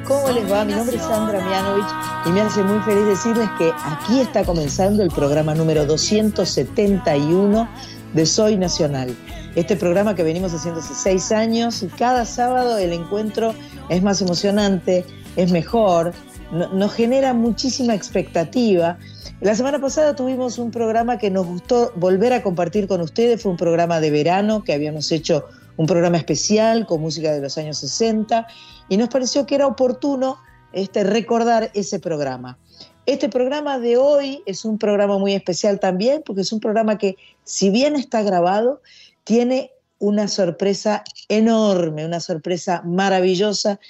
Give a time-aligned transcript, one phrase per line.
[0.00, 0.64] ¿Cómo les va?
[0.64, 1.86] Mi nombre es Sandra Mianovich
[2.26, 7.68] y me hace muy feliz decirles que aquí está comenzando el programa número 271
[8.14, 9.14] de Soy Nacional.
[9.54, 13.54] Este programa que venimos haciendo hace seis años y cada sábado el encuentro
[13.90, 15.04] es más emocionante,
[15.36, 16.12] es mejor,
[16.50, 18.98] nos genera muchísima expectativa.
[19.42, 23.52] La semana pasada tuvimos un programa que nos gustó volver a compartir con ustedes, fue
[23.52, 25.44] un programa de verano que habíamos hecho
[25.76, 28.46] un programa especial con música de los años 60
[28.88, 30.38] y nos pareció que era oportuno
[30.72, 32.58] este, recordar ese programa.
[33.04, 37.16] Este programa de hoy es un programa muy especial también porque es un programa que
[37.44, 38.80] si bien está grabado,
[39.24, 43.80] tiene una sorpresa enorme, una sorpresa maravillosa,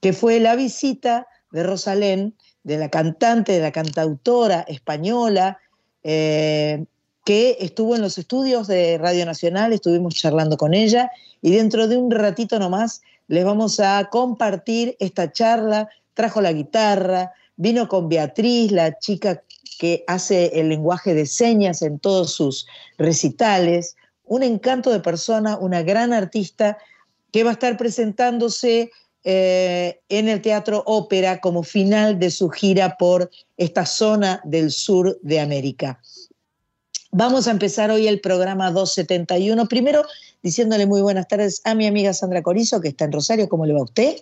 [0.00, 5.58] que fue la visita de Rosalén, de la cantante, de la cantautora española,
[6.02, 6.84] eh,
[7.24, 11.96] que estuvo en los estudios de Radio Nacional, estuvimos charlando con ella y dentro de
[11.96, 18.72] un ratito nomás les vamos a compartir esta charla, trajo la guitarra, vino con Beatriz,
[18.72, 19.42] la chica
[19.78, 22.66] que hace el lenguaje de señas en todos sus
[22.98, 26.78] recitales, un encanto de persona, una gran artista
[27.32, 28.90] que va a estar presentándose
[29.24, 35.18] eh, en el Teatro Ópera como final de su gira por esta zona del sur
[35.22, 36.00] de América.
[37.12, 39.68] Vamos a empezar hoy el programa 271.
[39.68, 40.04] Primero,
[40.42, 43.48] diciéndole muy buenas tardes a mi amiga Sandra Corizo, que está en Rosario.
[43.48, 44.16] ¿Cómo le va a usted?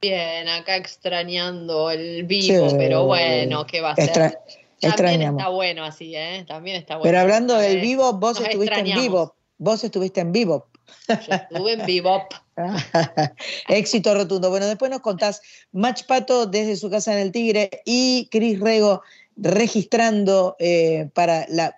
[0.00, 4.38] Bien, acá extrañando el vivo, pero bueno, ¿qué va a ser?
[4.80, 6.44] También está bueno así, ¿eh?
[6.48, 7.04] También está bueno.
[7.04, 9.36] Pero hablando del vivo, vos estuviste en vivo.
[9.58, 10.68] Vos estuviste en vivo.
[11.06, 12.26] Yo estuve en vivo.
[13.68, 14.48] Éxito rotundo.
[14.48, 15.42] Bueno, después nos contás
[15.72, 19.02] Mach Pato desde su casa en el Tigre y Cris Rego
[19.36, 21.76] registrando eh, para la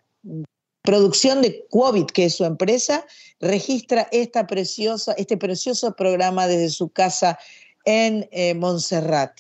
[0.83, 3.07] producción de Quovit, que es su empresa,
[3.41, 7.39] registra esta preciosa, este precioso programa desde su casa
[7.85, 9.33] en eh, Montserrat.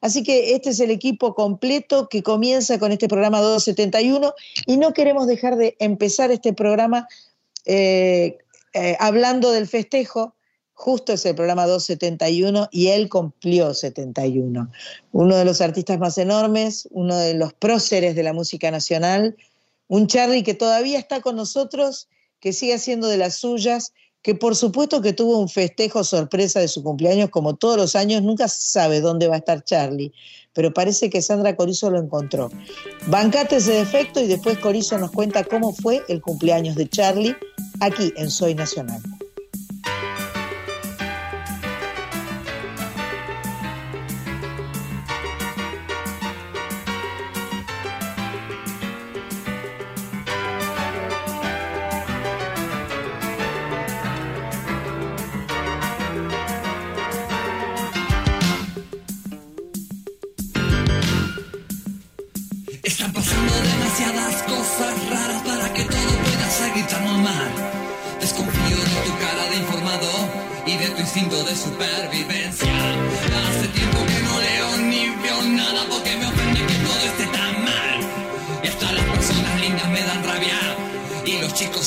[0.00, 4.32] Así que este es el equipo completo que comienza con este programa 271
[4.66, 7.08] y no queremos dejar de empezar este programa
[7.64, 8.38] eh,
[8.74, 10.34] eh, hablando del festejo.
[10.72, 14.70] Justo es el programa 271 y él cumplió 71.
[15.10, 19.36] Uno de los artistas más enormes, uno de los próceres de la música nacional,
[19.88, 22.08] un Charlie que todavía está con nosotros,
[22.40, 26.68] que sigue haciendo de las suyas que por supuesto que tuvo un festejo sorpresa de
[26.68, 30.12] su cumpleaños, como todos los años, nunca se sabe dónde va a estar Charlie,
[30.52, 32.50] pero parece que Sandra Corizo lo encontró.
[33.06, 37.36] Bancate ese defecto y después Corizo nos cuenta cómo fue el cumpleaños de Charlie
[37.80, 39.00] aquí en Soy Nacional.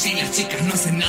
[0.04, 1.01] Y las chicas no hacen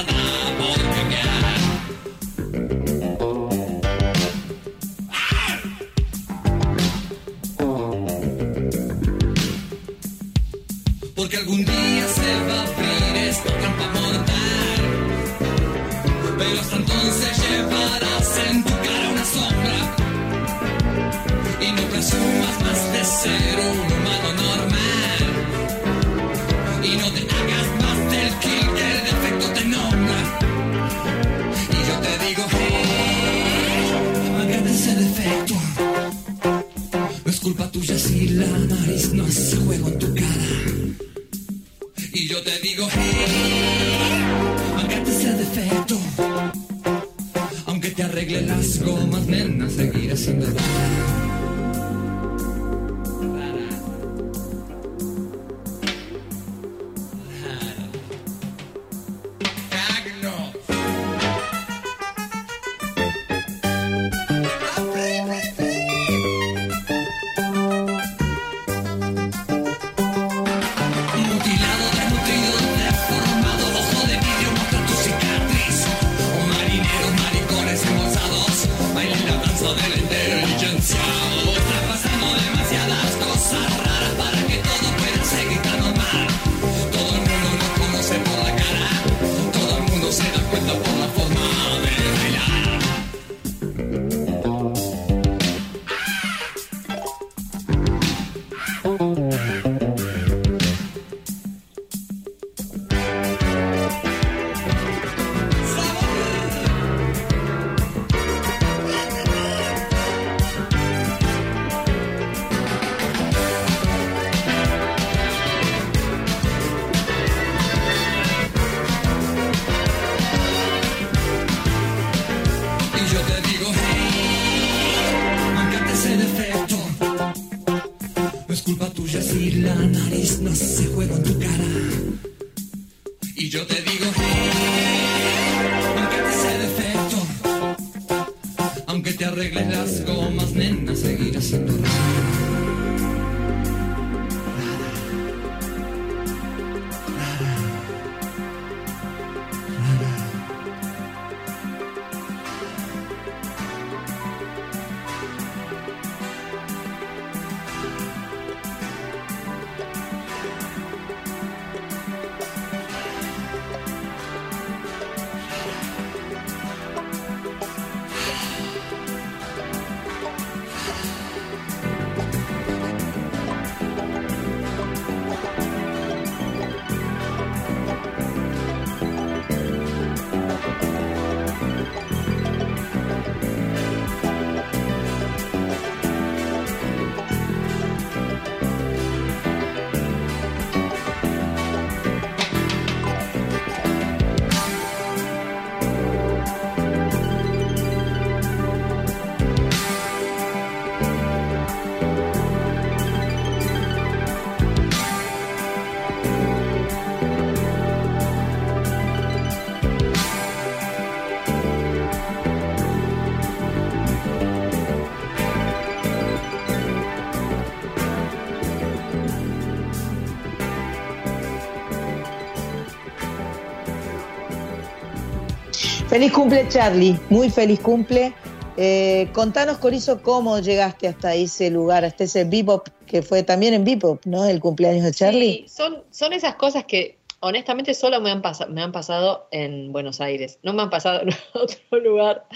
[226.23, 227.19] Feliz cumple, Charlie.
[227.31, 228.33] Muy feliz cumple.
[228.77, 233.83] Eh, contanos, Corizo, cómo llegaste hasta ese lugar, hasta ese bebop, que fue también en
[233.85, 234.45] bebop, ¿no?
[234.45, 235.53] El cumpleaños de Charlie.
[235.53, 240.21] Sí, son, son esas cosas que honestamente solo me han, me han pasado en Buenos
[240.21, 240.61] Aires.
[240.63, 242.47] No me han pasado en otro lugar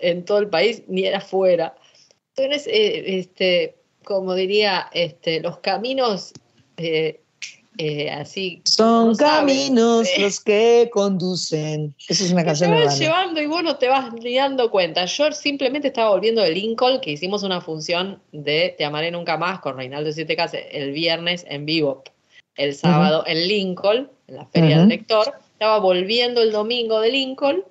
[0.00, 1.76] en todo el país, ni afuera.
[2.34, 6.32] Entonces, eh, este, como diría, este, los caminos
[6.76, 7.20] eh,
[7.80, 8.60] eh, así.
[8.64, 11.94] Son caminos los que conducen.
[12.08, 12.72] Esa es una canción.
[12.72, 15.04] Te vas llevando y vos no te vas ni dando cuenta.
[15.04, 19.60] Yo simplemente estaba volviendo de Lincoln, que hicimos una función de Te amaré nunca más
[19.60, 22.02] con Reinaldo Siete Casas el viernes en vivo.
[22.56, 25.32] El sábado en Lincoln, en la Feria del Lector.
[25.52, 27.62] Estaba volviendo el domingo de Lincoln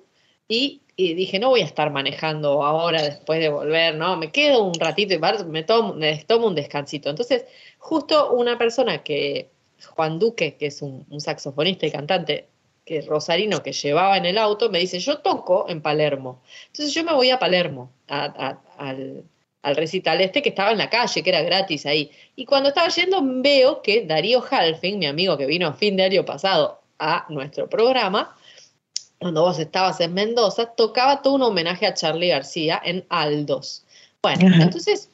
[0.48, 4.16] y, dije, no voy a estar manejando ahora después de volver, ¿no?
[4.16, 7.10] Me quedo un ratito y me tomo, me tomo un descansito.
[7.10, 7.44] Entonces,
[7.76, 9.50] justo una persona que
[9.86, 12.48] Juan Duque, que es un, saxofonista y cantante
[12.84, 16.42] que rosarino que llevaba en el auto, me dice, yo toco en Palermo.
[16.68, 18.58] Entonces yo me voy a Palermo, al,
[19.62, 22.10] al, recital este que estaba en la calle, que era gratis ahí.
[22.36, 26.04] Y cuando estaba yendo veo que Darío Halfing, mi amigo que vino a fin de
[26.04, 28.34] año pasado a nuestro programa,
[29.18, 33.84] cuando vos estabas en Mendoza, tocaba todo un homenaje a Charlie García en Aldos.
[34.22, 35.10] Bueno, entonces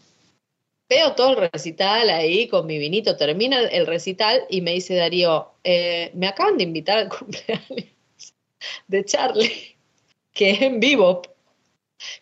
[0.88, 5.52] veo todo el recital ahí con mi vinito, termina el recital y me dice Darío,
[5.64, 7.94] eh, me acaban de invitar al cumpleaños
[8.88, 9.76] de Charlie,
[10.32, 11.26] que es en Bebop,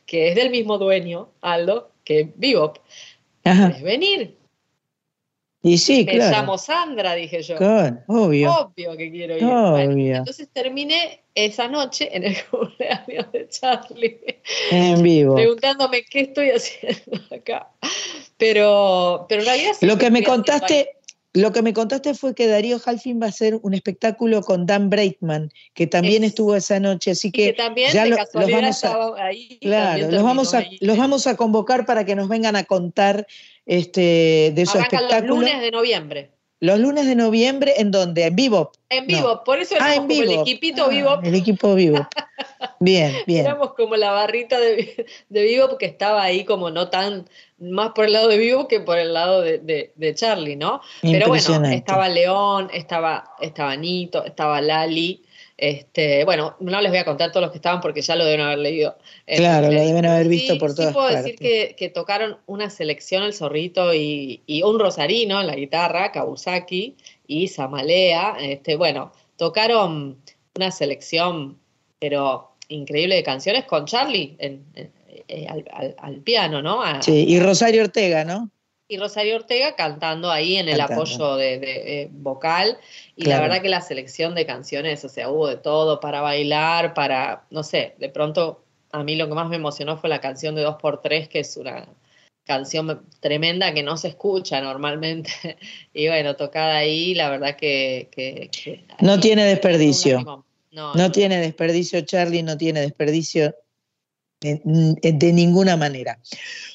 [0.07, 2.79] que es del mismo dueño, Aldo, que es Bebop.
[3.43, 4.37] ¿Quieres venir?
[5.65, 7.57] Y sí, Me llamo Sandra, dije yo.
[8.09, 8.53] obvio.
[8.53, 10.17] Obvio que quiero ir.
[10.17, 14.21] entonces terminé esa noche en el cumpleaños de Charlie.
[14.71, 15.37] En vivo.
[15.37, 17.71] Preguntándome qué estoy haciendo acá.
[18.39, 20.91] Pero, pero en realidad Lo que me contaste.
[21.35, 24.91] Lo que me contaste fue que Darío Halfin va a hacer un espectáculo con Dan
[24.91, 30.11] Breitman, que también estuvo esa noche, así que, también ya los vamos a, ahí, claro,
[30.11, 33.27] los vamos a, los vamos a convocar para que nos vengan a contar
[33.67, 35.35] este, de su espectáculo.
[35.35, 36.31] los lunes de noviembre.
[36.63, 38.25] Los lunes de noviembre, ¿en dónde?
[38.25, 38.71] ¿En vivo?
[38.89, 41.11] En vivo, por eso ah, éramos como el equipito vivo.
[41.11, 41.99] Ah, el equipo vivo.
[42.79, 43.47] Bien, bien.
[43.47, 47.29] Éramos como la barrita de, de vivo porque estaba ahí como no tan,
[47.59, 50.81] más por el lado de vivo que por el lado de, de, Charlie, ¿no?
[51.01, 55.25] Pero bueno, estaba León, estaba, estaba Nito, estaba Lali,
[55.57, 58.41] este, bueno, no les voy a contar todos los que estaban porque ya lo deben
[58.41, 58.97] haber leído.
[59.27, 63.35] Claro, lo deben haber visto por todas sí puedo decir que, tocaron una selección El
[63.35, 68.37] Zorrito y, un Rosarino en la guitarra, Kawasaki y Samalea.
[68.41, 70.19] Este, bueno, tocaron
[70.57, 71.59] una selección,
[71.99, 75.47] pero increíble de canciones con Charlie eh,
[75.99, 76.83] al, piano, ¿no?
[77.03, 78.51] sí, y Rosario Ortega, ¿no?
[78.93, 82.77] Y Rosario Ortega cantando ahí en el apoyo de, eh, vocal.
[83.17, 86.93] Y la verdad que la selección de canciones, o sea, hubo de todo para bailar,
[86.93, 90.55] para, no sé, de pronto a mí lo que más me emocionó fue la canción
[90.55, 91.89] de 2x3, que es una
[92.45, 95.31] canción tremenda que no se escucha normalmente.
[95.95, 98.51] y bueno, tocada ahí, la verdad que...
[99.01, 100.45] no tiene desperdicio.
[100.71, 103.55] No, no tiene desperdicio, Charlie, no tiene desperdicio
[104.43, 106.19] de ninguna manera.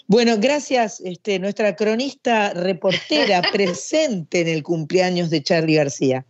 [0.10, 6.26] Bueno, gracias, este, nuestra cronista reportera presente en el cumpleaños de Charlie García.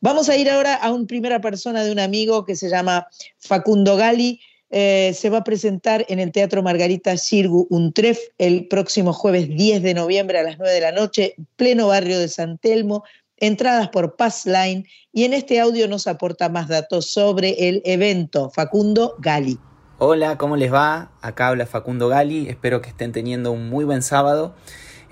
[0.00, 3.06] Vamos a ir ahora a una primera persona de un amigo que se llama
[3.38, 4.40] Facundo Gali.
[4.72, 9.82] Eh, se va a presentar en el Teatro Margarita Sirgu Untref el próximo jueves 10
[9.82, 13.04] de noviembre a las 9 de la noche, pleno barrio de San Telmo,
[13.36, 18.50] entradas por Passline y en este audio nos aporta más datos sobre el evento.
[18.50, 19.56] Facundo Gali.
[20.02, 21.10] Hola, ¿cómo les va?
[21.20, 24.54] Acá habla Facundo Gali, espero que estén teniendo un muy buen sábado.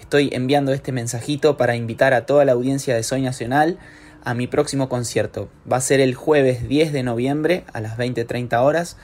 [0.00, 3.78] Estoy enviando este mensajito para invitar a toda la audiencia de Soy Nacional
[4.24, 5.50] a mi próximo concierto.
[5.70, 8.96] Va a ser el jueves 10 de noviembre a las 20.30 horas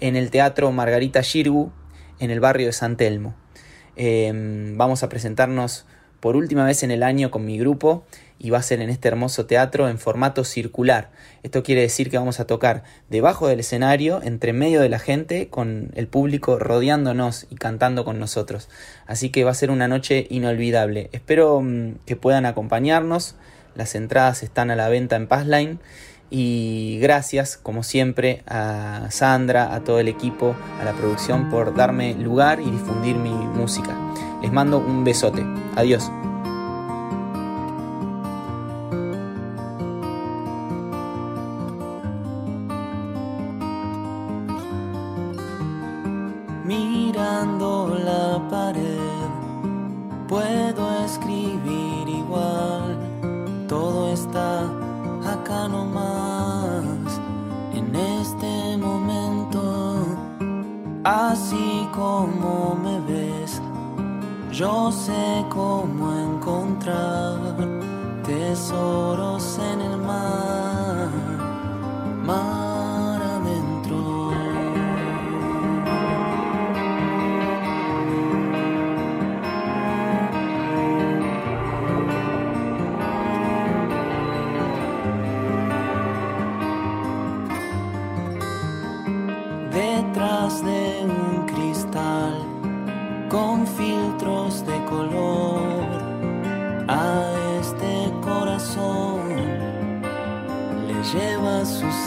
[0.00, 1.70] en el Teatro Margarita Shirgu
[2.18, 3.34] en el barrio de San Telmo.
[3.94, 5.84] Em, vamos a presentarnos
[6.20, 8.06] por última vez en el año con mi grupo
[8.38, 11.10] y va a ser en este hermoso teatro en formato circular.
[11.42, 15.48] Esto quiere decir que vamos a tocar debajo del escenario, entre medio de la gente,
[15.48, 18.68] con el público rodeándonos y cantando con nosotros.
[19.06, 21.08] Así que va a ser una noche inolvidable.
[21.12, 23.36] Espero mm, que puedan acompañarnos.
[23.74, 25.78] Las entradas están a la venta en Passline.
[26.28, 32.14] Y gracias, como siempre, a Sandra, a todo el equipo, a la producción por darme
[32.14, 33.96] lugar y difundir mi música.
[34.42, 35.44] Les mando un besote.
[35.76, 36.10] Adiós.
[64.56, 67.36] Yo sé cómo encontrar
[68.24, 70.65] tesoros en el mar,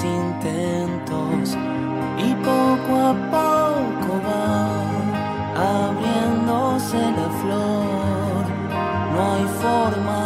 [0.04, 1.58] intentos
[2.18, 4.50] y poco a poco va
[5.86, 8.44] abriéndose la flor.
[9.14, 10.19] No hay forma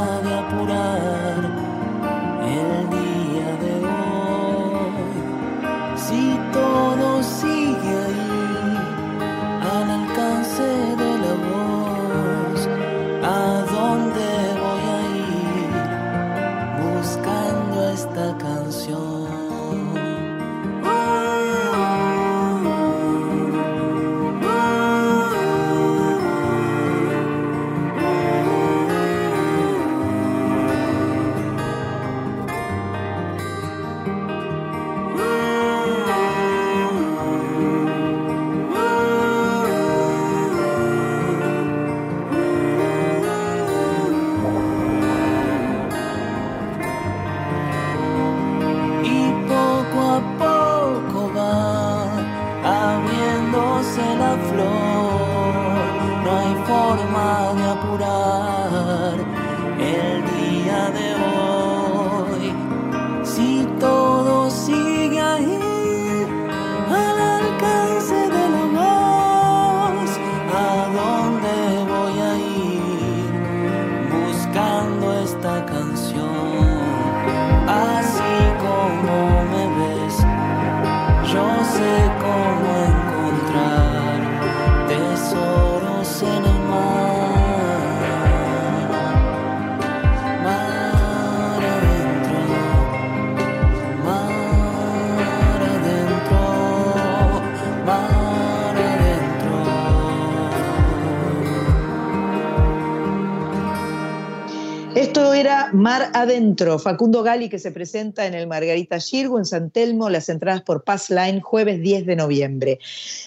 [106.23, 110.61] Adentro, Facundo Gali que se presenta en el Margarita Girgo en San Telmo, las entradas
[110.61, 112.79] por Passline, jueves 10 de noviembre.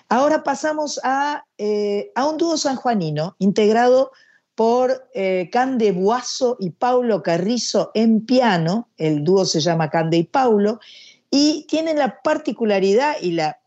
[0.08, 4.12] Ahora pasamos a, eh, a un dúo sanjuanino integrado
[4.54, 10.24] por eh, Cande Buazo y Paulo Carrizo en piano, el dúo se llama Cande y
[10.24, 10.80] Paulo,
[11.30, 13.60] y tienen la particularidad y la,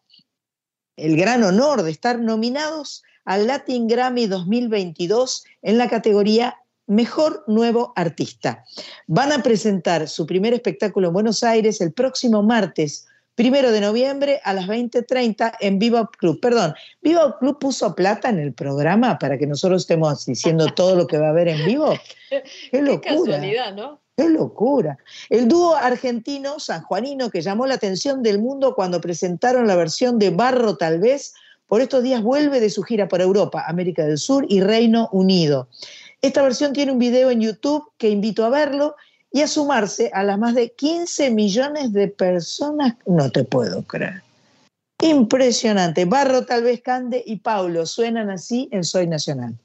[0.97, 6.57] el gran honor de estar nominados al Latin Grammy 2022 en la categoría
[6.89, 8.65] Mejor Nuevo Artista.
[9.07, 14.41] Van a presentar su primer espectáculo en Buenos Aires el próximo martes primero de noviembre
[14.43, 16.41] a las 20.30 en Viva Club.
[16.41, 21.07] Perdón, Viva Club puso plata en el programa para que nosotros estemos diciendo todo lo
[21.07, 21.93] que va a haber en vivo.
[22.71, 23.01] Qué locura.
[23.01, 24.01] Qué casualidad, ¿no?
[24.17, 24.97] ¡Qué locura!
[25.29, 30.31] El dúo argentino sanjuanino que llamó la atención del mundo cuando presentaron la versión de
[30.31, 31.33] Barro tal vez,
[31.67, 35.69] por estos días vuelve de su gira por Europa, América del Sur y Reino Unido.
[36.21, 38.95] Esta versión tiene un video en YouTube que invito a verlo
[39.31, 42.95] y a sumarse a las más de 15 millones de personas.
[43.05, 44.23] No te puedo creer.
[45.01, 46.03] Impresionante.
[46.05, 49.55] Barro tal vez Cande y Paulo suenan así en Soy Nacional.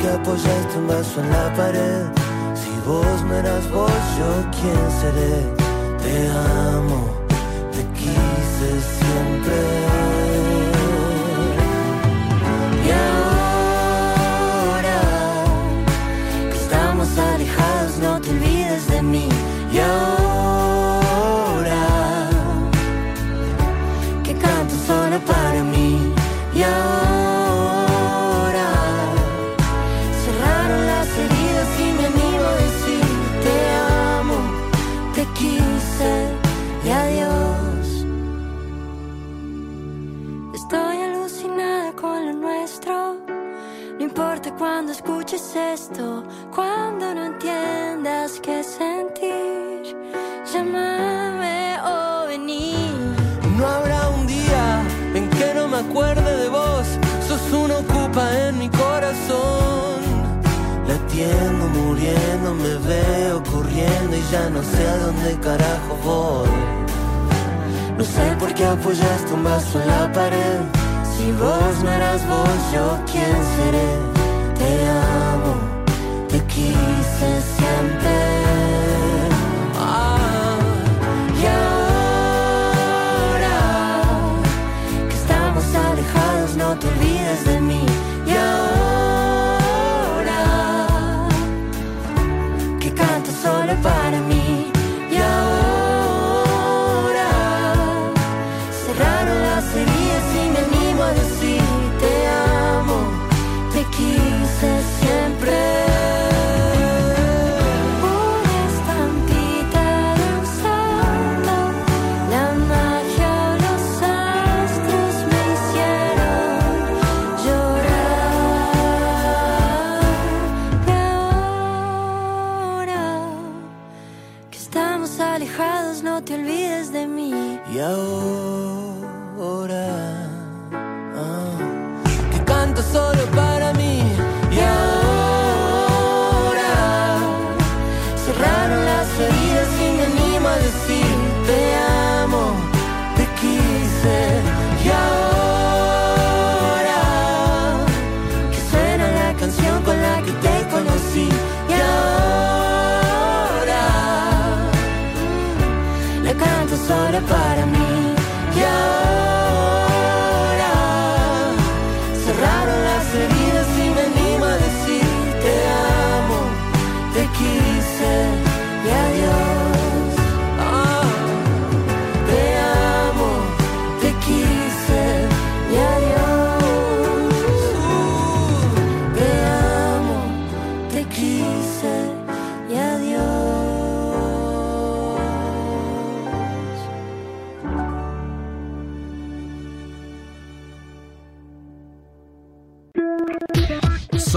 [0.00, 2.04] Qué apoyaste un vaso en la pared.
[2.54, 5.36] Si vos no eras vos, yo quién seré.
[6.02, 6.28] Te
[6.72, 7.00] amo,
[7.72, 9.89] te quise siempre.
[64.30, 66.48] Ya no sé a dónde carajo voy.
[67.98, 70.60] No sé por qué apoyaste un vaso en la pared.
[71.16, 73.90] Si vos no eras vos, yo quién seré.
[74.58, 75.54] Te amo,
[76.28, 78.14] te quise siempre.
[79.78, 80.58] Ah,
[81.40, 83.58] y ahora
[85.08, 87.84] que estamos alejados, no te olvides de mí.
[88.26, 90.40] Y ahora
[92.80, 94.09] que canto solo para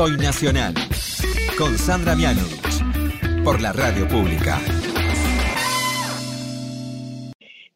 [0.04, 0.74] Soy Nacional.
[1.58, 3.42] Con Sandra Mianovich.
[3.42, 4.62] Por la radio pública.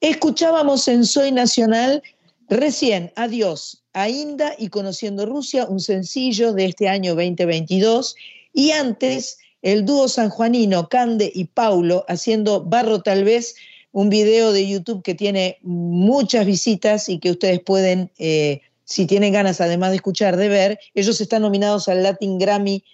[0.02, 2.04] Escuchábamos en Soy Nacional
[2.50, 8.18] recién Adiós, Ainda y Conociendo Rusia, un sencillo de este año 2022.
[8.52, 13.56] Y antes, el dúo sanjuanino Cande y Paulo haciendo Barro Tal vez,
[13.94, 19.34] un video de YouTube que tiene muchas visitas y que ustedes pueden, eh, si tienen
[19.34, 20.80] ganas además de escuchar, de ver.
[20.94, 22.86] Ellos están nominados al Latin Grammy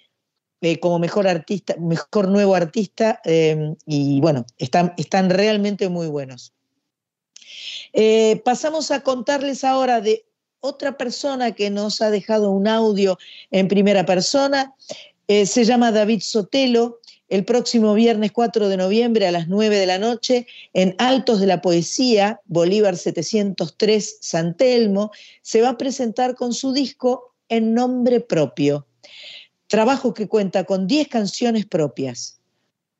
[0.60, 6.52] eh, como mejor artista, mejor nuevo artista, eh, y bueno, están, están realmente muy buenos.
[7.92, 10.26] Eh, pasamos a contarles ahora de
[10.58, 13.16] otra persona que nos ha dejado un audio
[13.52, 14.74] en primera persona.
[15.28, 17.00] Se llama David Sotelo.
[17.28, 21.46] El próximo viernes 4 de noviembre a las 9 de la noche en Altos de
[21.46, 25.10] la Poesía, Bolívar 703, San Telmo,
[25.42, 28.86] se va a presentar con su disco En Nombre Propio.
[29.68, 32.38] Trabajo que cuenta con 10 canciones propias.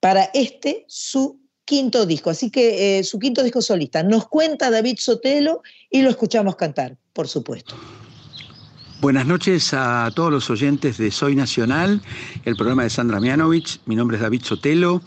[0.00, 4.02] Para este, su quinto disco, así que eh, su quinto disco solista.
[4.02, 7.74] Nos cuenta David Sotelo y lo escuchamos cantar, por supuesto.
[9.04, 12.00] Buenas noches a todos los oyentes de Soy Nacional,
[12.46, 13.78] el programa de Sandra Mianovich.
[13.84, 15.02] Mi nombre es David Sotelo.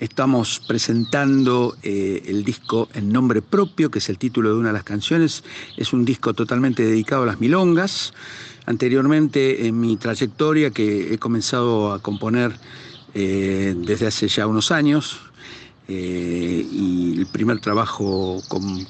[0.00, 4.72] Estamos presentando eh, el disco en nombre propio, que es el título de una de
[4.72, 5.44] las canciones.
[5.76, 8.14] Es un disco totalmente dedicado a las milongas.
[8.66, 12.58] Anteriormente en mi trayectoria, que he comenzado a componer
[13.14, 15.20] eh, desde hace ya unos años,
[15.86, 18.84] eh, y el primer trabajo con,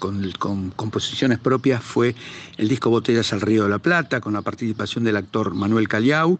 [0.76, 2.14] composiciones propias fue
[2.56, 6.38] el disco Botellas al Río de la Plata, con la participación del actor Manuel Callao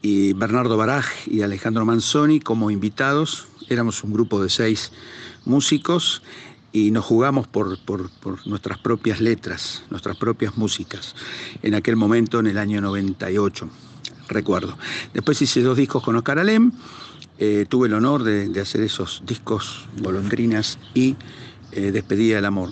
[0.00, 3.48] y Bernardo Baraj y Alejandro Manzoni como invitados.
[3.68, 4.92] Éramos un grupo de seis
[5.44, 6.22] músicos
[6.72, 8.08] y nos jugamos por, por,
[8.46, 11.14] nuestras propias letras, nuestras propias músicas,
[11.62, 13.68] en aquel momento, en el año 98,
[14.28, 14.78] recuerdo.
[15.12, 16.72] Después hice dos discos con Oscar Alem
[17.44, 21.16] eh, tuve el honor de, hacer esos discos, Golondrinas y
[21.72, 22.70] eh, Despedida del Amor.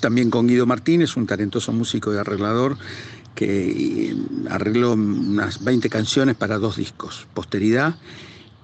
[0.00, 2.76] También con Guido Martínez, un talentoso músico y arreglador
[3.36, 4.16] que eh,
[4.50, 7.94] arregló unas 20 canciones para dos discos, Posteridad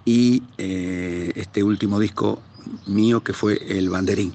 [0.04, 2.42] y este último disco
[2.86, 4.34] mío que fue El Banderín.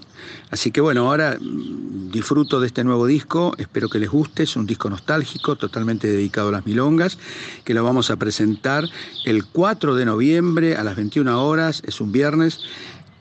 [0.49, 4.55] Así que bueno, ahora mm, disfruto de este nuevo disco, espero que les guste, es
[4.55, 7.17] un disco nostálgico, totalmente dedicado a las milongas,
[7.63, 8.85] que lo vamos a presentar
[9.25, 12.59] el 4 de noviembre a las 21 horas, es un viernes,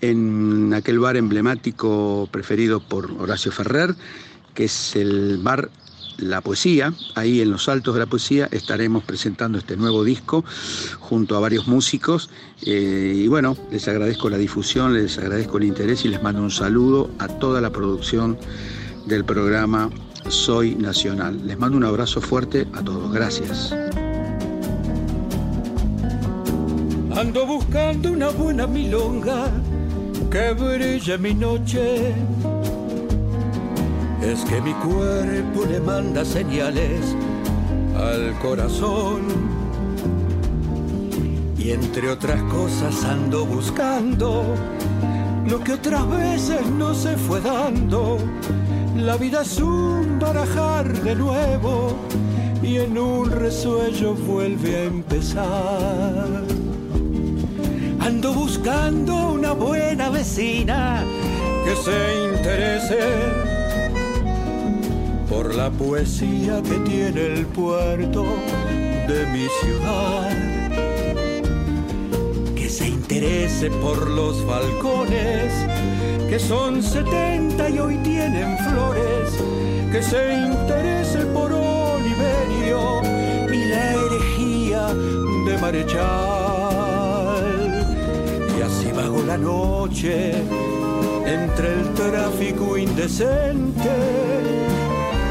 [0.00, 3.94] en aquel bar emblemático preferido por Horacio Ferrer,
[4.54, 5.70] que es el bar
[6.20, 6.92] la poesía.
[7.14, 10.44] Ahí en los altos de la poesía estaremos presentando este nuevo disco
[10.98, 12.30] junto a varios músicos.
[12.62, 16.50] Eh, y bueno, les agradezco la difusión, les agradezco el interés y les mando un
[16.50, 18.38] saludo a toda la producción
[19.06, 19.90] del programa
[20.28, 21.46] Soy Nacional.
[21.46, 23.12] Les mando un abrazo fuerte a todos.
[23.12, 23.74] Gracias.
[27.16, 29.50] Ando buscando una buena milonga
[30.30, 32.14] que brille mi noche
[34.22, 37.16] es que mi cuerpo le manda señales
[37.96, 39.22] al corazón.
[41.56, 44.54] Y entre otras cosas ando buscando
[45.46, 48.18] lo que otras veces no se fue dando.
[48.96, 51.96] La vida es un barajar de nuevo
[52.62, 56.44] y en un resuello vuelve a empezar.
[58.00, 61.04] Ando buscando una buena vecina
[61.64, 63.59] que se interese
[65.30, 68.24] por la poesía que tiene el puerto
[69.06, 70.28] de mi ciudad.
[72.56, 75.52] Que se interese por los balcones,
[76.28, 79.38] que son 70 y hoy tienen flores.
[79.92, 83.00] Que se interese por Oliverio
[83.52, 84.88] y la herejía
[85.46, 86.66] de Marechal.
[88.58, 90.32] Y así vago la noche
[91.24, 93.90] entre el tráfico indecente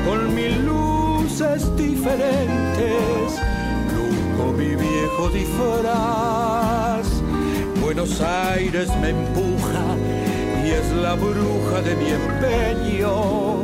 [0.05, 3.39] con mil luces diferentes,
[3.93, 7.07] lujo mi viejo disfraz.
[7.81, 9.95] Buenos Aires me empuja
[10.63, 13.63] y es la bruja de mi empeño.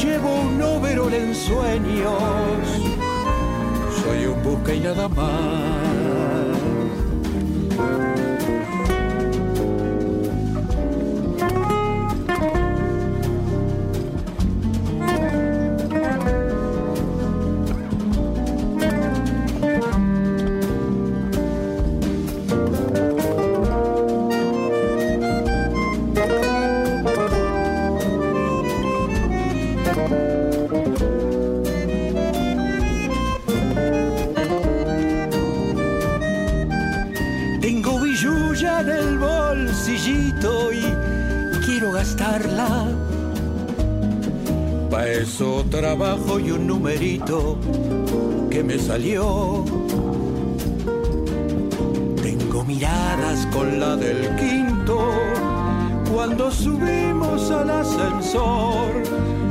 [0.00, 2.62] Llevo un overol en sueños,
[4.02, 5.79] soy un busca y nada más.
[45.70, 47.58] Trabajo y un numerito
[48.50, 49.64] que me salió.
[52.22, 55.10] Tengo miradas con la del quinto
[56.10, 59.02] cuando subimos al ascensor.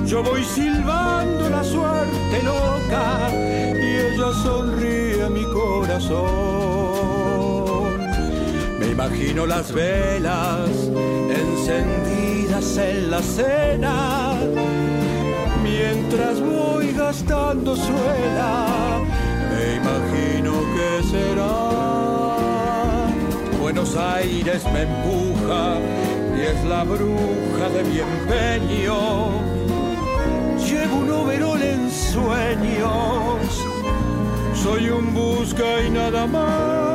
[0.08, 6.20] Yo voy silbando la suerte loca y ella sonríe a mi corazón.
[8.80, 10.68] Me imagino las velas
[11.30, 14.89] encendidas en la cena
[16.10, 18.66] mientras voy gastando suela,
[19.52, 21.60] me imagino que será.
[23.62, 25.78] Buenos Aires me empuja
[26.36, 29.30] y es la bruja de mi empeño.
[30.58, 33.66] Llevo un overol en sueños,
[34.56, 36.89] soy un busca y nada más.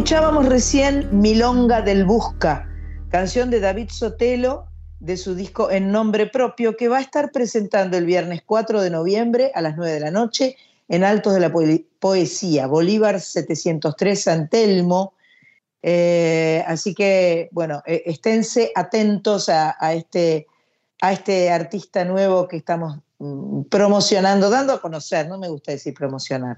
[0.00, 2.66] Escuchábamos recién Milonga del Busca,
[3.10, 4.66] canción de David Sotelo
[4.98, 8.88] de su disco En Nombre Propio, que va a estar presentando el viernes 4 de
[8.88, 10.56] noviembre a las 9 de la noche
[10.88, 11.52] en Altos de la
[11.98, 15.12] Poesía, Bolívar 703 San Telmo.
[15.82, 20.46] Eh, así que, bueno, eh, esténse atentos a, este,
[21.02, 25.92] a este artista nuevo que estamos mm, promocionando, dando a conocer, no me gusta decir
[25.92, 26.56] promocionar.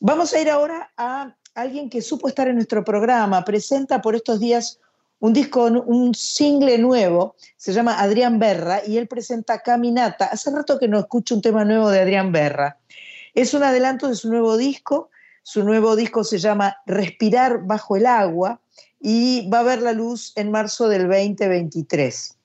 [0.00, 4.40] Vamos a ir ahora a alguien que supo estar en nuestro programa, presenta por estos
[4.40, 4.80] días
[5.20, 10.26] un disco, un single nuevo, se llama Adrián Berra y él presenta Caminata.
[10.26, 12.78] Hace rato que no escucho un tema nuevo de Adrián Berra.
[13.32, 15.10] Es un adelanto de su nuevo disco.
[15.42, 18.60] Su nuevo disco se llama Respirar bajo el agua
[19.00, 22.36] y va a ver la luz en marzo del 2023.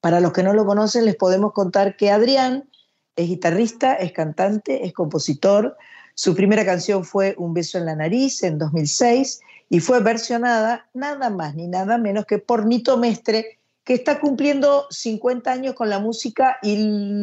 [0.00, 2.68] Para los que no lo conocen, les podemos contar que Adrián
[3.16, 5.76] es guitarrista, es cantante, es compositor.
[6.18, 11.28] Su primera canción fue Un beso en la nariz en 2006 y fue versionada nada
[11.28, 15.98] más ni nada menos que por Nito Mestre, que está cumpliendo 50 años con la
[15.98, 16.76] música y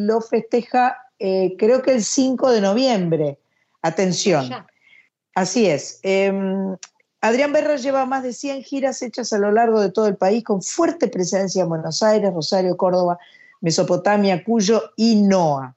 [0.06, 3.38] lo festeja eh, creo que el 5 de noviembre.
[3.82, 4.48] Atención.
[5.34, 5.98] Así es.
[6.02, 6.76] Em,
[7.20, 10.44] Adrián Berra lleva más de 100 giras hechas a lo largo de todo el país,
[10.44, 13.18] con fuerte presencia en Buenos Aires, Rosario, Córdoba,
[13.60, 15.74] Mesopotamia, Cuyo y Noa.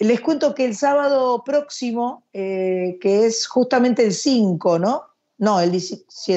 [0.00, 5.02] Les cuento que el sábado próximo, eh, que es justamente el 5, ¿no?
[5.36, 5.80] No, el, el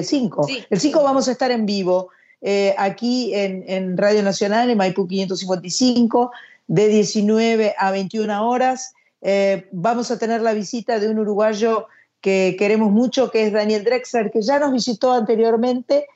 [0.05, 0.47] 5.
[0.69, 2.09] El 5 vamos a estar en vivo
[2.41, 6.31] eh, aquí en, en, Radio Nacional, en Maipú 555
[6.67, 8.93] de 19 a 21 horas.
[9.21, 11.87] Eh, vamos a tener la visita de un uruguayo
[12.19, 16.07] que queremos mucho, que es Daniel Drexler, que ya nos visitó anteriormente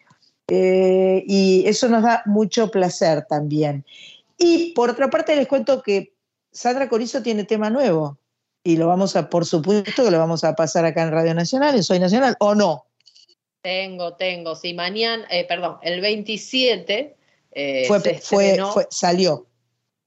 [0.49, 3.86] y eso nos da mucho placer también.
[4.38, 6.16] Y por otra parte les cuento que
[6.58, 8.17] Sandra Corizo tiene tema nuevo
[8.63, 11.76] y lo vamos a, por supuesto que lo vamos a pasar acá en Radio Nacional,
[11.76, 12.86] en Soy Nacional, ¿o no?
[13.62, 17.15] Tengo, tengo, sí, mañana, eh, perdón, el 27
[17.88, 19.46] fue, fue, fue, salió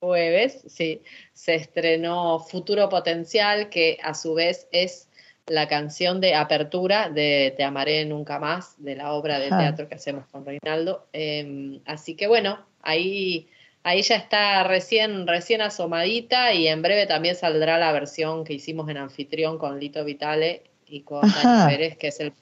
[0.00, 1.02] jueves, sí,
[1.34, 5.08] se estrenó Futuro Potencial, que a su vez es
[5.46, 9.96] la canción de apertura de Te amaré nunca más, de la obra de teatro que
[9.96, 11.06] hacemos con Reinaldo.
[11.12, 13.48] Em, así que bueno, ahí,
[13.82, 18.88] ahí ya está recién, recién asomadita y en breve también saldrá la versión que hicimos
[18.88, 22.32] en Anfitrión con Lito Vitale y con Dani Pérez, que es el,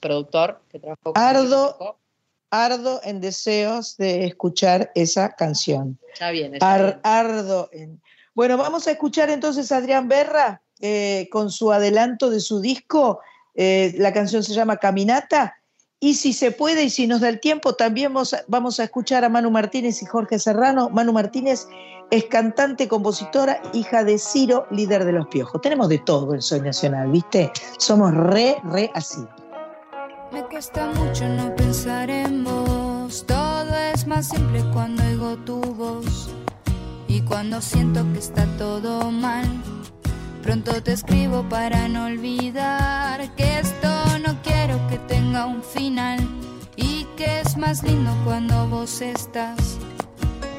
[0.00, 1.98] productor que trabajó con Ardo,
[2.50, 5.98] ardo en deseos de escuchar esa canción.
[6.18, 6.58] Ya viene.
[6.60, 8.00] Ardo en...
[8.34, 13.20] Bueno, vamos a escuchar entonces a Adrián Berra eh, con su adelanto de su disco.
[13.54, 15.56] Eh, la canción se llama Caminata.
[16.00, 18.12] Y si se puede y si nos da el tiempo, también
[18.48, 20.90] vamos a escuchar a Manu Martínez y Jorge Serrano.
[20.90, 21.66] Manu Martínez
[22.10, 25.60] es cantante, compositora, hija de Ciro, líder de Los Piojos.
[25.62, 27.50] Tenemos de todo en Soy Nacional, ¿viste?
[27.78, 29.24] Somos re, re así.
[30.32, 33.24] Me cuesta mucho no pensar en vos.
[33.26, 36.28] Todo es más simple cuando oigo tu voz.
[37.08, 39.46] Y cuando siento que está todo mal,
[40.46, 43.88] pronto te escribo para no olvidar que esto
[44.24, 46.20] no quiero que tenga un final.
[46.76, 49.58] Y que es más lindo cuando vos estás.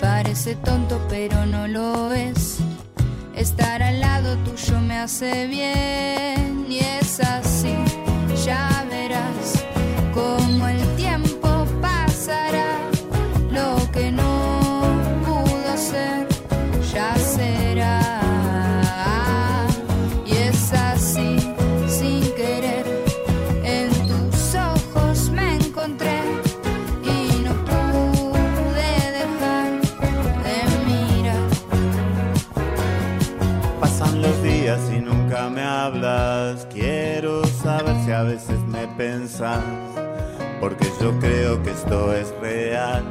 [0.01, 2.57] Parece tonto, pero no lo es.
[3.33, 7.73] Estar al lado tuyo me hace bien y es así,
[8.45, 9.65] ya verás.
[10.13, 10.86] Como el
[38.17, 39.61] a veces me pensas
[40.59, 43.03] porque yo creo que esto es real.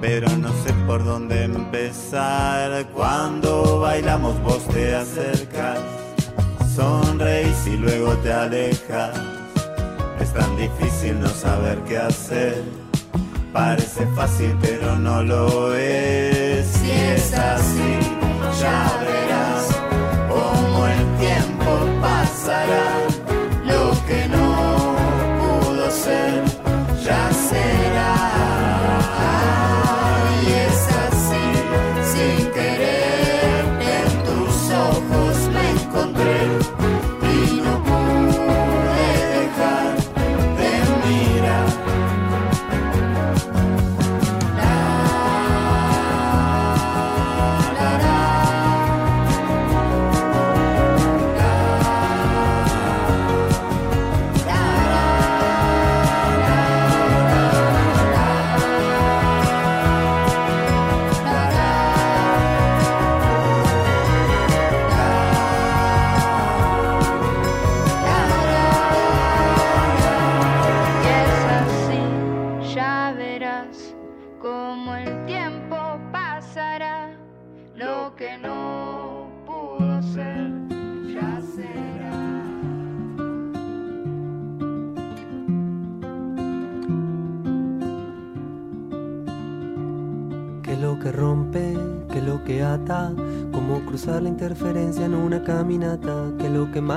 [0.00, 2.86] Pero no sé por dónde empezar.
[2.94, 5.78] Cuando bailamos vos te acercas,
[6.74, 9.14] sonreís y luego te alejas.
[10.18, 12.62] Es tan difícil no saber qué hacer.
[13.52, 16.66] Parece fácil pero no lo es.
[16.66, 17.98] Si es así,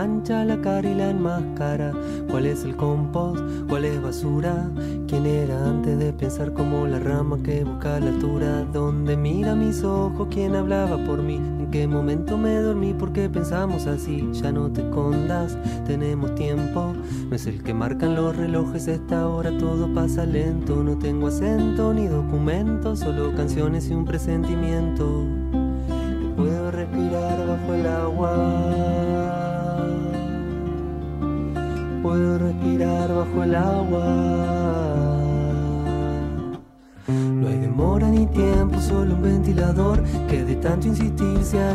[0.08, 1.92] mancha la cara y la enmascara,
[2.30, 4.70] cuál es el compost, cuál es basura,
[5.08, 9.84] quién era antes de pensar como la rama que busca la altura, donde mira mis
[9.84, 14.72] ojos, quién hablaba por mí, en qué momento me dormí, porque pensamos así, ya no
[14.72, 16.94] te escondas, tenemos tiempo,
[17.30, 21.94] no es el que marcan los relojes, esta hora todo pasa lento, no tengo acento
[21.94, 25.67] ni documento, solo canciones y un presentimiento.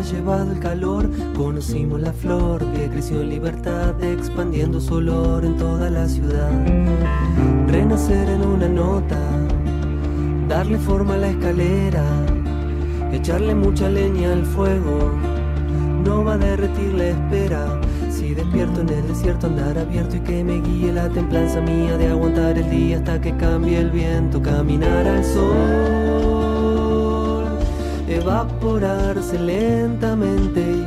[0.03, 1.09] Llevado el calor.
[1.37, 6.51] Conocimos la flor que creció en libertad, expandiendo su olor en toda la ciudad.
[7.69, 9.21] Renacer en una nota,
[10.49, 12.05] darle forma a la escalera,
[13.13, 15.13] echarle mucha leña al fuego.
[16.05, 17.81] No va a derretir la espera
[18.35, 22.57] despierto en el desierto, andar abierto y que me guíe la templanza mía de aguantar
[22.59, 26.42] el día hasta que cambie el viento, caminar al sol,
[28.17, 30.87] evaporarse lentamente.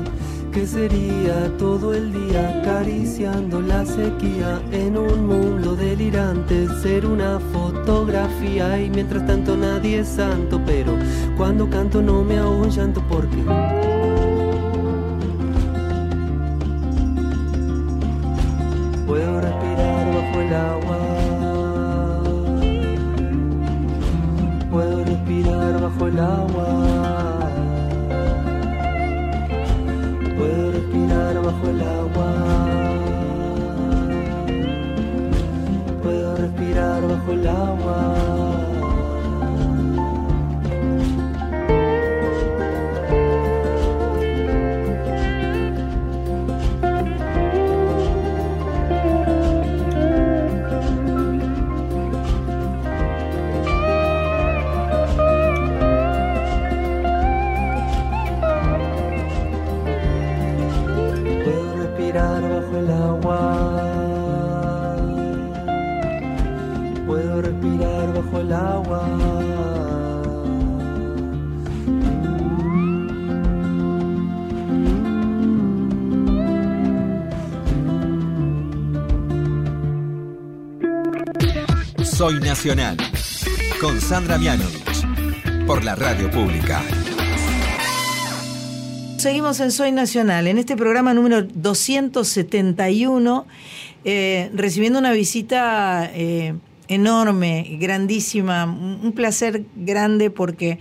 [0.52, 6.68] Que sería todo el día acariciando la sequía en un mundo delirante?
[6.82, 10.94] Ser una fotografía y mientras tanto nadie es santo, pero
[11.36, 13.44] cuando canto no me ahogo en llanto porque
[20.54, 20.98] agua.
[24.72, 26.75] Puedo respirar bajo el agua.
[82.04, 82.98] Soy Nacional,
[83.82, 86.82] con Sandra Mianovich, por la radio pública.
[89.18, 93.46] Seguimos en Soy Nacional, en este programa número 271,
[94.06, 96.54] eh, recibiendo una visita eh,
[96.88, 100.80] enorme, grandísima, un placer grande porque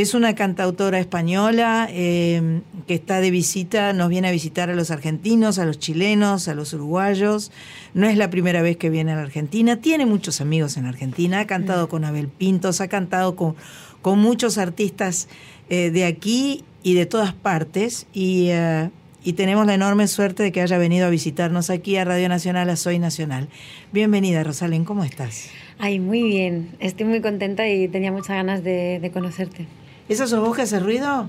[0.00, 4.90] es una cantautora española eh, que está de visita, nos viene a visitar a los
[4.90, 7.50] argentinos, a los chilenos, a los uruguayos.
[7.94, 11.40] No es la primera vez que viene a la Argentina, tiene muchos amigos en Argentina,
[11.40, 11.88] ha cantado mm.
[11.88, 13.56] con Abel Pintos, ha cantado con,
[14.02, 15.28] con muchos artistas
[15.70, 18.06] eh, de aquí y de todas partes.
[18.12, 18.90] Y, eh,
[19.26, 22.70] y tenemos la enorme suerte de que haya venido a visitarnos aquí a Radio Nacional,
[22.70, 23.48] a Soy Nacional.
[23.90, 25.50] Bienvenida, Rosalén, ¿cómo estás?
[25.80, 26.76] Ay, muy bien.
[26.78, 29.66] Estoy muy contenta y tenía muchas ganas de conocerte.
[30.08, 31.28] ¿Esa sos vos que hace ruido?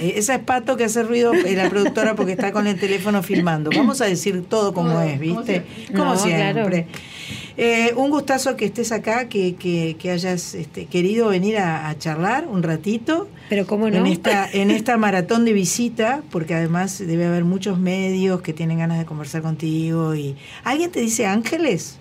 [0.00, 3.70] Esa es Pato que hace ruido la productora porque está con el teléfono filmando.
[3.74, 5.64] Vamos a decir todo como es, ¿viste?
[5.94, 6.86] Como siempre.
[7.56, 12.62] Eh, un gustazo que estés acá, que, que, hayas este, querido venir a, charlar un
[12.62, 13.28] ratito.
[13.48, 13.96] Pero cómo no.
[13.96, 18.78] En esta, en esta maratón de visita, porque además debe haber muchos medios que tienen
[18.78, 20.14] ganas de conversar contigo.
[20.14, 21.98] y ¿Alguien te dice ángeles?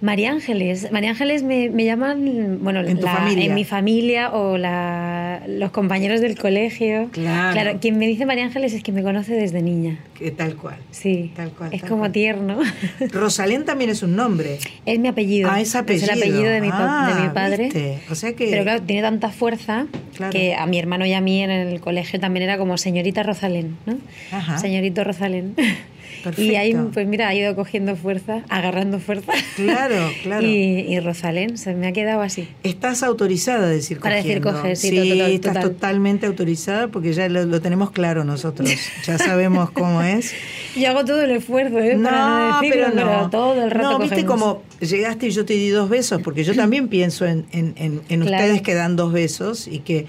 [0.00, 0.90] María Ángeles.
[0.92, 2.98] María Ángeles me, me llaman, bueno, ¿En,
[3.38, 7.08] en mi familia o la, los compañeros del colegio.
[7.12, 7.78] Claro.
[7.80, 9.98] Quien me dice María Ángeles es que me conoce desde niña.
[10.14, 10.76] Que tal cual.
[10.90, 11.32] Sí.
[11.36, 11.72] Tal cual.
[11.74, 12.58] Es como tierno.
[13.12, 14.58] Rosalén también es un nombre.
[14.86, 15.50] Es mi apellido.
[15.50, 16.06] Ah, es apellido.
[16.06, 18.00] Es el apellido de mi, de mi ah, padre.
[18.10, 18.48] O sea que...
[18.50, 19.86] Pero claro, tiene tanta fuerza
[20.30, 23.76] que a mi hermano y a mí en el colegio también era como señorita Rosalén,
[23.86, 23.98] ¿no?
[24.32, 24.58] Ajá.
[24.58, 25.54] Señorito Rosalén.
[26.36, 29.32] Y ahí, pues mira, ha ido cogiendo fuerza, agarrando fuerza.
[29.56, 30.46] Claro, claro.
[30.46, 32.48] y, Rosalén, se me ha quedado así.
[32.62, 37.60] Estás autorizada a decir Para decir coger, sí, sí estás totalmente autorizada porque ya lo,
[37.60, 38.70] tenemos claro nosotros.
[39.06, 40.34] Ya sabemos cómo es.
[40.76, 41.94] Yo hago todo el esfuerzo, ¿eh?
[41.96, 43.30] No, Para pero no.
[43.30, 46.54] todo el rato No, viste como llegaste y yo te di dos besos, porque yo
[46.54, 50.06] también pienso en, en, en, ustedes que dan dos besos y que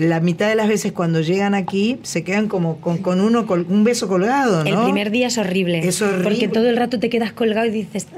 [0.00, 3.66] la mitad de las veces cuando llegan aquí se quedan como con, con uno con
[3.70, 4.70] un beso colgado, ¿no?
[4.70, 5.86] El primer día es horrible.
[5.86, 6.24] Es horrible.
[6.24, 8.08] Porque todo el rato te quedas colgado y dices,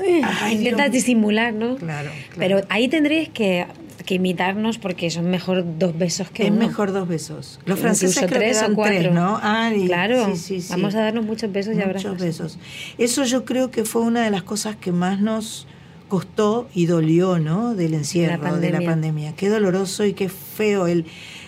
[0.50, 1.76] intentas disimular, ¿no?
[1.76, 3.66] Claro, Pero ahí tendréis que,
[4.06, 6.60] que imitarnos porque son mejor dos besos que es uno.
[6.60, 7.60] Es mejor dos besos.
[7.64, 9.38] Los franceses creo tres que o cuatro, tres, ¿no?
[9.42, 10.32] Ah, claro.
[10.70, 12.12] Vamos a darnos muchos besos y abrazos.
[12.12, 12.58] Muchos besos.
[12.98, 15.66] Eso yo creo que fue una de las cosas que más nos
[16.12, 17.74] costó y dolió, ¿no?
[17.74, 19.34] Del encierro, de la pandemia.
[19.34, 21.06] Qué doloroso y qué feo el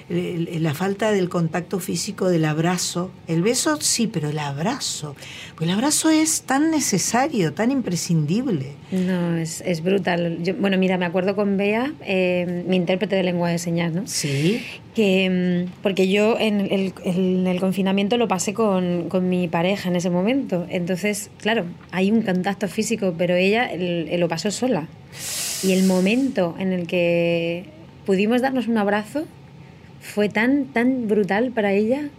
[0.08, 3.10] la falta del contacto físico, del abrazo.
[3.26, 5.16] El beso sí, pero el abrazo.
[5.56, 8.72] Pues el abrazo es tan necesario, tan imprescindible.
[8.92, 10.38] No, es, es brutal.
[10.42, 14.06] Yo, bueno, mira, me acuerdo con Bea, eh, mi intérprete de lengua de señas, ¿no?
[14.06, 14.62] Sí.
[14.94, 19.88] Que, mm, porque yo en el, en el confinamiento lo pasé con, con, mi pareja
[19.88, 20.66] en ese momento.
[20.68, 24.86] Entonces, claro, hay un contacto físico, pero ella lo pasó sola.
[25.62, 27.64] Y el momento en el que
[28.04, 29.24] pudimos darnos un abrazo,
[30.04, 32.10] fue tan, tan brutal para ella.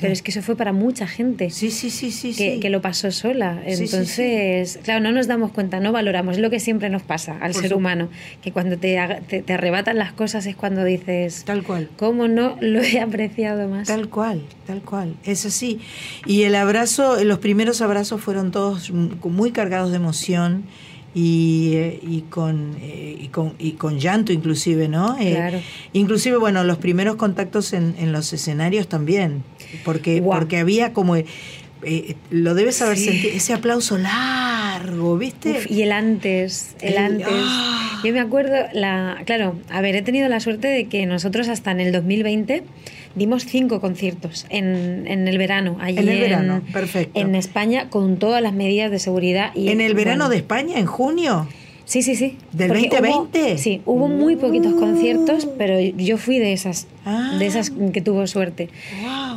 [0.00, 1.50] Pero es que eso fue para mucha gente.
[1.50, 2.34] Sí, sí, sí, sí.
[2.34, 3.60] Que, que lo pasó sola.
[3.66, 6.36] Entonces, claro, no nos damos cuenta, no valoramos.
[6.36, 8.08] Es lo que siempre nos pasa al ser humano.
[8.42, 8.96] Que cuando te,
[9.28, 11.42] te, arrebatan las cosas es cuando dices.
[11.44, 11.90] Tal cual.
[11.96, 13.88] ¿Cómo no lo he apreciado más?
[13.88, 15.16] Tal cual, tal cual.
[15.24, 15.80] Es así.
[16.26, 20.64] Y el abrazo, los primeros abrazos fueron todos muy cargados de emoción
[21.14, 25.18] y, eh, y, con, eh, y, con, y con llanto inclusive, ¿no?
[25.18, 25.60] Eh, claro.
[25.92, 29.44] Inclusive, bueno, los primeros contactos en, en los escenarios también,
[29.84, 31.16] porque, porque había como...
[32.30, 35.60] lo debes haber sentido, ese aplauso largo, ¿viste?
[35.68, 37.26] y el antes, el, antes.
[37.30, 38.00] ¡ah!
[38.04, 41.70] Yo me acuerdo, la, claro, a ver, he tenido la suerte de que nosotros hasta
[41.70, 42.64] en el 2020
[43.14, 45.76] dimos cinco conciertos en, en el verano.
[45.80, 47.18] Allí en el verano, perfecto.
[47.18, 49.54] En España, con todas las medidas de seguridad.
[49.54, 51.48] Y, ¿En el verano de España, en junio?
[51.84, 52.38] Sí, sí, sí.
[52.52, 53.58] ¿Del 2020?
[53.58, 56.86] sí, hubo muy poquitos conciertos, pero yo fui de esas,
[57.38, 58.70] de esas que tuvo suerte.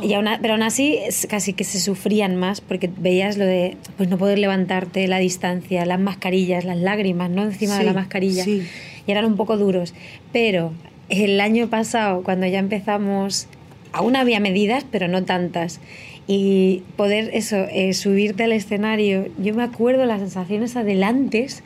[0.02, 0.98] Y aún, pero aún así
[1.28, 5.84] casi que se sufrían más porque veías lo de pues no poder levantarte, la distancia,
[5.84, 7.44] las mascarillas, las lágrimas, ¿no?
[7.44, 8.44] Encima de la mascarilla.
[8.46, 8.64] Y
[9.06, 9.92] eran un poco duros.
[10.32, 10.72] Pero
[11.08, 13.48] el año pasado, cuando ya empezamos
[13.92, 15.80] aún había medidas, pero no tantas.
[16.26, 21.62] Y poder eso, eh, subirte al escenario, yo me acuerdo las sensaciones adelantes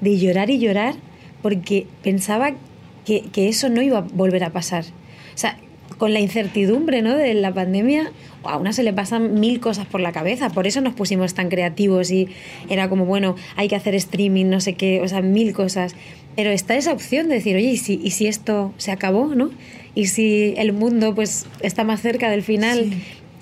[0.00, 0.94] de llorar y llorar
[1.42, 2.52] porque pensaba
[3.04, 4.84] que, que, eso no iba a volver a pasar.
[5.34, 5.58] O sea,
[5.98, 7.16] con la incertidumbre ¿no?
[7.16, 8.12] de la pandemia,
[8.44, 11.48] a una se le pasan mil cosas por la cabeza, por eso nos pusimos tan
[11.48, 12.28] creativos y
[12.68, 15.94] era como, bueno, hay que hacer streaming, no sé qué, o sea, mil cosas.
[16.36, 19.50] Pero está esa opción de decir, oye, ¿y si, y si esto se acabó, no?
[19.94, 22.92] Y si el mundo pues está más cerca del final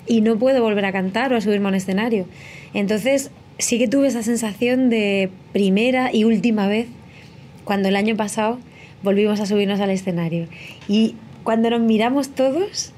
[0.07, 2.27] y no puedo volver a cantar o a subirme a un escenario.
[2.73, 6.87] Entonces sí que tuve esa sensación de primera y última vez
[7.63, 8.59] cuando el año pasado
[9.03, 10.47] volvimos a subirnos al escenario.
[10.87, 12.92] Y cuando nos miramos todos,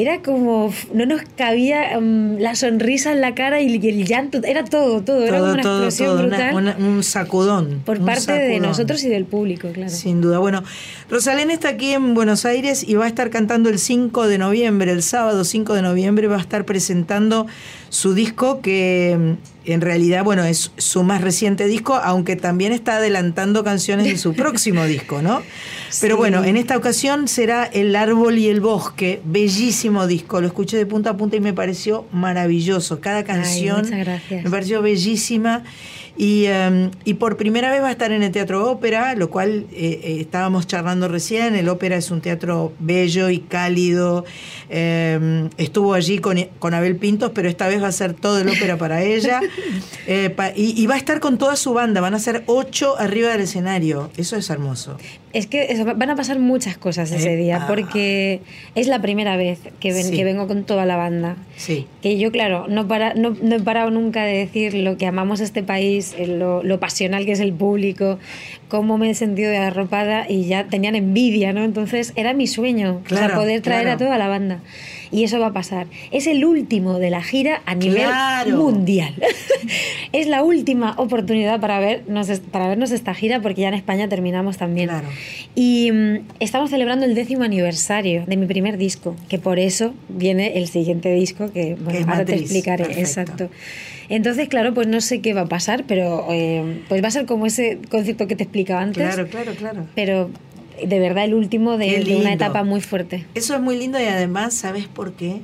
[0.00, 4.62] era como, no nos cabía mm, la sonrisa en la cara y, el llanto, era
[4.64, 6.76] todo, todo, era como una explosión brutal.
[6.78, 7.82] un sacudón.
[7.84, 9.90] Por parte de nosotros y del público, claro.
[9.90, 10.38] Sin duda.
[10.38, 10.62] Bueno,
[11.10, 14.92] Rosalén está aquí en Buenos Aires y va a estar cantando el 5 de noviembre,
[14.92, 17.48] el sábado 5 de noviembre va a estar presentando
[17.88, 22.98] su disco que mm, en realidad, bueno, es su más reciente disco, aunque también está
[22.98, 25.42] adelantando canciones de su próximo disco, ¿no?
[26.00, 30.76] Pero bueno, en esta ocasión será El árbol y el bosque, bellísimo disco, lo escuché
[30.76, 35.64] de punta a punta y me pareció maravilloso, cada canción me pareció bellísima.
[36.18, 39.66] Y, em, y, por primera vez va a estar en el Teatro Ópera, lo cual
[39.70, 41.54] eh, eh, estábamos charlando recién.
[41.54, 44.24] El Ópera es un teatro bello y cálido.
[44.68, 48.48] Em, estuvo allí con, con, Abel Pintos, pero esta vez va a ser todo el
[48.48, 49.40] ópera para ella.
[50.10, 53.42] Eh, y, va a estar con toda su banda, van a ser ocho arriba del
[53.42, 54.10] escenario.
[54.16, 54.96] Eso es hermoso.
[55.32, 58.40] Es que van a pasar muchas cosas ese día, porque
[58.74, 61.36] es la primera vez que, ven, que vengo con toda la banda.
[61.56, 61.86] Sí.
[62.02, 65.40] Que yo, claro, no, para, no, no he parado nunca de decir lo que amamos
[65.40, 68.18] este país lo, pasional que es el público,
[68.68, 71.64] cómo me he sentido de arropada y ya tenían envidia, ¿no?
[71.64, 73.02] Entonces era mi sueño,
[73.34, 74.60] poder traer a toda la banda.
[75.10, 75.86] Y eso va a pasar.
[76.10, 78.08] Es el último de la gira a nivel
[78.54, 79.14] mundial.
[80.12, 84.58] es la última oportunidad para vernos, para vernos esta gira porque ya en España terminamos
[84.58, 84.90] también.
[85.54, 90.58] Y mm, estamos celebrando el décimo aniversario de mi primer disco, que por eso viene
[90.58, 93.00] el siguiente disco que, bueno, ahora te explicaré.
[93.00, 93.48] Exacto.
[94.08, 97.26] Entonces, claro, pues no sé qué va a pasar, pero eh, pues va a ser
[97.26, 99.02] como ese concepto que te explicaba antes.
[99.02, 99.86] Claro, claro, claro.
[99.94, 100.30] Pero
[100.86, 103.26] de verdad el último de, una etapa muy fuerte.
[103.34, 105.40] Eso es muy lindo y además, ¿sabes por qué?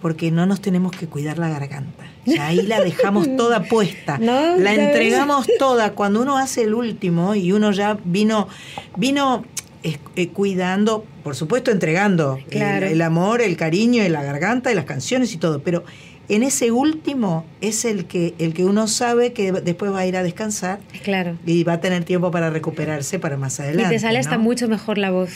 [0.00, 2.04] Porque no nos tenemos que cuidar la garganta.
[2.40, 4.18] ahí la dejamos toda puesta.
[4.18, 5.92] la entregamos toda.
[5.92, 8.48] Cuando uno hace el último y uno ya vino,
[8.96, 9.44] vino
[9.82, 14.84] eh, cuidando, por supuesto entregando el, el, amor, el cariño y la garganta y las
[14.84, 15.84] canciones y todo, pero
[16.28, 20.16] en ese último es el que, el que uno sabe que después va a ir
[20.16, 20.78] a descansar.
[21.02, 21.38] Claro.
[21.46, 23.94] Y va a tener tiempo para recuperarse para más adelante.
[23.94, 24.20] Y te sale ¿no?
[24.20, 25.30] hasta mucho mejor la voz.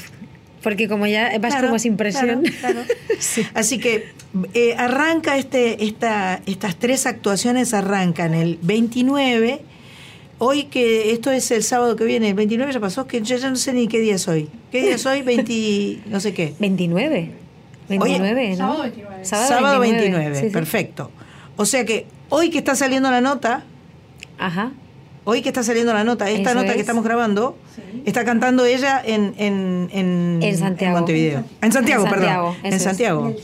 [0.63, 2.43] Porque como ya vas Claro, como sin presión.
[2.43, 2.85] claro, claro.
[3.55, 4.05] Así que
[4.55, 9.61] eh, arranca este, esta, estas tres actuaciones arrancan el 29.
[10.39, 13.49] Hoy que esto es el sábado que viene, el 29 ya pasó, que yo ya
[13.49, 14.49] no sé ni qué día es hoy.
[14.71, 15.23] ¿Qué día es hoy?
[15.23, 16.55] 20, no sé qué.
[16.59, 17.42] 29.
[17.89, 18.77] 29, ¿no?
[19.23, 20.51] Sábado Sábado 29, sí, sí.
[20.51, 21.11] perfecto.
[21.57, 23.65] O sea que hoy que está saliendo la nota,
[24.39, 24.73] Ajá.
[25.25, 26.75] hoy que está saliendo la nota, esta Eso nota es.
[26.75, 27.57] que estamos grabando,
[28.07, 30.97] está cantando ella en, en, en, En Santiago.
[30.99, 31.45] Montevideo.
[31.61, 32.57] En Santiago, En Santiago, perdón.
[32.65, 32.81] eso En.
[32.81, 33.35] Santiago.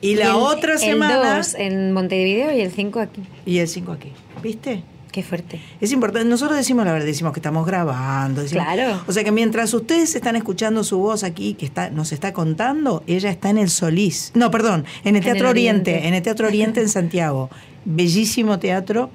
[0.00, 1.14] Y Y el- la otra semana.
[1.32, 3.22] El 2 en Montevideo y el 5 aquí.
[3.46, 4.12] Y el 5 aquí.
[4.42, 4.82] ¿Viste?
[5.14, 5.60] Qué fuerte.
[5.80, 8.42] Es importante, nosotros decimos la verdad, decimos que estamos grabando.
[8.42, 9.00] decimos- Claro.
[9.06, 13.04] O sea que mientras ustedes están escuchando su voz aquí, que está, nos está contando,
[13.06, 14.32] ella está en el Solís.
[14.34, 15.90] No, perdón, en el En Teatro el Oriente.
[15.92, 16.08] Oriente.
[16.08, 17.48] en el Teatro Oriente en Santiago.
[17.84, 19.10] Bellísimo teatro.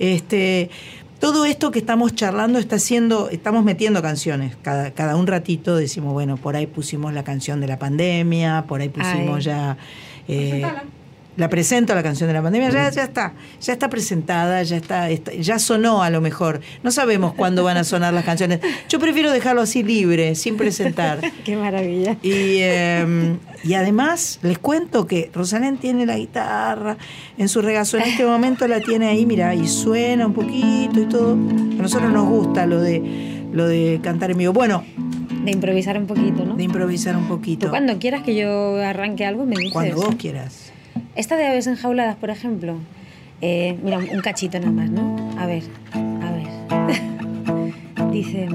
[0.00, 0.70] Este,
[1.20, 4.56] todo esto que estamos charlando está haciendo, estamos metiendo canciones.
[4.60, 8.80] Cada, cada un ratito decimos, bueno, por ahí pusimos la canción de la pandemia, por
[8.80, 9.42] ahí pusimos Ay.
[9.44, 9.76] ya.
[10.26, 10.64] eh,
[11.36, 15.10] la presento la canción de la pandemia, ya, ya está, ya está presentada, ya está,
[15.10, 16.60] está- ya sonó a lo mejor.
[16.82, 18.60] No sabemos cuándo van a sonar las canciones.
[18.88, 21.20] Yo prefiero dejarlo así libre, sin presentar.
[21.44, 22.12] Qué maravilla.
[22.22, 26.96] Y, eh, y además les cuento que Rosalén tiene la guitarra
[27.38, 27.96] en su regazo.
[27.96, 31.32] En este momento la tiene ahí, mira, y suena un poquito y todo.
[31.32, 34.52] A nosotros nos gusta lo de lo de cantar en vivo.
[34.52, 34.84] Bueno,
[35.44, 36.56] De improvisar un poquito, ¿no?
[36.56, 37.66] de improvisar un poquito.
[37.66, 39.72] Tú cuando quieras que yo arranque algo, me dices.
[39.72, 40.72] Cuando vos quieras.
[41.16, 42.76] Esta de aves enjauladas, por ejemplo.
[43.40, 45.16] eh, mira, un cachito nada más, ¿no?
[45.38, 45.62] A ver,
[45.92, 48.10] a ver.
[48.12, 48.48] Dice.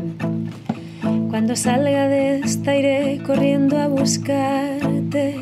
[1.29, 5.35] Cuando salga de esta iré corriendo a buscarte.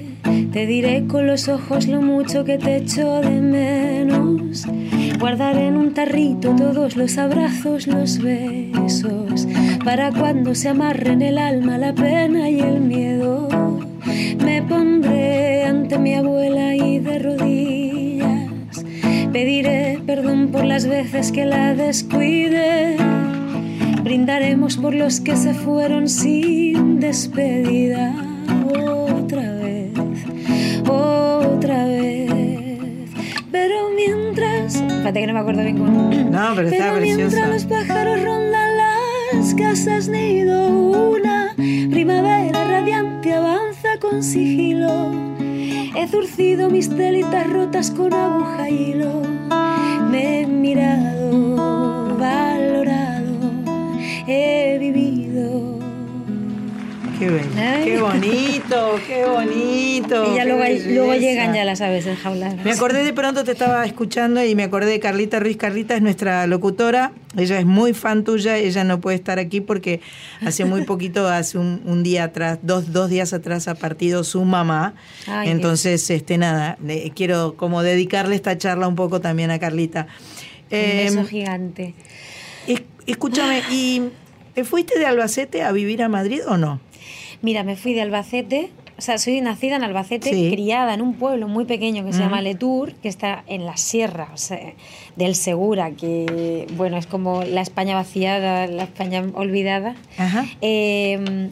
[0.52, 4.66] Te diré con los ojos lo mucho que te echo de menos.
[5.20, 9.48] Guardaré en un tarrito todos los abrazos, los besos.
[9.84, 13.48] Para cuando se amarren el alma, la pena y el miedo.
[14.44, 18.86] Me pondré ante mi abuela y de rodillas.
[19.32, 22.98] Pediré perdón por las veces que la descuide.
[24.04, 28.16] Brindaremos por los que se fueron sin despedida.
[28.74, 29.92] Otra vez,
[30.88, 33.12] otra vez.
[33.52, 34.76] Pero mientras.
[34.76, 36.10] Espérate que no me acuerdo bien cómo.
[36.10, 37.48] No, pero está mientras preciosa.
[37.48, 41.37] los pájaros rondan las casas, nido una
[41.98, 45.12] primavera radiante avanza con sigilo.
[45.96, 49.24] He zurcido mis telitas rotas con aguja y hilo.
[50.12, 53.50] Me he mirado, valorado,
[54.28, 55.77] he vivido.
[57.20, 57.26] Qué
[57.84, 60.32] qué bonito, qué bonito.
[60.34, 62.64] Y ya luego, luego llegan ya las aves enjauladas.
[62.64, 65.58] Me acordé de pronto, te estaba escuchando y me acordé de Carlita Ruiz.
[65.58, 70.00] Carlita es nuestra locutora, ella es muy fan tuya, ella no puede estar aquí porque
[70.46, 74.44] hace muy poquito, hace un, un día atrás, dos, dos días atrás ha partido su
[74.46, 74.94] mamá.
[75.28, 80.06] Ay, Entonces, este nada, le- quiero como dedicarle esta charla un poco también a Carlita.
[80.66, 80.78] Un
[81.16, 81.96] beso gigante.
[82.68, 84.04] es- escúchame, ¿y
[84.54, 86.80] te fuiste de Albacete a vivir a Madrid o no?
[87.42, 90.50] Mira, me fui de Albacete, o sea, soy nacida en Albacete, Sí.
[90.52, 92.30] criada en un pueblo muy pequeño que se Ujú.
[92.30, 94.74] llama Letour, que está en la sierra o sea,
[95.16, 99.96] del Segura, que, bueno, es como la España vaciada, la España olvidada.
[100.18, 100.46] Ajá.
[100.62, 101.50] Eh,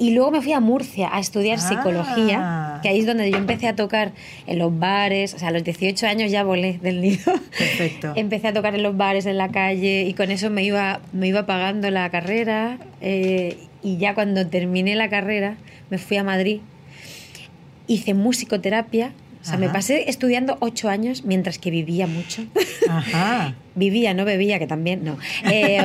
[0.00, 1.68] y luego me fui a Murcia a estudiar Ah.
[1.68, 4.12] psicología, que ahí es donde yo empecé a tocar
[4.46, 7.18] en los bares, o sea, a los 18 años ya volé del nido.
[7.58, 8.12] Perfecto.
[8.16, 11.26] Empecé a tocar en los bares, en la calle, y con eso me iba, me
[11.28, 12.78] iba pagando la carrera.
[13.00, 15.56] eh, y ya cuando terminé la carrera,
[15.90, 16.60] me fui a Madrid.
[17.86, 19.12] Hice musicoterapia.
[19.40, 22.44] O sea, me pasé estudiando ocho años mientras que vivía mucho.
[22.88, 23.54] Ajá.
[23.76, 25.16] Vivía, no bebía, que también no.
[25.50, 25.80] Eh,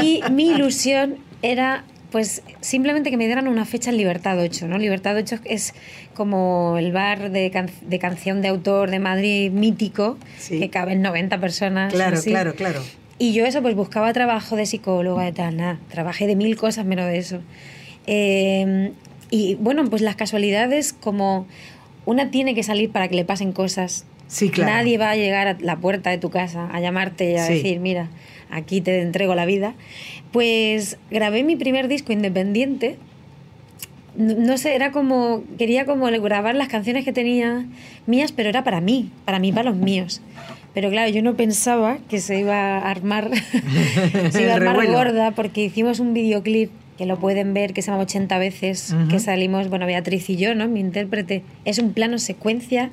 [0.00, 4.78] y mi ilusión era, pues, simplemente que me dieran una fecha en Libertad 8, ¿no?
[4.78, 5.74] Libertad 8 es
[6.14, 10.60] como el bar de, can- de canción de autor de Madrid mítico, Sí.
[10.60, 11.92] que caben 90 personas.
[11.92, 12.30] Claro, así.
[12.30, 12.80] claro, claro.
[13.18, 15.78] Y yo eso, pues buscaba trabajo de psicóloga y tal, nada.
[15.90, 17.40] Trabajé de mil cosas menos de eso.
[18.06, 18.92] Eh,
[19.30, 21.46] y bueno, pues las casualidades, como
[22.04, 24.04] una tiene que salir para que le pasen cosas.
[24.26, 24.72] Sí, claro.
[24.72, 27.54] Nadie va a llegar a la puerta de tu casa a llamarte y a Sí.
[27.54, 28.08] decir, mira,
[28.50, 29.74] aquí te entrego la vida.
[30.32, 32.96] Pues grabé mi primer disco independiente.
[34.16, 37.66] No, no sé, era como, quería como grabar las canciones que tenía
[38.06, 40.20] mías, pero era para mí, para mí, para los míos.
[40.74, 43.30] Pero claro, yo no pensaba que se iba a armar,
[44.30, 47.90] se iba a armar gorda porque hicimos un videoclip que lo pueden ver, que se
[47.90, 50.68] llama 80 veces, que salimos, bueno, Beatriz y yo, ¿no?
[50.68, 51.42] Mi intérprete.
[51.64, 52.90] Es un plano secuencia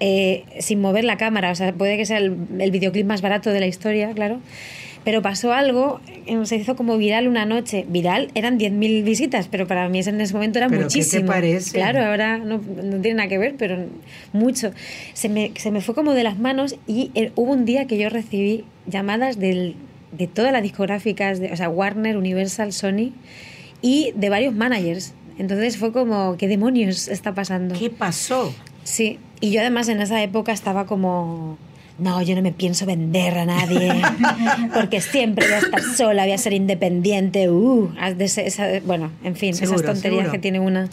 [0.00, 1.50] eh, sin mover la cámara.
[1.50, 4.40] O sea, puede que sea el, el videoclip más barato de la historia, claro.
[5.04, 7.86] Pero pasó algo, eh, se hizo como viral una noche.
[7.88, 11.22] Viral eran 10.000 visitas, pero para mí en ese momento era ¿Pero muchísimo.
[11.22, 11.72] ¿qué te parece?
[11.72, 13.86] Claro, ahora no, no tiene nada que ver, pero
[14.32, 14.72] mucho.
[15.14, 17.98] Se me, se me fue como de las manos y eh, hubo un día que
[17.98, 19.76] yo recibí llamadas del,
[20.12, 23.12] de todas las discográficas, de, o sea, Warner, Universal, Sony
[23.82, 25.14] y de varios managers.
[25.38, 27.74] Entonces fue como, ¿qué demonios está pasando?
[27.78, 28.52] ¿Qué pasó?
[28.82, 31.58] Sí, y yo además en esa época estaba como,
[31.98, 33.92] no, yo no me pienso vender a nadie,
[34.74, 38.80] porque siempre voy a estar sola, voy a ser independiente, uh, haz de ese- esa-
[38.84, 40.32] bueno, en fin, Seguro, esas tonterías seguro.
[40.32, 40.88] que tiene una.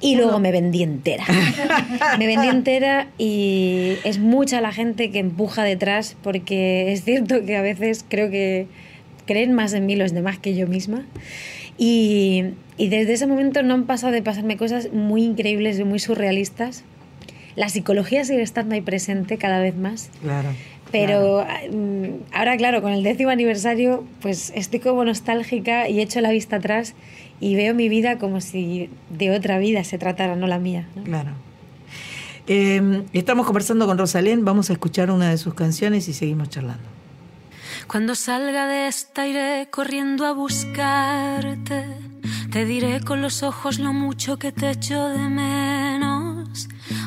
[0.00, 1.24] Y luego me vendí entera.
[2.18, 7.56] me vendí entera y es mucha la gente que empuja detrás, porque es cierto que
[7.56, 8.66] a veces creo que
[9.24, 11.06] creen más en mí los demás que yo misma.
[11.78, 12.44] Y,
[12.76, 16.84] y desde ese momento no han pasado de pasarme cosas muy increíbles y muy surrealistas.
[17.56, 20.10] La psicología sigue estando ahí presente cada vez más.
[20.22, 20.50] Claro.
[20.92, 26.30] Pero mm, ahora, claro, con el décimo aniversario, pues estoy como nostálgica y echo la
[26.30, 26.94] vista atrás
[27.40, 30.86] y veo mi vida como si de otra vida se tratara, no la mía.
[30.94, 31.02] ¿no?
[31.02, 31.30] Claro.
[32.46, 36.84] Eh, estamos conversando con Rosalén, vamos a escuchar una de sus canciones y seguimos charlando.
[37.88, 41.86] Cuando salga de esta iré corriendo a buscarte.
[42.50, 45.85] Te diré con los ojos lo mucho que te echo de menos.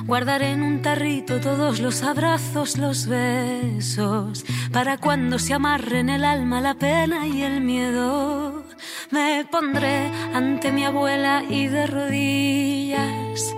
[0.06, 6.62] Guardaré en un tarrito todos los abrazos, los besos, para cuando se amarren el alma,
[6.62, 8.66] la pena y el miedo.
[9.12, 13.56] Me pondré ante mi abuela y de rodillas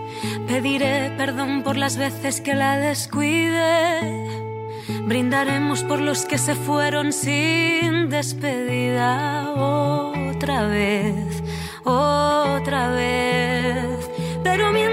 [0.52, 4.28] pediré perdón por las veces que la descuide.
[5.06, 11.42] Brindaremos por los que se fueron sin despedida otra vez,
[11.86, 14.10] otra vez.
[14.44, 14.91] Pero mientras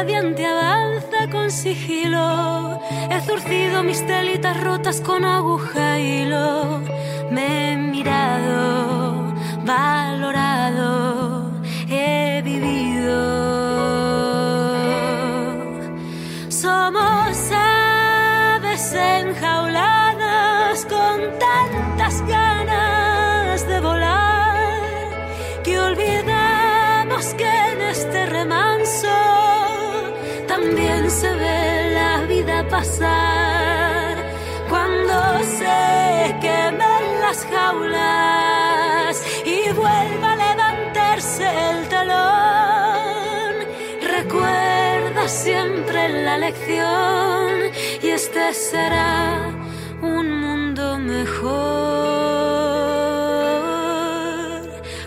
[0.00, 2.80] radiante avanza con sigilo.
[3.10, 6.80] He zurcido mis telitas rotas con aguja y hilo.
[7.30, 9.34] Me he mirado,
[9.66, 11.29] valorado,
[31.10, 34.16] se ve la vida pasar.
[34.68, 35.14] Cuando
[35.58, 43.54] se quemen las jaulas y vuelva a levantarse el telón,
[44.16, 47.50] recuerda siempre la lección
[48.02, 49.52] y este será
[50.02, 51.50] un mundo mejor.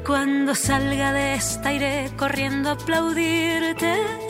[0.06, 4.23] Cuando salga de esta iré corriendo a aplaudirte.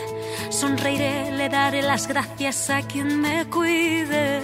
[0.54, 4.40] Sonreiré, le daré las gracias a quien me cuide.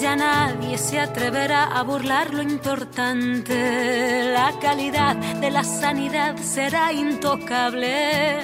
[0.00, 4.32] Ya nadie se atreverá a burlar lo importante.
[4.34, 8.40] La calidad de la sanidad será intocable.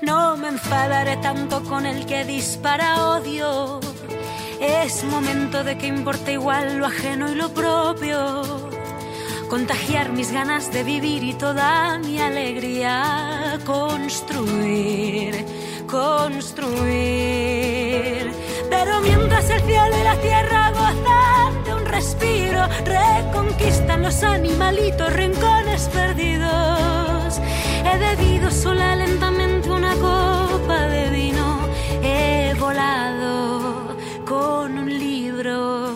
[0.00, 3.80] No me enfadaré tanto con el que dispara odio.
[4.60, 8.68] Es momento de que importe igual lo ajeno y lo propio
[9.48, 15.44] contagiar mis ganas de vivir y toda mi alegría, construir,
[15.88, 16.70] construir.
[18.70, 25.88] Pero mientras el cielo y la tierra gozan de un respiro, reconquistan los animalitos rincones
[25.88, 27.40] perdidos.
[27.84, 31.58] He bebido sola lentamente una copa de vino,
[32.02, 35.94] he volado con un libro,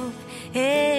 [0.54, 0.91] he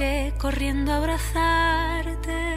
[0.00, 2.50] iré corriendo a abrazarte.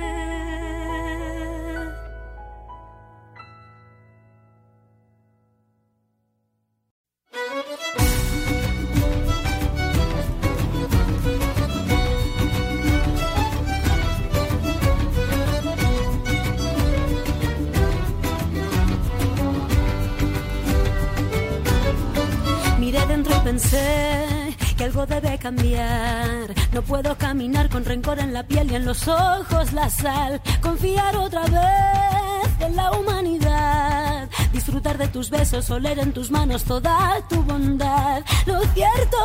[23.43, 24.42] pensé
[24.83, 26.53] algo debe cambiar.
[26.73, 30.41] No puedo caminar con rencor en la piel y en los ojos la sal.
[30.61, 34.29] Confiar otra vez en la humanidad.
[34.51, 38.23] Disfrutar de tus besos, oler en tus manos toda tu bondad.
[38.45, 39.17] Lo cierto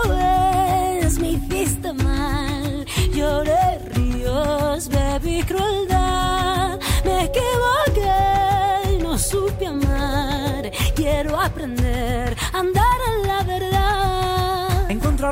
[1.00, 2.86] es, me hiciste mal.
[3.12, 6.78] Lloré ríos, bebí crueldad.
[7.04, 7.77] Me equivoqué,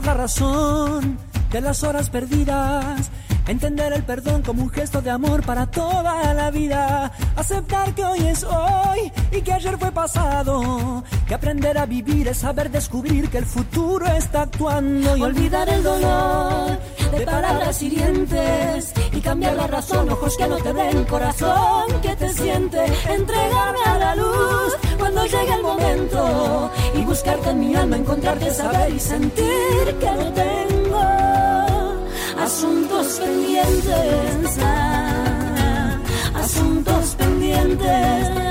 [0.04, 1.18] La razón
[1.50, 3.10] de las horas perdidas.
[3.48, 7.10] Entender el perdón como un gesto de amor para toda la vida.
[7.34, 11.02] Aceptar que hoy es hoy y que ayer fue pasado.
[11.26, 15.16] Que aprender a vivir es saber descubrir que el futuro está actuando.
[15.16, 16.78] Y olvidar el dolor
[17.10, 18.92] de palabras hirientes.
[19.12, 22.84] Y cambiar la razón, ojos que no te ven, corazón que te siente.
[23.08, 26.70] Entregarme a la luz cuando llegue el momento.
[26.94, 30.76] Y buscarte en mi alma, encontrarte, saber y sentir que no tengo
[32.46, 35.98] asuntos pendientes, ah,
[36.34, 38.45] asuntos pendientes,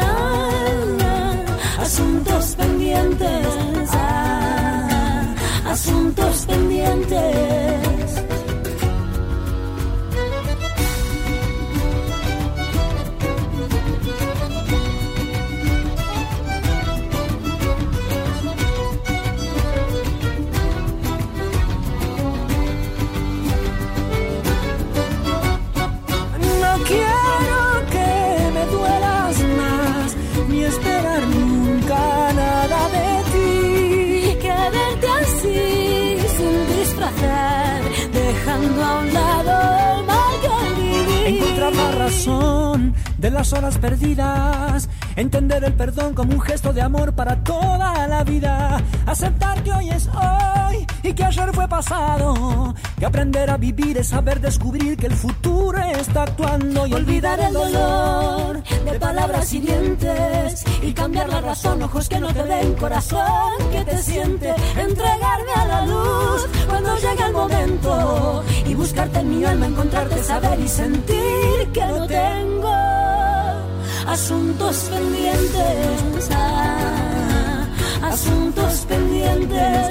[1.86, 5.36] asuntos pendientes, ah,
[5.70, 7.85] asuntos pendientes.
[43.18, 44.88] De las horas perdidas.
[45.16, 48.82] Entender el perdón como un gesto de amor para toda la vida.
[49.06, 50.75] Aceptar que hoy es hoy
[51.08, 52.74] y que ayer fue pasado.
[52.98, 57.54] Que aprender a vivir es saber descubrir que el futuro está actuando y olvidar el
[57.54, 63.84] dolor de palabras hirientes y cambiar la razón, ojos que no te ven, corazón que
[63.84, 64.54] te siente.
[64.78, 70.60] Entregarme a la luz cuando llegue el momento y buscarte en mi alma, encontrarte, saber
[70.60, 72.72] y sentir que lo tengo
[74.08, 77.68] asuntos pendientes, ah,
[78.04, 79.88] asuntos pendientes,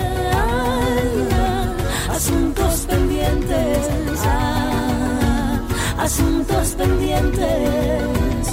[2.14, 5.60] asuntos pendientes, ah,
[5.98, 8.48] asuntos pendientes,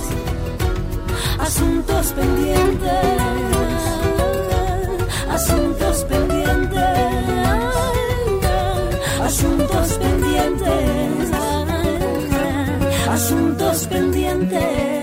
[1.37, 3.21] asuntos pendientes,
[5.29, 6.81] asuntos pendientes,
[9.21, 11.31] asuntos pendientes,
[13.07, 15.00] asuntos pendientes.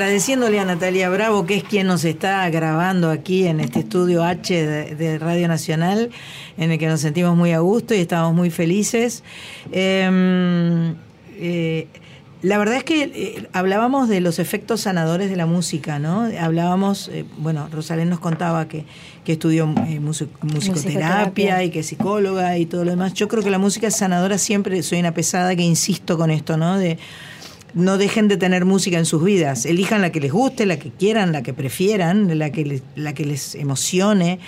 [0.00, 4.66] Agradeciéndole a Natalia Bravo, que es quien nos está grabando aquí en este estudio H
[4.94, 6.08] de, Radio Nacional,
[6.56, 9.22] en el que nos sentimos muy a gusto y estamos muy felices.
[9.72, 10.94] Em,
[11.36, 11.86] eh,
[12.40, 16.26] la verdad es que eh, hablábamos de los efectos sanadores de la música, ¿no?
[16.40, 18.86] Hablábamos, eh, bueno, Rosalén nos contaba que,
[19.26, 23.12] que estudió musicoterapia y que es psicóloga y todo lo demás.
[23.12, 26.56] Yo creo que la música es sanadora siempre, soy una pesada que insisto con esto,
[26.56, 26.78] ¿no?
[26.78, 26.96] De,
[27.74, 29.66] no dejen de tener música en sus vidas.
[29.66, 33.14] Elijan la que les guste, la que quieran, la que prefieran, la que les, la
[33.14, 34.38] que les emocione.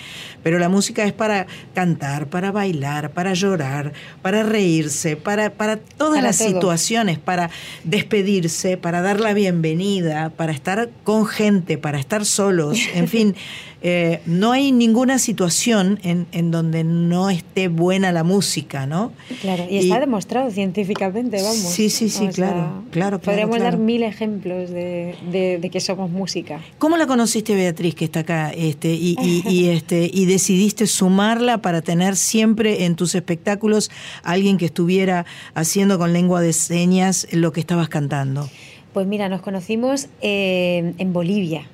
[0.43, 6.21] Pero la música es para cantar, para bailar, para llorar, para reírse, para, para todas
[6.21, 7.49] las situaciones, para
[7.83, 12.79] despedirse, para dar la bienvenida, para estar con gente, para estar solos.
[12.93, 13.35] En fin.
[13.85, 19.11] Eh, no hay ninguna situación en, en, donde no esté buena la música, ¿no?
[19.41, 21.57] Claro, y, está demostrado científicamente, vamos.
[21.57, 26.61] Sí, sí, sí, claro, claro, Podríamos dar mil ejemplos de, de, que somos música.
[26.77, 31.81] ¿Cómo la conociste, Beatriz, que está acá, este, y, y, este, y decidiste sumarla para
[31.81, 33.91] tener siempre en tus espectáculos
[34.23, 38.49] alguien que estuviera haciendo con lengua de señas lo que estabas cantando?
[38.93, 41.67] Pues mira, nos conocimos eh, en Bolivia.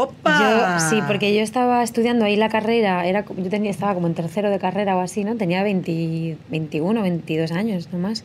[0.00, 0.80] ¡Opa!
[0.88, 4.48] sí, porque yo estaba estudiando ahí la carrera, era, yo tenía, estaba como en tercero
[4.48, 5.36] de carrera o así, ¿no?
[5.36, 8.24] Tenía 20, 21, 22 años nomás.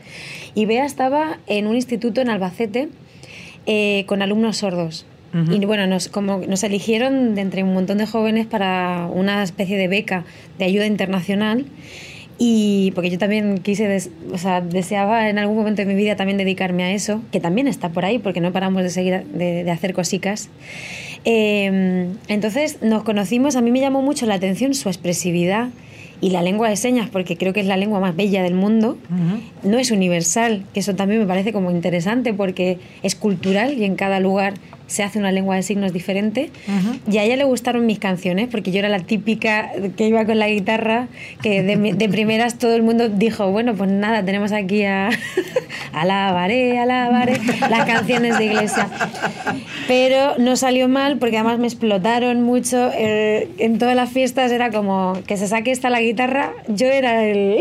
[0.53, 2.89] Y Bea estaba en un instituto en Albacete
[3.65, 5.05] eh, con alumnos sordos.
[5.51, 9.77] Y bueno, nos, como nos eligieron de entre un montón de jóvenes para una especie
[9.77, 10.23] de beca
[10.57, 11.65] de ayuda internacional
[12.37, 16.37] Y porque yo también quise, o sea, deseaba en algún momento de mi vida también
[16.37, 19.93] dedicarme a eso, que también está por ahí, porque no paramos de seguir de, hacer
[19.93, 20.49] cositas.
[21.25, 25.69] Em, entonces nos conocimos, a mí me llamó mucho la atención su expresividad
[26.21, 28.97] y la lengua de señas, porque creo que es la lengua más bella del mundo,
[29.63, 33.95] no es universal, que eso también me parece como interesante porque es cultural y en
[33.95, 34.53] cada lugar
[34.87, 36.51] se hace una lengua de signos diferente.
[37.11, 40.39] Y a ella le gustaron mis canciones, porque yo era la típica que iba con
[40.39, 41.07] la guitarra,
[41.41, 45.09] que de, primeras todo el mundo dijo, bueno, pues nada, tenemos aquí a
[45.93, 48.89] Alabaré, Alabaré, las canciones de iglesia.
[49.87, 52.91] Pero no salió mal, porque además me explotaron mucho.
[52.93, 57.23] Eh, en todas las fiestas era como que se saque esta la guitarra, yo era
[57.23, 57.59] el,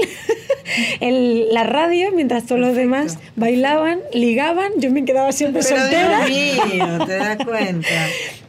[1.52, 6.26] la radio, mientras todos los demás bailaban, ligaban, yo me quedaba siempre soltera
[7.18, 7.88] te das cuenta.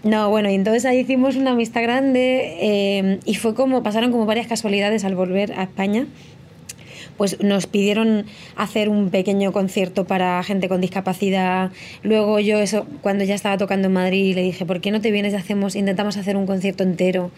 [0.03, 4.27] No, bueno, y entonces ahí hicimos una amistad grande eh, y fue como, pasaron como
[4.27, 6.05] varias casualidades al volver a España
[7.17, 11.71] pues nos pidieron hacer un pequeño concierto para gente con discapacidad.
[12.03, 15.11] Luego yo eso, cuando ya estaba tocando en Madrid, le dije, ¿por qué no te
[15.11, 17.31] vienes y hacemos, intentamos hacer un concierto entero,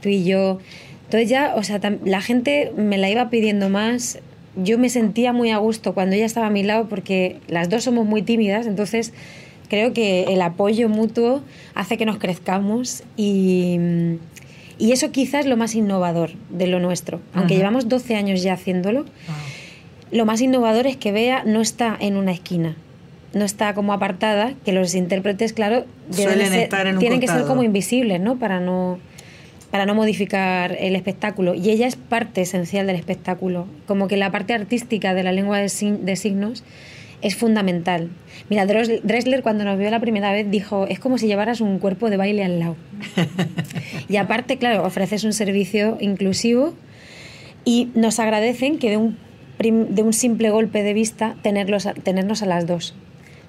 [0.00, 0.58] tú y yo?
[1.04, 4.18] Entonces ya, o sea, la gente me la iba pidiendo más.
[4.56, 7.84] Yo me sentía muy a gusto cuando ella estaba a mi lado porque las dos
[7.84, 9.14] somos muy tímidas, entonces
[9.72, 11.40] creo que el apoyo mutuo
[11.74, 13.78] hace que nos crezcamos y,
[14.76, 17.22] y eso quizás es lo más innovador de lo nuestro.
[17.32, 19.06] Aunque llevamos 12 años ya haciéndolo,
[20.10, 22.76] lo más innovador es que Bea no está en una esquina.
[23.32, 28.36] No está como apartada, que los intérpretes, claro, tienen que ser como invisibles, ¿no?
[28.36, 28.98] Para no
[29.70, 31.54] para no modificar el espectáculo.
[31.54, 33.66] Y ella es parte esencial del espectáculo.
[33.86, 36.62] Como que la parte artística de la lengua de signos
[37.22, 38.10] es fundamental.
[38.50, 42.10] Mira, Dressler cuando nos vio la primera vez dijo, es como si llevaras un cuerpo
[42.10, 42.76] de baile al lado.
[44.08, 46.74] y aparte, claro, ofreces un servicio inclusivo
[47.64, 49.16] y nos agradecen que de un,
[49.58, 52.94] de un simple golpe de vista tenerlos, tenernos a las dos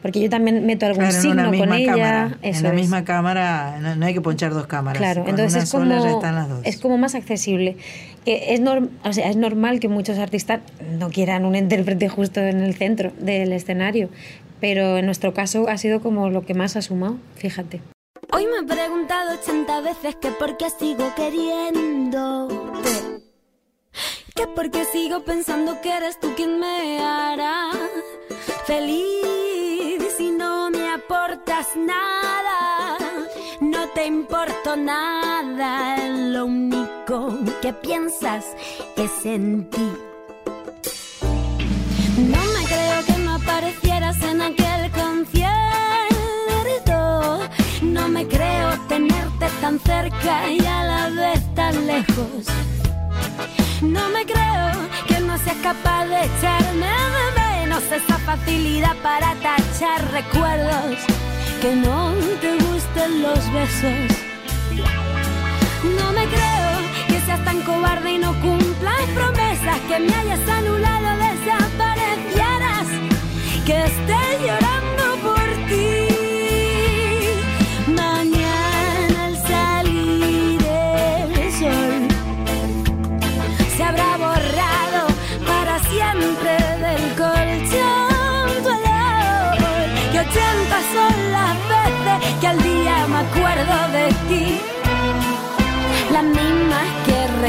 [0.03, 2.37] porque yo también meto algún signo con ella.
[2.41, 4.97] en la misma cámara no, hay que ponchar dos cámaras.
[4.99, 6.21] Claro, entonces es como,
[6.65, 7.77] es como más accesible.
[8.25, 10.59] Que es, o sea, es normal que muchos artistas
[10.99, 14.09] no quieran un intérprete justo en el centro del escenario,
[14.59, 17.79] pero en nuestro caso ha sido como lo que más ha sumado, fíjate.
[18.33, 22.49] Hoy me he preguntado 80 veces que por qué sigo queriendo.
[24.35, 27.69] Que por qué sigo pensando que eres tú quien me hará
[28.65, 29.32] feliz
[31.76, 32.97] nada,
[33.61, 38.45] no te importo nada, lo único que piensas
[38.95, 39.91] es en ti.
[42.18, 45.49] No me creo que no aparecieras en aquel concierto,
[47.82, 52.45] no me creo tenerte tan cerca y a la vez tan lejos.
[53.82, 54.72] No me creo
[55.07, 56.88] que no seas capaz de echarme
[57.26, 61.32] de menos esa facilidad para tachar recuerdos.
[61.64, 62.11] Que no
[62.41, 64.18] te gusten los besos.
[65.97, 66.72] No me creo
[67.07, 69.80] que seas tan cobarde y no cumplas promesas.
[69.88, 72.88] Que me hayas anulado, desaparecieras.
[73.66, 76.02] Que estés llorando por ti.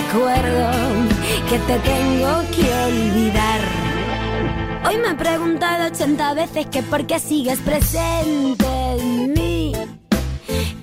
[0.05, 0.71] Recuerdo
[1.49, 3.61] que te tengo que olvidar.
[4.87, 8.67] Hoy me he preguntado 80 veces que por qué sigues presente
[8.99, 9.73] en mí.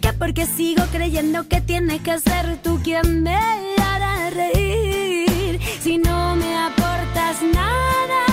[0.02, 5.60] Que por qué sigo creyendo que tienes que ser tú quien me hará reír.
[5.82, 8.26] Si no me aportas nada,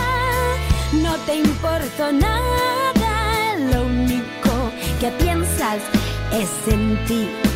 [0.93, 2.69] no te importo nada
[5.01, 5.81] que piensas
[6.33, 7.48] es en ti.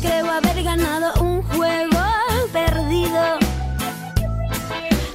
[0.00, 2.02] Creo haber ganado un juego
[2.52, 3.38] perdido.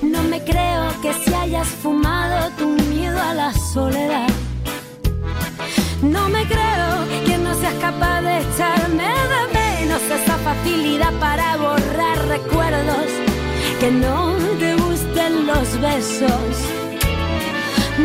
[0.01, 4.27] No me creo que si hayas fumado tu miedo a la soledad.
[6.01, 6.91] No me creo
[7.25, 13.09] que no seas capaz de echarme de menos esa facilidad para borrar recuerdos.
[13.79, 16.81] Que no te gusten los besos.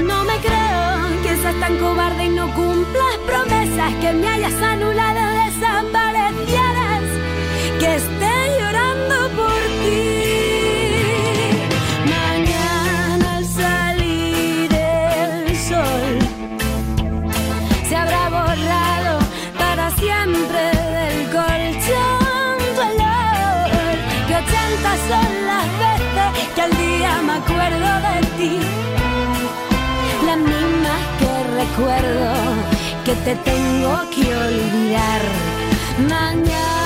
[0.05, 5.20] No me creo que seas tan cobarde y no cumplas promesas, que me hayas anulado,
[5.45, 6.65] desaparecieras,
[7.87, 10.07] que esté llorando por ti.
[12.16, 16.09] Mañana al salir el sol
[17.89, 19.14] se habrá borrado
[19.62, 20.62] para siempre
[20.97, 23.70] del colchón dolor
[24.26, 25.01] que ochentas
[27.41, 28.55] acuerdo de ti.
[30.28, 32.32] La misma que recuerdo
[33.05, 35.22] que te tengo que olvidar.
[36.09, 36.86] Mañana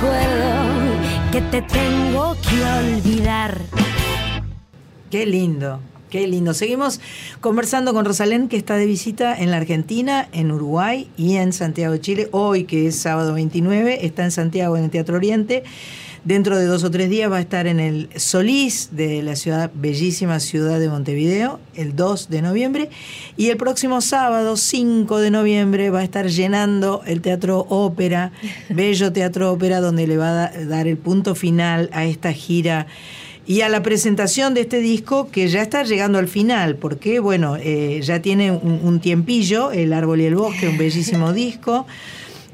[0.00, 3.60] recuerdo que te tengo que olvidar.
[5.10, 5.80] Qué lindo.
[6.08, 6.54] Qué lindo.
[6.54, 7.00] Seguimos
[7.40, 11.92] conversando con Rosalén, que está de visita en la Argentina, en Uruguay y en Santiago
[11.92, 12.28] de Chile.
[12.32, 15.62] Hoy, que es sábado 29, está en Santiago, en el Teatro Oriente.
[16.24, 19.70] Dentro de dos o tres días va a estar en el Solís de la ciudad,
[19.72, 22.90] bellísima ciudad de Montevideo, el 2 de noviembre.
[23.38, 28.32] Y el próximo sábado, 5 de noviembre, va a estar llenando el Teatro Ópera,
[28.68, 32.86] Bello Teatro Ópera, donde le va a dar el punto final a esta gira
[33.46, 37.56] y a la presentación de este disco que ya está llegando al final, porque bueno,
[37.56, 41.86] eh, ya tiene un, tiempillo, El Árbol y el Bosque, un bellísimo disco.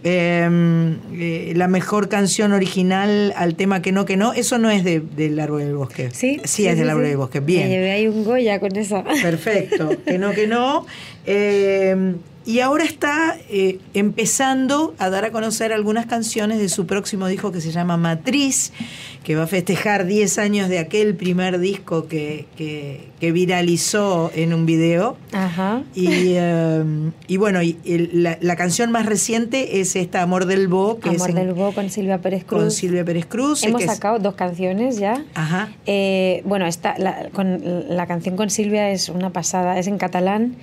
[0.05, 4.85] Em, eh, la mejor canción original al tema que no, que no, eso no es
[4.85, 6.11] de, del Árbol y el Bosque.
[6.13, 7.41] Sí, sí, es del Árbol y el Bosque.
[7.41, 7.71] Bien.
[7.71, 9.03] hay un Goya con eso.
[9.23, 9.91] Perfecto.
[10.05, 10.87] que no, que no.
[11.29, 12.15] Eh,
[12.47, 17.51] y ahora está eh, empezando a dar a conocer algunas canciones de su próximo disco
[17.51, 18.73] que se llama Matriz,
[19.25, 24.67] que va a festejar 10 años de aquel primer disco que, que, viralizó en un
[24.67, 25.17] video.
[25.33, 25.83] Ajá.
[25.97, 26.85] Y, eh,
[27.27, 27.77] y bueno, y
[28.13, 31.01] la, canción más reciente es esta Amor del Bo.
[31.01, 32.61] Que Amor del Bo con Silvia Pérez Cruz.
[32.63, 33.65] Con Silvia Pérez Cruz.
[33.65, 35.25] Hemos sacado dos canciones ya.
[35.35, 35.71] Ajá.
[35.87, 40.55] Eh, bueno, esta, la, con, la canción con Silvia es una pasada, es en catalán.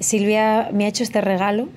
[0.00, 1.68] Silvia me ha hecho este regalo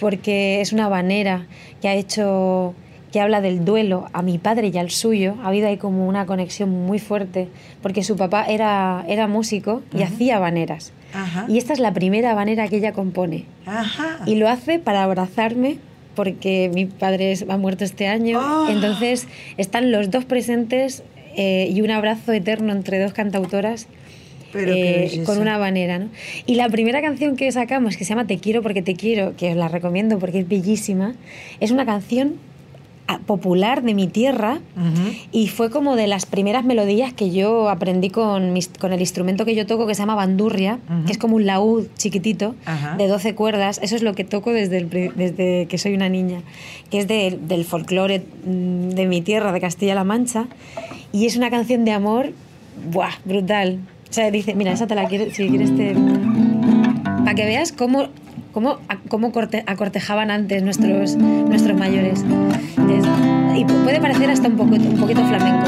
[0.00, 1.46] porque es una banera
[1.80, 2.74] que ha hecho
[3.12, 5.36] que habla del duelo a mi padre y al suyo.
[5.42, 7.48] Ha habido ahí como una conexión muy fuerte,
[7.82, 10.92] porque su papá era, era músico y hacía baneras.
[11.46, 13.44] Y esta es la primera banera que ella compone.
[14.26, 15.76] Y lo hace para abrazarme,
[16.16, 18.40] porque mi padre ha muerto este año.
[18.42, 18.68] Ah.
[18.70, 21.04] Entonces están los dos presentes
[21.36, 23.86] eh, y un abrazo eterno entre dos cantautoras
[24.54, 25.98] eh, con una banera.
[25.98, 26.08] ¿no?
[26.46, 29.50] Y la primera canción que sacamos, que se llama Te quiero porque te quiero, que
[29.50, 31.14] os la recomiendo porque es bellísima,
[31.60, 32.34] es una canción
[33.08, 34.60] ah, popular de mi tierra
[35.32, 39.54] y fue como de las primeras melodías que yo aprendí con, con el instrumento que
[39.54, 42.54] yo toco que se llama bandurria, que es como un laúd chiquitito
[42.98, 43.80] de 12 cuerdas.
[43.82, 46.42] Eso es lo que toco desde, desde que soy una niña,
[46.90, 50.46] que es del folclore mm, de mi tierra, de Castilla-La Mancha.
[51.12, 52.32] Y es una canción de amor,
[52.90, 53.12] ¡buah!
[53.24, 53.80] brutal.
[54.12, 55.94] O sea, dice, mira, esa te la quiero, si quieres te...
[57.04, 58.08] Para que veas cómo,
[58.52, 58.76] cómo,
[59.08, 59.32] cómo
[59.64, 62.22] acortejaban antes nuestros, nuestros mayores.
[63.56, 65.64] y puede parecer hasta un, poco, un poquito flamenco.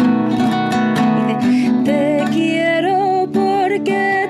[1.26, 4.23] Dice, te quiero porque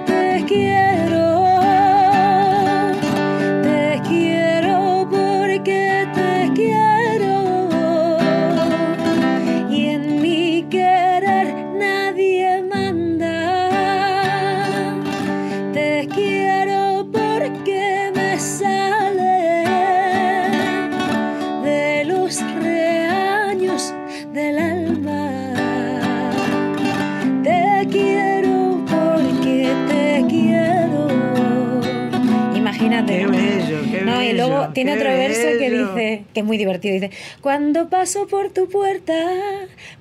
[34.72, 37.10] Tiene otro verso que dice, que es muy divertido, dice,
[37.40, 39.14] cuando paso por tu puerta,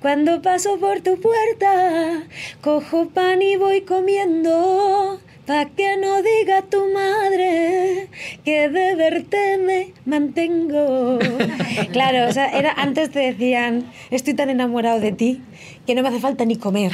[0.00, 2.22] cuando paso por tu puerta,
[2.60, 8.08] cojo pan y voy comiendo, pa' que no diga tu madre
[8.44, 11.18] que de verte me mantengo.
[11.92, 15.42] claro, o sea, era, antes te decían, estoy tan enamorado de ti
[15.86, 16.92] que no me hace falta ni comer.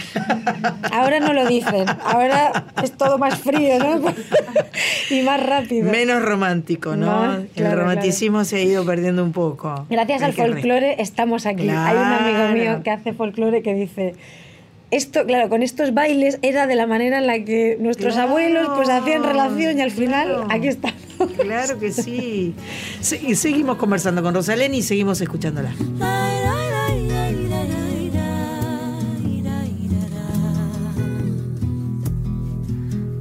[0.93, 4.13] Ahora no lo dicen, ahora es todo más frío, ¿no?
[5.11, 5.89] y más rápido.
[5.91, 7.07] Menos romántico, ¿no?
[7.07, 9.87] Más, el claro, romanticismo se ha ido perdiendo un poco.
[9.89, 11.69] Gracias Hay al que re- folclore estamos aquí.
[11.69, 12.53] Hay un amigo Claro.
[12.55, 14.15] mío que hace folclore que dice,
[14.91, 18.69] esto, claro, con estos bailes era de la manera en la que nuestros Claro, abuelos
[18.77, 20.47] pues hacían relación y al final claro.
[20.51, 21.01] aquí estamos.
[21.39, 22.55] Claro que sí.
[23.01, 25.71] Se- y seguimos conversando con Rosalén y seguimos escuchándola.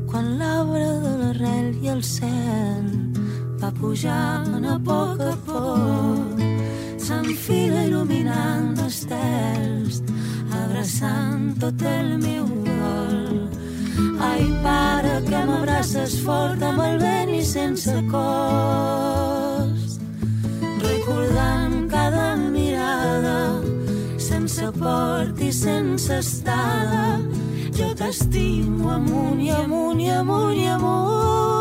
[0.09, 2.87] Quan l'arbre de l'arrel i el cel
[3.61, 6.41] va pujant a poc a poc,
[7.09, 9.95] s'enfila il·luminant estels,
[10.53, 13.47] abraçant tot el meu dol.
[14.21, 19.97] Ai, pare, que m'abraces fort amb el vent i sense cost,
[20.85, 23.39] recordant cada mirada
[24.29, 27.17] sense fort i sense estada.
[27.79, 31.58] Jo t'estimo amunt i amunt i amunt i amunt.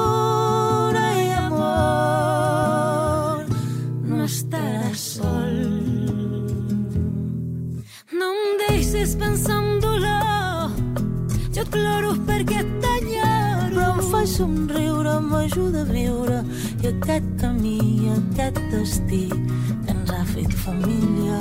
[8.94, 10.70] En dolor,
[11.52, 13.66] jo et ploro perquè t'enyoro.
[13.68, 16.38] Però em fa somriure, m'ajuda a viure
[16.80, 21.36] i aquest camí, aquest destí que ens ha fet família.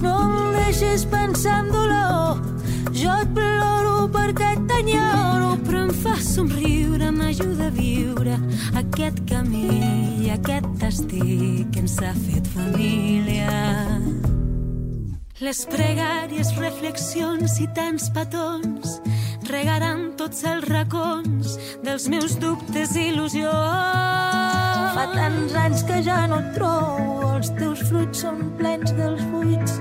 [0.00, 2.38] No em deixis pensar en dolor,
[2.94, 8.38] jo et ploro perquè t'enyoro, però em fa somriure, m'ajuda a viure
[8.78, 9.66] aquest camí
[10.22, 14.27] i aquest destí que ens ha fet família.
[15.38, 18.96] Les pregàries, reflexions i tants petons
[19.46, 21.52] regaran tots els racons
[21.86, 23.52] dels meus dubtes i il·lusions.
[24.96, 29.78] Fa tants anys que ja no et trobo, els teus fruits són plens dels buits.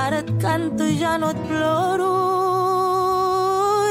[0.00, 2.10] Ara et canto i ja no et ploro.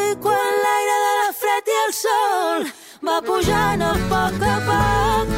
[0.10, 2.70] I quan l'aire de la fred i el sol
[3.06, 5.38] va pujant a poc a poc,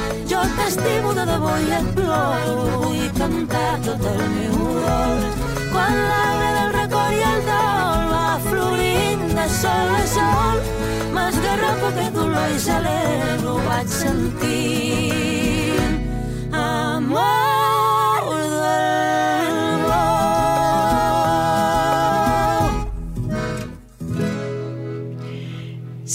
[0.57, 2.55] t'estimo de debò i et ploro.
[2.83, 5.19] Vull cantar tot el meu dol.
[5.73, 10.57] Quan l'arbre del record i el dol va florint de sol a sol,
[11.17, 15.93] m'esgarrapo aquest dolor i celebro, vaig sentint
[16.51, 17.45] amor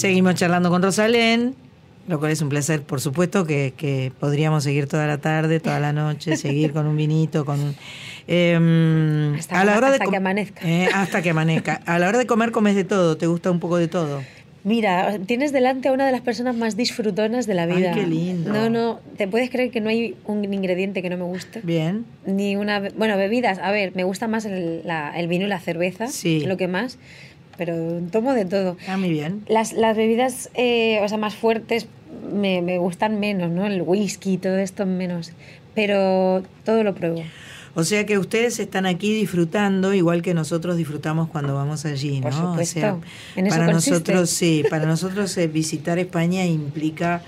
[0.00, 1.56] Seguimos charlando con Rosalén,
[2.10, 5.80] lo cual es un placer, por supuesto, que, que podríamos seguir toda la tarde, toda
[5.80, 7.74] la noche, seguir con un vinito, con un...
[8.26, 10.68] eh, Hasta, a la hora de hasta com- que amanezca.
[10.68, 11.80] eh, hasta que amanezca.
[11.86, 14.22] A la hora de comer comes de todo, ¿te gusta un poco de todo?
[14.62, 17.92] Mira, tienes delante a una de las personas más disfrutonas de la Ay, vida.
[17.92, 18.52] qué lindo.
[18.52, 21.60] No, no, te puedes creer que no hay un ingrediente que no me guste.
[21.62, 22.04] Bien.
[22.26, 25.60] Ni una, bueno, bebidas, a ver, me gusta más el, la- el vino y la
[25.60, 26.44] cerveza, Sí.
[26.44, 26.98] lo que más,
[27.60, 27.74] pero
[28.10, 28.78] tomo de todo.
[28.88, 29.44] Ah, muy bien.
[29.46, 31.88] Las, las bebidas, eh, o sea, más fuertes
[32.32, 33.66] me, me gustan menos, ¿no?
[33.66, 35.32] El whisky, todo esto menos,
[35.74, 37.22] pero todo lo pruebo.
[37.74, 42.32] O sea que ustedes están aquí disfrutando igual que nosotros disfrutamos cuando vamos allí, ¿no?
[42.32, 42.78] Supuesto.
[42.78, 42.96] O sea,
[43.36, 43.90] En eso para consiste.
[43.92, 47.20] nosotros sí, para nosotros eh, visitar España implica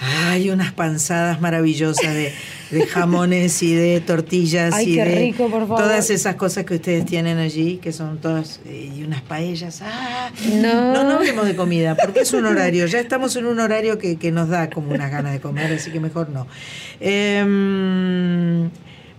[0.00, 2.32] hay unas panzadas maravillosas de,
[2.70, 5.78] de jamones y de tortillas Ay, y qué de rico, por favor.
[5.78, 9.82] todas esas cosas que ustedes tienen allí, que son todas eh, y unas paellas.
[9.82, 10.30] ¡Ah!
[10.52, 10.92] No.
[10.92, 12.86] no, no hablemos de comida, porque es un horario.
[12.86, 15.90] Ya estamos en un horario que, que nos da como unas ganas de comer, así
[15.90, 16.46] que mejor no.
[17.00, 18.70] Em,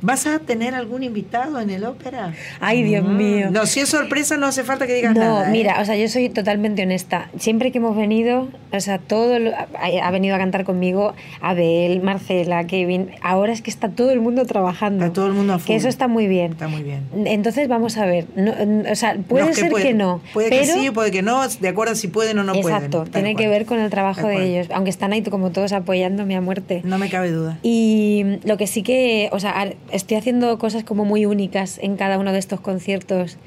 [0.01, 2.33] ¿Vas a tener algún invitado en el ópera?
[2.59, 3.17] Ay, Dios Mm.
[3.17, 3.47] mío.
[3.51, 5.47] No, si es sorpresa no hace falta que digas No, nada.
[5.47, 5.51] ¿eh?
[5.51, 7.29] mira, o sea, yo soy totalmente honesta.
[7.37, 9.67] Siempre que hemos venido, o sea, todo lo- ha,
[10.03, 13.09] ha venido a cantar conmigo Abel, Marcela, Kevin.
[13.21, 15.03] Ahora es que está todo el mundo trabajando.
[15.05, 15.67] Está todo el mundo a full.
[15.67, 16.53] Que eso está muy bien.
[16.53, 17.01] Está muy bien.
[17.25, 18.25] Entonces vamos a ver.
[18.35, 18.53] No,
[18.91, 20.21] o sea, puede No, ser puede- que no.
[20.33, 22.67] Puede pero, que sí, puede que no, de acuerdo a si pueden o no pueden.
[22.75, 24.45] Exacto, tiene que ver con el trabajo de cual.
[24.45, 26.81] ellos, aunque están ahí como todos apoyándome a muerte.
[26.85, 27.57] No me cabe duda.
[27.63, 32.17] Y lo que sí que, o sea, estoy haciendo cosas como muy únicas en cada
[32.17, 33.37] uno de estos conciertos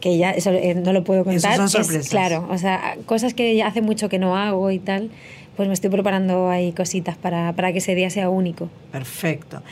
[0.00, 1.56] que ya eso eh, no lo puedo contar.
[1.56, 2.08] son Es- sorpresas.
[2.10, 5.10] claro, o sea, cosas que ya hace mucho que no hago y tal,
[5.56, 8.68] pues me estoy preparando ahí cositas para, para que ese día sea único.
[8.92, 9.62] Perfecto.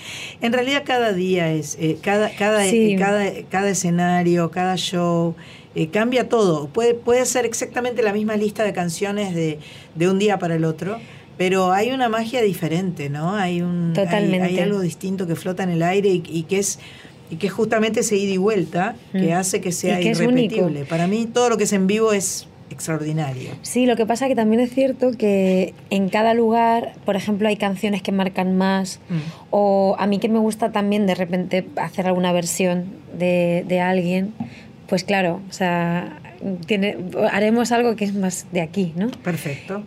[0.40, 2.92] En realidad cada día es, eh, cada, cada, Sí.
[2.94, 5.34] eh, cada, cada escenario, cada show,
[5.92, 6.68] cambia todo.
[6.68, 9.58] Puede, puede ser exactamente la misma lista de canciones de,
[9.96, 10.98] de un día para el otro,
[11.42, 13.34] pero hay una magia diferente, ¿no?
[13.34, 14.46] Hay, un, hay- Totalmente.
[14.46, 16.78] hay, algo distinto que flota en el aire y, y que es
[17.30, 19.38] y que es justamente ese ida y vuelta que Mm.
[19.38, 20.84] hace que sea que irrepetible.
[20.84, 23.50] Para mí todo lo que es en vivo es extraordinario.
[23.62, 27.56] Sí, lo que pasa que también es cierto que en cada lugar, por ejemplo, hay
[27.56, 29.00] canciones que marcan más,
[29.50, 32.84] o a mí que me gusta también de repente hacer alguna versión
[33.18, 34.32] de, de alguien,
[34.86, 36.20] pues claro, o sea,
[36.66, 36.96] tiene,
[37.32, 39.08] haremos algo que es más de aquí, ¿no?
[39.10, 39.82] Perfecto.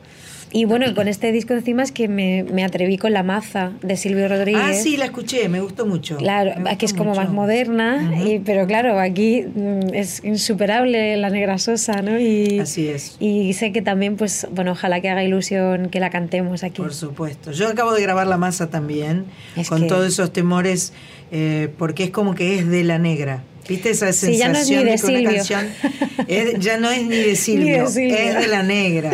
[0.52, 3.98] Y bueno, con este disco encima es que me, me atreví con La Maza de
[3.98, 4.62] Silvio Rodríguez.
[4.64, 6.16] Ah, sí, la escuché, me gustó mucho.
[6.16, 7.22] Claro, Me aquí es gustó como mucho.
[7.24, 12.18] más moderna, y, pero claro, aquí mm, es insuperable la negra sosa, ¿no?
[12.20, 13.18] Y, Así es.
[13.20, 16.82] Y sé que también, pues, bueno, ojalá que haga ilusión que la cantemos aquí.
[16.82, 17.52] Por supuesto.
[17.52, 19.26] Yo acabo de grabar La Masa también,
[19.58, 20.94] Es con que- todos esos temores,
[21.34, 23.44] eh, porque es como que es de la negra.
[23.68, 25.32] ¿Viste esa Sí, ya sensación no es ni de Silvio.
[25.38, 25.68] canción
[26.28, 28.16] es- ya no es ni de Silvio, Silvio.
[28.16, 29.10] es de la negra?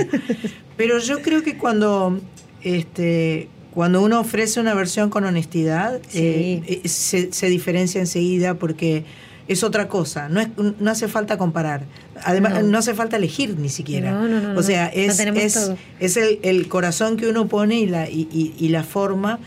[0.81, 2.19] Pero yo creo que cuando
[2.63, 9.05] este cuando uno ofrece una versión con honestidad, eh, eh, se, se diferencia enseguida porque
[9.47, 11.83] es otra cosa, no, es, no hace falta comparar.
[12.23, 12.63] Además, no.
[12.63, 12.77] No.
[12.79, 14.11] hace falta elegir ni siquiera.
[14.11, 15.71] No, no, no, o sea, es, es,
[16.01, 19.39] es el, el corazón que uno pone y la, y, y- y la forma.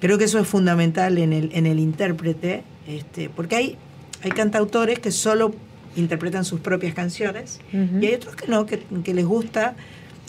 [0.00, 3.76] Creo que eso es fundamental en el, en el intérprete, Este, porque hay,
[4.22, 5.52] hay cantautores que solo
[5.96, 8.82] interpretan sus propias canciones y hay otros que no, que,
[9.14, 9.74] les gusta,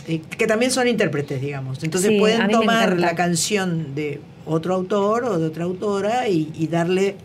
[0.08, 1.84] eh, que también son intérpretes, digamos.
[1.84, 7.16] Entonces pueden tomar la canción de otro autor o de otra autora y, darle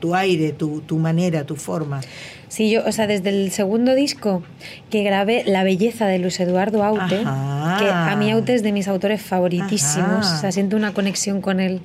[0.00, 2.00] tu aire, tu, tu manera, tu forma.
[2.48, 4.42] Sí, yo, o sea, desde el segundo disco
[4.90, 8.88] que grabé La belleza de Luis Eduardo Aute, que a mí Aute es de mis
[8.88, 11.80] autores favoritísimos, o sea, siento una conexión con él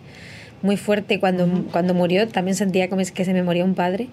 [0.62, 1.20] muy fuerte.
[1.20, 4.10] Cuando, cuando murió también sentía como que se me moría un padre.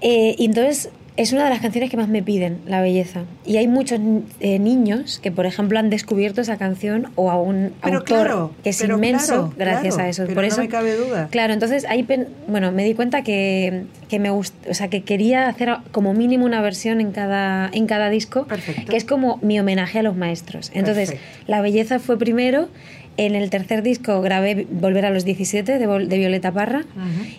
[0.00, 3.22] Eh, y entonces es una de las canciones que más me piden, La Belleza.
[3.46, 4.00] Y hay muchos
[4.40, 8.82] eh, niños que, por ejemplo, han descubierto esa canción o a un autor que es
[8.82, 10.26] inmenso gracias a eso.
[10.26, 11.28] por eso no me cabe duda.
[11.30, 12.06] Claro, entonces ahí,
[12.48, 16.44] bueno, me di cuenta que, que me gust, o sea, que quería hacer como mínimo
[16.44, 18.46] una versión en cada, en cada disco,
[18.88, 20.72] que es como mi homenaje a los maestros.
[20.74, 21.14] Entonces,
[21.46, 22.68] La Belleza fue primero
[23.16, 26.84] en el tercer disco grabé Volver a los 17 de, Violeta Parra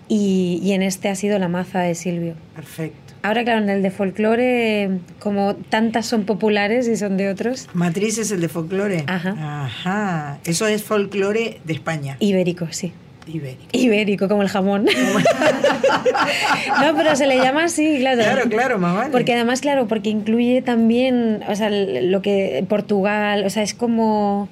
[0.07, 2.35] y, y, en este ha sido La Maza de Silvio.
[2.55, 3.04] Perfecto.
[3.25, 7.67] Ahora, claro, en el de folclore, como tantas son populares y son de otros.
[7.73, 9.03] Matriz es el de folclore.
[9.07, 9.63] Ajá.
[9.65, 10.37] Ajá.
[10.45, 12.17] Eso es folclore de España.
[12.19, 12.93] Ibérico, sí.
[13.25, 13.63] Ibérico.
[13.71, 14.85] Ibérico, como el jamón.
[16.81, 18.21] no, pero se le llama así, claro.
[18.21, 23.49] Claro, claro, más Porque además, claro, porque incluye también, o sea, lo que Portugal, o
[23.49, 24.49] sea, es como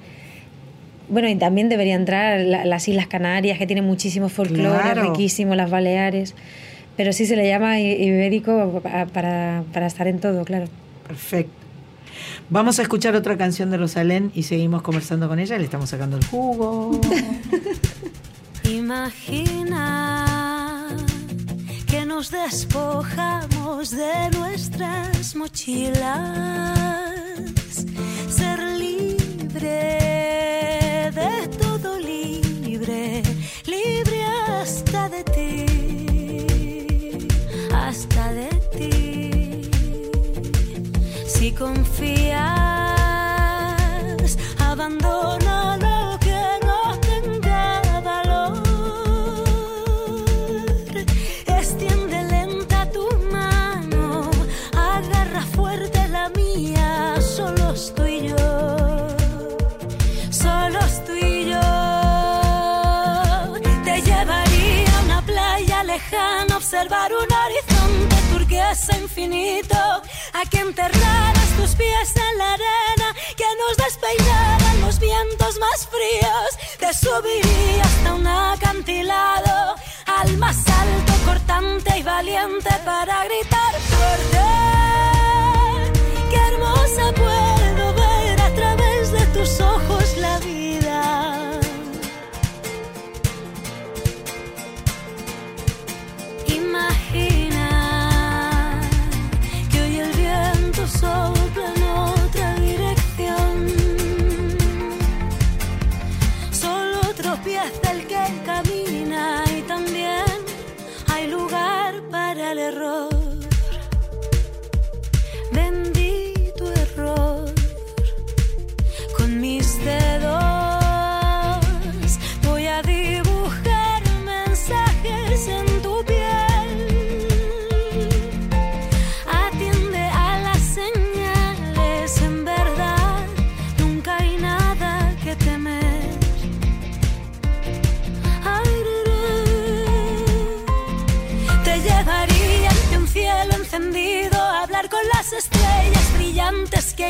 [1.08, 6.34] bueno, y también debería entrar las Islas Canarias, que tienen muchísimo folclore, riquísimo, las Baleares.
[6.96, 10.66] Pero sí se le llama ibérico para, para estar en todo, claro.
[11.06, 11.64] Perfecto.
[12.50, 15.58] Vamos a escuchar otra canción de Rosalén y seguimos conversando con ella.
[15.58, 17.00] Le estamos sacando el jugo.
[18.70, 20.24] Imagina
[21.86, 26.74] que nos despojamos de nuestras mochilas.
[28.28, 30.00] Ser libre
[31.14, 33.22] de todo libre,
[33.66, 35.66] libre hasta de ti,
[41.44, 42.40] Si confías,
[44.58, 48.62] abandona lo que no tenga valor.
[51.44, 54.30] Extiende lenta tu mano,
[54.72, 58.64] agarra fuerte la mía, solo estoy yo.
[66.74, 69.53] observar un horizonte turquesa infinito.
[72.04, 76.76] En la arena, que nos despeinaran los vientos más fríos.
[76.78, 79.74] Te subiría hasta un acantilado,
[80.04, 84.83] al más alto, cortante y valiente para gritar fuerte.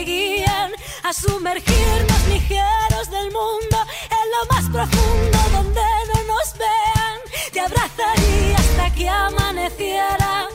[0.02, 0.44] Que
[1.04, 3.78] a sumergirnos ligeros del mundo
[4.10, 5.80] en lo más profundo donde
[6.12, 7.20] no nos vean.
[7.52, 10.48] Te abrazaría hasta que amaneciera,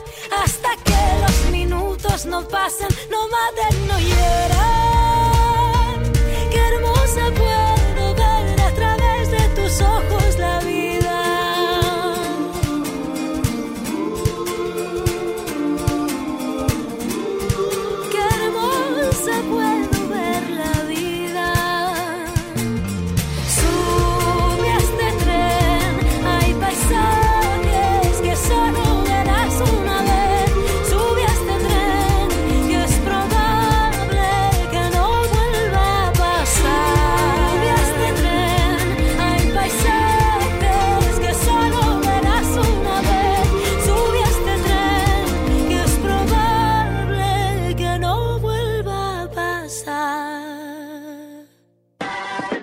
[0.44, 4.79] hasta que los minutos no pasen, no maten, no hieran.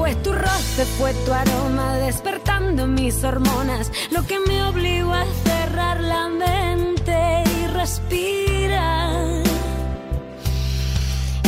[0.00, 6.00] fue tu roce, fue tu aroma despertando mis hormonas, lo que me obligó a cerrar
[6.00, 9.42] la mente y respirar.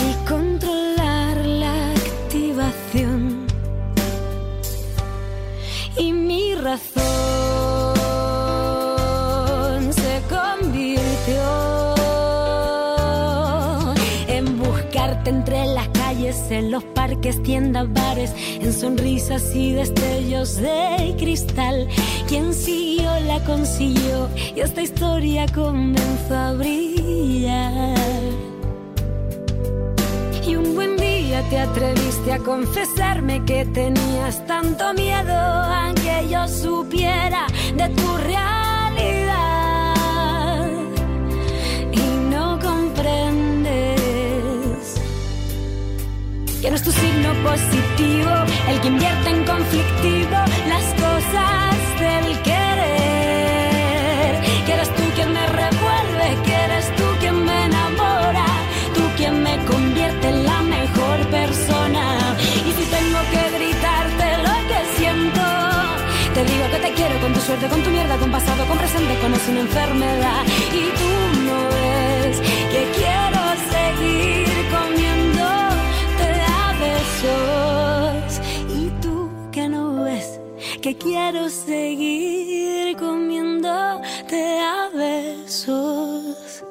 [0.06, 3.46] Y controlar la activación.
[5.96, 7.21] Y mi razón
[16.52, 21.88] en los parques, tiendas, bares, en sonrisas y destellos de cristal.
[22.28, 27.98] Quien siguió la consiguió y esta historia comenzó a brillar.
[30.46, 36.46] Y un buen día te atreviste a confesarme que tenías tanto miedo a que yo
[36.48, 37.46] supiera
[37.76, 38.61] de tu realidad.
[46.70, 48.30] No es tu signo positivo,
[48.68, 50.36] el que invierte en conflictivo
[50.68, 54.32] las cosas del querer.
[54.64, 58.46] Que eres tú quien me revuelve, que eres tú quien me enamora,
[58.94, 62.36] tú quien me convierte en la mejor persona.
[62.38, 65.42] Y si tengo que gritarte lo que siento,
[66.34, 69.18] te digo que te quiero con tu suerte, con tu mierda, con pasado, con presente,
[69.20, 70.44] con o sin enfermedad.
[70.72, 71.31] Y tú
[80.94, 86.64] quiero seguir comiéndote a besos.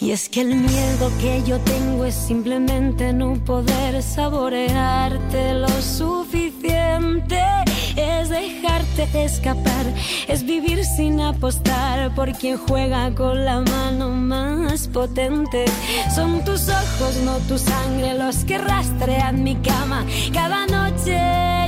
[0.00, 7.38] Y es que el miedo que yo tengo es simplemente no poder saborearte lo suficiente
[7.96, 9.86] es dejarte escapar,
[10.28, 15.64] es vivir sin apostar por quien juega con la mano más potente.
[16.14, 21.61] Son tus ojos, no tu sangre, los que rastrean mi cama cada noche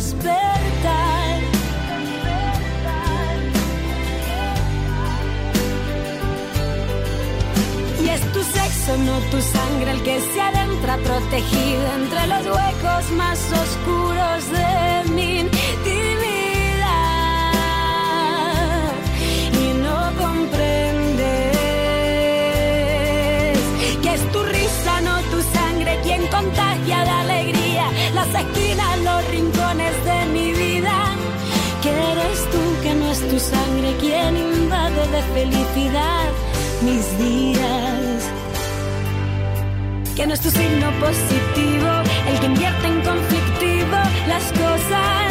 [0.00, 0.02] Y
[8.08, 13.38] es tu sexo, no tu sangre, el que se adentra protegido entre los huecos más
[13.52, 15.92] oscuros de mi intimidad.
[19.52, 21.18] Y no comprendes
[24.02, 27.19] que es tu risa, no tu sangre, quien contagia alegría
[28.20, 30.96] las esquinas, los rincones de mi vida.
[31.82, 36.28] Que eres tú, que no es tu sangre, quien invade de felicidad
[36.82, 38.20] mis días.
[40.16, 41.90] Que no es tu signo positivo,
[42.30, 43.98] el que invierte en conflictivo
[44.28, 45.29] las cosas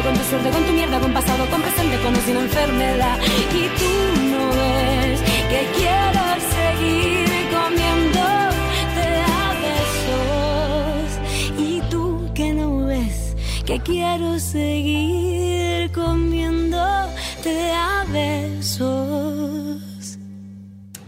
[0.00, 3.18] con tu suerte, con tu mierda, con pasado, con presente, con sin enfermedad.
[3.52, 3.92] Y tú
[4.30, 5.20] no ves
[5.50, 6.24] que quiero
[6.56, 11.10] seguir comiéndote a besos.
[11.58, 13.36] Y tú que no ves
[13.66, 19.62] que quiero seguir comiéndote a besos.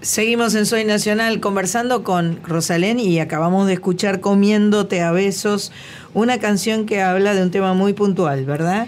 [0.04, 5.72] Seguimos en Soy Nacional conversando con Rosalén y acabamos de escuchar Comiéndote a besos,
[6.14, 8.86] una canción que habla de un tema muy puntual, ¿verdad?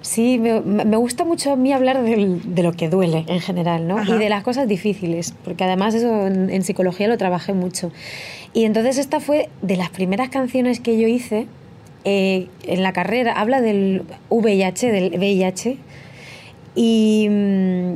[0.00, 3.86] Sí, me, me, gusta mucho a mí hablar de, de lo que duele en general,
[3.88, 4.02] ¿no?
[4.02, 7.90] Y de las cosas difíciles, porque además eso en, en, psicología lo trabajé mucho.
[8.54, 11.46] Y entonces esta fue de las primeras canciones que yo hice
[12.04, 13.32] eh, en la carrera.
[13.32, 15.76] Habla del VIH, del VIH.
[16.74, 17.94] Y mm,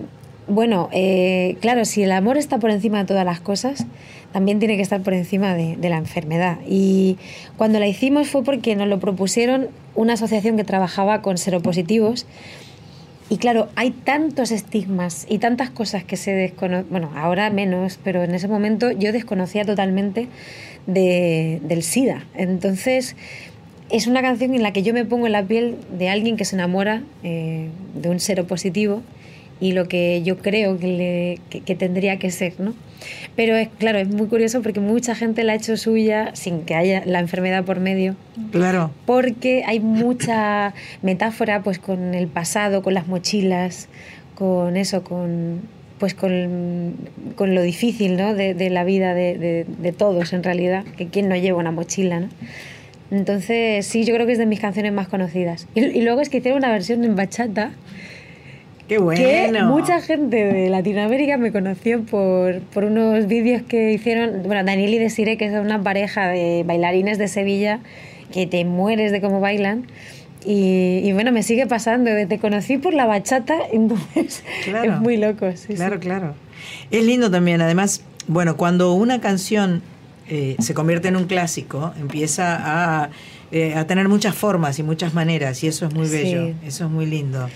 [0.49, 3.87] bueno, eh, claro, si el amor está por encima de todas las cosas,
[4.33, 6.59] también tiene que estar por encima de, la enfermedad.
[6.67, 7.19] Y
[7.57, 12.27] cuando la hicimos fue porque nos lo propusieron una asociación que trabajaba con seropositivos
[13.29, 18.23] Y claro, hay tantos estigmas y tantas cosas que se desconocen, bueno, ahora menos, pero
[18.25, 20.29] en ese momento yo desconocía totalmente
[20.87, 22.25] de, del SIDA.
[22.35, 23.17] Entonces,
[23.91, 26.45] es una canción en la que yo me pongo en la piel de alguien que
[26.45, 29.03] se enamora eh, de un ser positivo
[29.63, 32.75] y lo que yo creo que, que, tendría que ser, ¿no?
[33.37, 36.75] Pero es claro, es muy curioso porque mucha gente la ha hecho suya sin que
[36.75, 38.17] haya la enfermedad por medio.
[38.51, 38.91] Claro.
[39.07, 43.89] Porque hay mucha metáfora pues con el pasado, con las mochilas,
[44.35, 45.61] con eso, con
[46.01, 46.97] pues con,
[47.37, 48.35] con lo difícil ¿no?
[48.35, 51.71] de, de la vida de, de, de, todos en realidad, que quién no lleva una
[51.71, 52.29] mochila, ¿no?
[53.13, 55.69] Entonces sí, yo creo que es de mis canciones más conocidas.
[55.77, 57.71] Y, y luego es que hicieron una versión en bachata
[58.89, 59.23] Qué bueno.
[59.23, 64.93] Que mucha gente de Latinoamérica me conoció por, por unos vídeos que hicieron, bueno, Daniel
[64.95, 67.81] y Desire, que son una pareja de bailarines de Sevilla,
[68.33, 69.87] que te mueres de cómo bailan.
[70.45, 75.17] Y, y, bueno, me sigue pasando, te conocí por la bachata, entonces claro, es muy
[75.17, 75.51] loco.
[75.55, 76.01] Sí, claro, sí.
[76.01, 76.35] claro.
[76.91, 79.83] Es lindo también, además, bueno, cuando una canción
[80.29, 83.11] eh, se convierte en un clásico, empieza a,
[83.51, 86.55] eh, a, tener muchas formas y muchas maneras, y eso es muy bello, sí.
[86.67, 87.49] eso es muy lindo.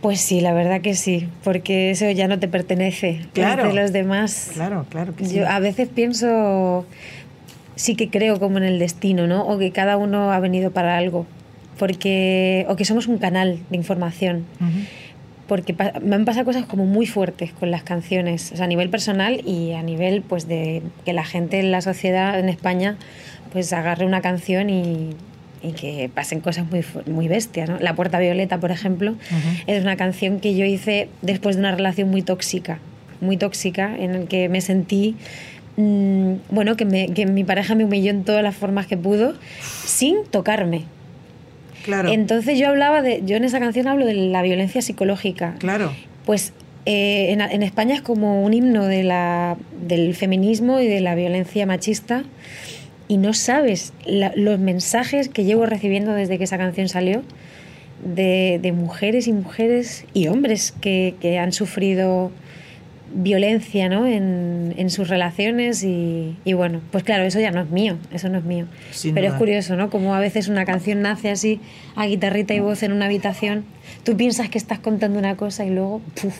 [0.00, 3.26] Pues sí, la verdad que sí, porque eso ya no te pertenece.
[3.32, 3.66] Claro.
[3.66, 4.52] De los demás.
[4.54, 5.36] Claro, claro que sí.
[5.36, 6.86] Yo a veces pienso,
[7.74, 9.44] sí que creo como en el destino, ¿no?
[9.46, 11.26] O que cada uno ha venido para algo.
[11.78, 14.44] Porque, o que somos un canal de información.
[14.60, 14.86] Uh -huh.
[15.48, 18.90] Porque me han pasado cosas como muy fuertes con las canciones, o sea, a nivel
[18.90, 22.98] personal y a nivel pues de que la gente en la sociedad en España
[23.52, 25.10] pues agarre una canción y,
[25.62, 27.68] y que pasen cosas muy, muy bestias.
[27.68, 27.78] ¿no?
[27.78, 29.64] La Puerta Violeta, por ejemplo, uh -huh.
[29.66, 32.78] es una canción que yo hice después de una relación muy tóxica,
[33.20, 35.16] muy tóxica, en la que me sentí,
[35.76, 39.34] mmm, bueno, que, me, que mi pareja me humilló en todas las formas que pudo,
[39.84, 40.84] sin tocarme.
[41.84, 42.10] Claro.
[42.10, 45.54] Entonces yo hablaba de, yo en esa canción hablo de la violencia psicológica.
[45.58, 45.92] Claro.
[46.26, 46.52] Pues
[46.84, 49.56] eh, en, en, España es como un himno de la,
[49.86, 52.24] del feminismo y de la violencia machista
[53.08, 57.22] y no sabes la, los mensajes que llevo recibiendo desde que esa canción salió
[58.04, 62.30] de, de mujeres y mujeres y hombres que, que han sufrido
[63.12, 64.06] violencia ¿no?
[64.06, 68.28] en, en sus relaciones y, y, bueno, pues claro, eso ya no es mío, eso
[68.28, 68.66] no es mío.
[68.90, 69.34] Sin Pero duda.
[69.34, 69.88] es curioso, ¿no?
[69.88, 71.60] Como a veces una canción nace así
[71.96, 73.64] a guitarrita y voz en una habitación,
[74.04, 76.38] tú piensas que estás contando una cosa y luego, ¡puf!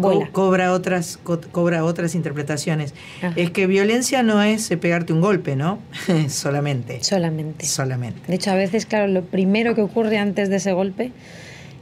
[0.00, 2.94] Co cobra otras co cobra otras interpretaciones.
[3.18, 3.32] Ajá.
[3.36, 5.78] Es que violencia no es pegarte un golpe, ¿no?
[6.28, 7.02] Solamente.
[7.02, 7.66] Solamente.
[7.66, 8.20] Solamente.
[8.26, 11.12] De hecho, a veces, claro, lo primero que ocurre antes de ese golpe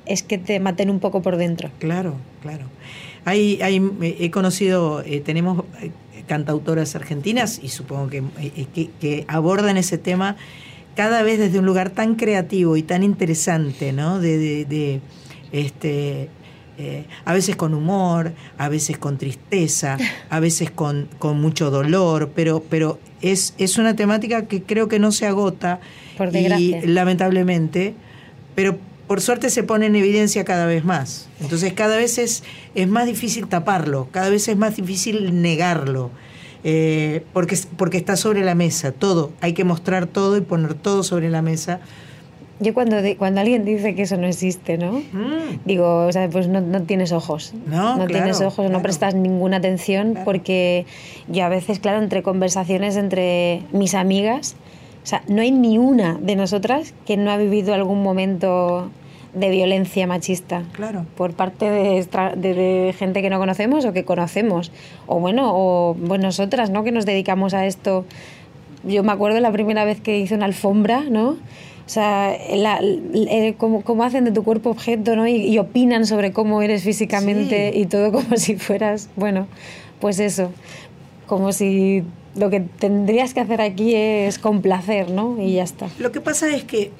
[0.07, 1.71] es que te maten un poco por dentro.
[1.79, 2.65] Claro, claro.
[3.25, 3.83] Hay, hay,
[4.19, 5.91] he conocido, eh, tenemos eh,
[6.27, 10.37] cantautoras argentinas y supongo que, eh, que, que, abordan ese tema
[10.97, 14.19] cada vez desde un lugar tan creativo y tan interesante, ¿no?
[14.19, 15.01] De, de, de
[15.53, 16.31] este,
[16.79, 19.99] eh, a veces con humor, a veces con tristeza,
[20.31, 25.01] a veces con, con mucho dolor, pero, pero es, es una temática que creo que
[25.01, 25.81] no se agota
[26.17, 27.95] Por y lamentablemente,
[28.55, 28.79] pero
[29.09, 31.29] por suerte se pone en evidencia cada vez más.
[31.41, 32.45] Entonces cada vez es,
[32.77, 36.11] es más difícil taparlo, cada vez es más difícil negarlo.
[36.65, 41.03] Eh, porque, porque está sobre la mesa, todo, hay que mostrar todo y poner todo
[41.03, 41.81] sobre la mesa.
[42.61, 44.93] Yo cuando, cuando alguien dice que eso no existe, ¿no?
[45.13, 45.61] Mm.
[45.65, 47.55] Digo, o sea, pues no, no tienes ojos.
[47.67, 48.71] No, no claro, tienes ojos, claro.
[48.73, 50.25] no prestas ninguna atención Claro.
[50.25, 50.85] porque
[51.29, 54.57] yo a veces, claro, entre conversaciones entre mis amigas,
[55.05, 58.91] o sea, no hay ni una de nosotras que no ha vivido algún momento
[59.35, 61.05] de violencia machista Claro.
[61.17, 62.05] por parte de,
[62.37, 64.73] de- de gente que no conocemos o que conocemos.
[65.07, 66.83] O bueno, o pues nosotras, ¿no?
[66.83, 68.05] Que nos dedicamos a esto.
[68.85, 71.37] Yo me acuerdo la primera vez que hice una alfombra, ¿no?
[71.89, 75.27] O sea, la- eh, cómo, cómo hacen de tu cuerpo objeto, ¿no?
[75.27, 77.81] Y, y opinan sobre cómo eres físicamente Sí.
[77.81, 79.47] y todo como si fueras, bueno,
[79.99, 80.53] pues eso,
[81.27, 82.03] como si
[82.37, 85.41] lo que tendrías que hacer aquí es complacer, ¿no?
[85.43, 85.89] Y ya está.
[85.99, 86.91] Lo que pasa es que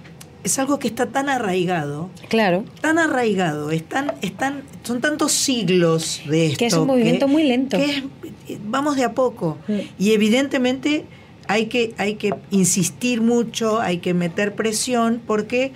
[0.43, 2.65] es algo que está tan arraigado, Claro.
[2.81, 6.59] tan arraigado, están, están, son tantos siglos de esto.
[6.61, 7.77] Que es un movimiento muy lento.
[7.77, 9.59] que es- vamos de a poco.
[9.69, 9.73] Mm.
[9.99, 11.05] Y evidentemente
[11.49, 15.73] hay que, hay que insistir mucho, hay que meter presión, porque,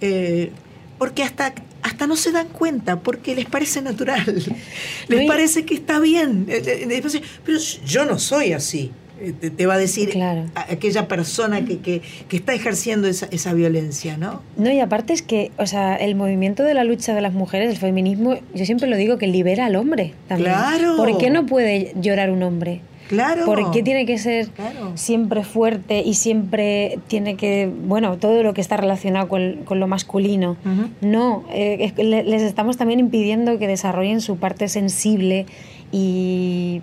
[0.00, 0.50] eh,
[0.98, 4.24] porque hasta, hasta no se dan cuenta, porque les parece natural.
[5.08, 6.46] Les parece que está bien.
[6.48, 8.90] Eh, eh, después, Pero yo no soy así.
[9.20, 10.46] eh, Te, te va a decir Claro.
[10.54, 14.42] a- aquella persona que, que, que está ejerciendo esa, esa violencia, ¿no?
[14.56, 17.68] No, y aparte es que, o sea, el movimiento de la lucha de las mujeres,
[17.70, 20.52] el feminismo, yo siempre lo digo que libera al hombre también.
[20.52, 20.96] Claro.
[20.96, 22.80] ¿Por qué no puede llorar un hombre?
[23.08, 23.44] Claro.
[23.44, 24.48] ¿Por qué tiene que ser
[24.94, 29.86] siempre fuerte y siempre tiene que, bueno, todo lo que está relacionado con, con lo
[29.86, 30.56] masculino?
[31.00, 35.46] No, eh, les estamos también impidiendo que desarrollen su parte sensible
[35.90, 36.82] y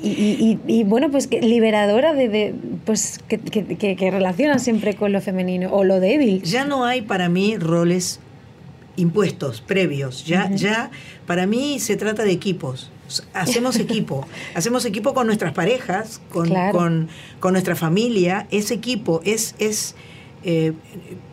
[0.00, 2.54] y, bueno, pues que liberadora de,
[2.84, 6.42] pues que, que, relaciona siempre con lo femenino o lo débil.
[6.42, 8.20] Ya no hay para mí roles
[8.96, 10.24] impuestos previos.
[10.24, 10.90] Ya, ya
[11.26, 12.90] para mí se trata de equipos.
[13.34, 16.48] Hacemos equipo, hacemos equipo con nuestras parejas, con,
[17.40, 19.94] con, nuestra familia, es equipo, es, es
[20.44, 20.72] eh,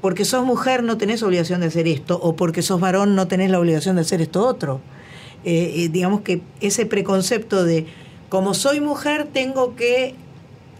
[0.01, 3.49] porque sos mujer no tenés obligación de hacer esto, o porque sos varón no tenés
[3.49, 4.81] la obligación de hacer esto otro.
[5.43, 7.85] Eh, digamos que ese preconcepto de
[8.29, 10.15] como soy mujer tengo que...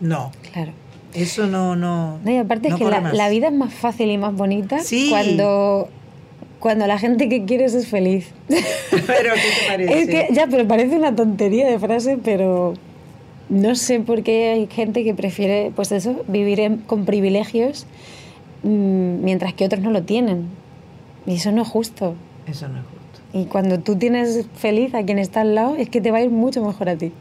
[0.02, 0.32] No.
[0.52, 0.72] Claro.
[1.14, 1.76] Eso no...
[1.76, 5.88] no, y aparte es que la, vida es más fácil y más bonita cuando
[6.60, 8.30] cuando la gente que quieres es feliz.
[8.48, 10.02] pero ¿qué te parece?
[10.02, 12.74] Es que ya, pero parece una tontería de frase, pero
[13.50, 17.86] no sé por qué hay gente que prefiere, pues eso, vivir con privilegios
[18.64, 20.48] mm, mientras que otros no lo tienen.
[21.26, 22.16] Y eso no es justo.
[22.48, 22.96] Eso no es justo.
[23.38, 26.22] Y cuando tú tienes feliz a quien está al lado, es que te va a
[26.22, 27.12] ir mucho mejor a ti.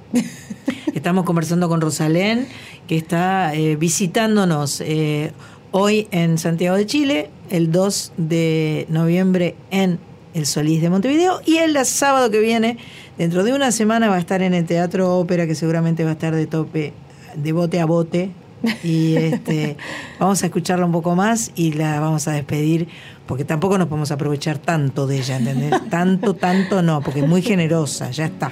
[0.95, 2.47] Estamos conversando con Rosalén,
[2.87, 5.33] que está eh, visitándonos eh,
[5.77, 9.99] hoy en Santiago de Chile, el 2 de noviembre en
[10.33, 12.79] el Solís de Montevideo y el sábado que viene,
[13.19, 16.13] dentro de una semana, va a estar en el Teatro Ópera, que seguramente va a
[16.13, 16.93] estar de tope,
[17.35, 18.31] de bote a bote.
[18.85, 19.77] Y este,
[20.19, 22.89] vamos a escucharla un poco más y la vamos a despedir
[23.27, 25.73] porque tampoco nos podemos aprovechar tanto de ella, ¿entendés?
[25.91, 28.51] tanto, tanto no, porque es muy generosa, ya está.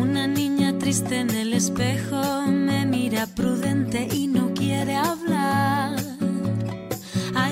[0.00, 4.25] Una niña triste en el espejo me mira prudente y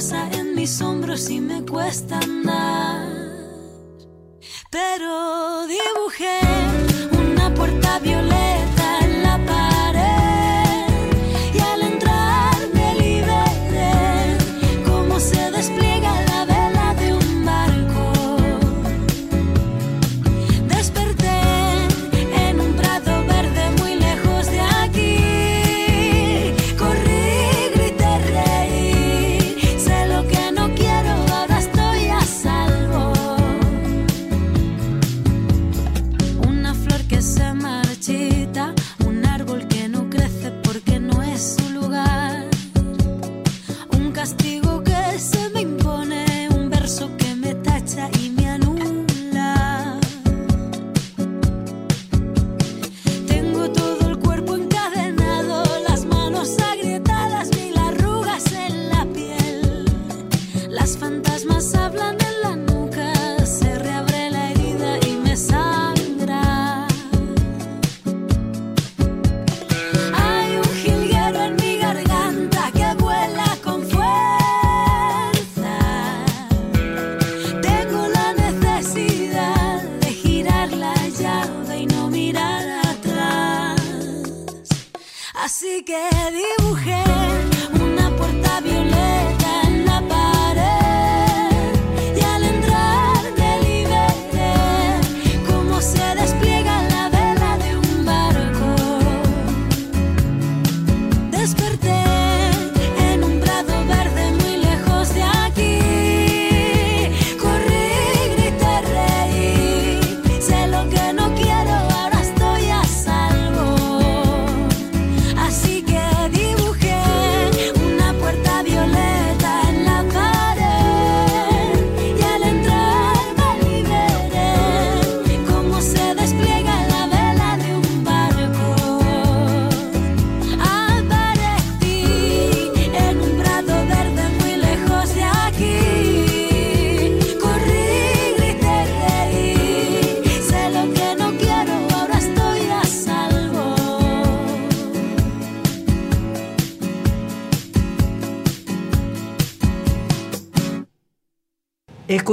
[0.00, 3.08] En mis hombros y me cuesta andar.
[4.70, 6.57] Pero dibujé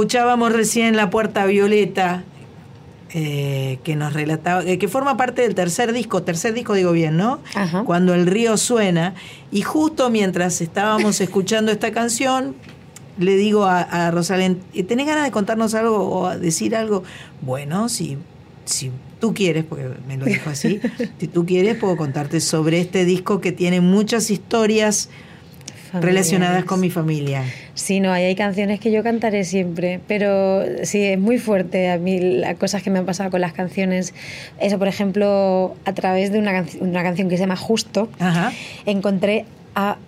[0.06, 2.22] Escuchábamos recién La Puerta Violeta,
[3.12, 7.16] eh, que nos relataba, eh, que forma parte del tercer disco, tercer disco digo bien,
[7.16, 7.40] ¿no?
[7.84, 9.16] Cuando el río suena.
[9.50, 12.54] Y justo mientras estábamos escuchando esta canción,
[13.18, 17.02] le digo a, a Rosalén, ¿tenés ganas de contarnos algo o decir algo?
[17.40, 18.16] Bueno, si,
[18.64, 20.80] si tú quieres, porque me lo dijo así,
[21.18, 25.10] si tú quieres puedo contarte sobre este disco que tiene muchas historias
[25.92, 27.42] relacionadas con mi familia.
[27.76, 32.18] Sí, no, hay canciones que yo cantaré siempre, pero sí, es muy fuerte a mí
[32.18, 34.14] las cosas que me han pasado con las canciones.
[34.58, 38.08] Eso, por ejemplo, a través de una, una canción que se llama Justo,
[38.86, 39.44] encontré
[39.74, 39.98] a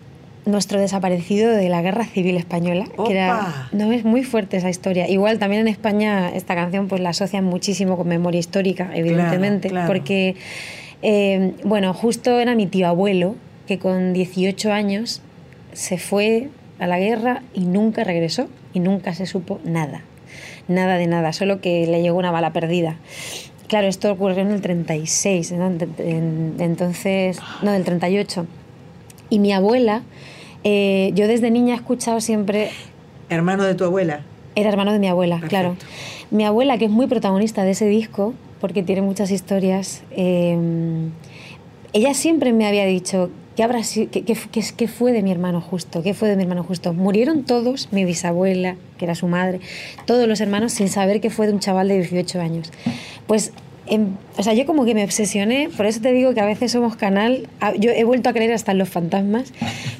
[0.47, 5.07] nuestro desaparecido de la Guerra Civil Española, que era no es muy fuerte esa historia.
[5.07, 10.36] Igual también en España esta canción pues la asocian muchísimo con memoria histórica, evidentemente, porque
[11.03, 13.36] eh, bueno, justo era mi tío abuelo
[13.66, 15.20] que con 18 años
[15.74, 20.02] se fue a la guerra y nunca regresó y nunca se supo nada.
[20.68, 22.96] Nada de nada, solo que le llegó una bala perdida.
[23.68, 25.52] Claro, esto ocurrió en el 36,
[26.59, 28.46] entonces, no, del 38.
[29.30, 30.02] Y mi abuela,
[30.64, 32.70] eh, yo desde niña he escuchado siempre...
[33.28, 34.22] ¿Hermano de tu abuela?
[34.55, 35.76] Era hermano de mi abuela, claro.
[36.30, 40.56] Mi abuela, que es muy protagonista de ese disco, porque tiene muchas historias, eh,
[41.92, 43.80] ella siempre me había dicho ¿Qué, habrá,
[44.12, 44.36] qué,
[44.76, 46.01] qué, fue de mi hermano justo?
[46.05, 46.93] ¿Qué fue de mi hermano justo?
[46.93, 49.59] Murieron todos, mi bisabuela, que era su madre,
[50.06, 52.70] todos los hermanos sin saber qué fue de un chaval de 18 años.
[53.26, 53.51] Pues,
[53.89, 56.70] em, o sea, yo como que me obsesioné, por eso te digo que a veces
[56.70, 57.48] somos canal,
[57.80, 59.52] yo he vuelto a creer hasta en los fantasmas,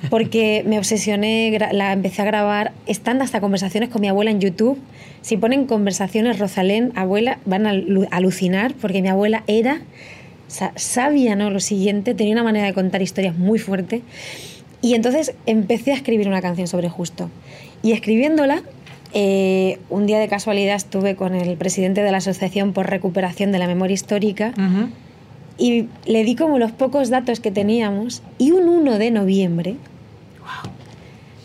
[0.09, 4.79] porque me obsesioné, la empecé a grabar, están hasta conversaciones con mi abuela en YouTube.
[5.21, 7.73] Si ponen conversaciones Rosalén, abuela, van a
[8.13, 9.81] alucinar, porque mi abuela era
[10.49, 11.51] sabía ¿no?
[11.51, 14.03] lo siguiente, tenía una manera de contar historias muy fuerte.
[14.81, 17.31] Y entonces empecé a escribir una canción sobre Justo.
[17.83, 18.63] Y escribiéndola,
[19.15, 23.59] eh, un día de casualidad estuve con el presidente de la Asociación por Recuperación de
[23.59, 24.53] la Memoria Histórica
[25.57, 29.77] y le di como los pocos datos que teníamos y un 1 de noviembre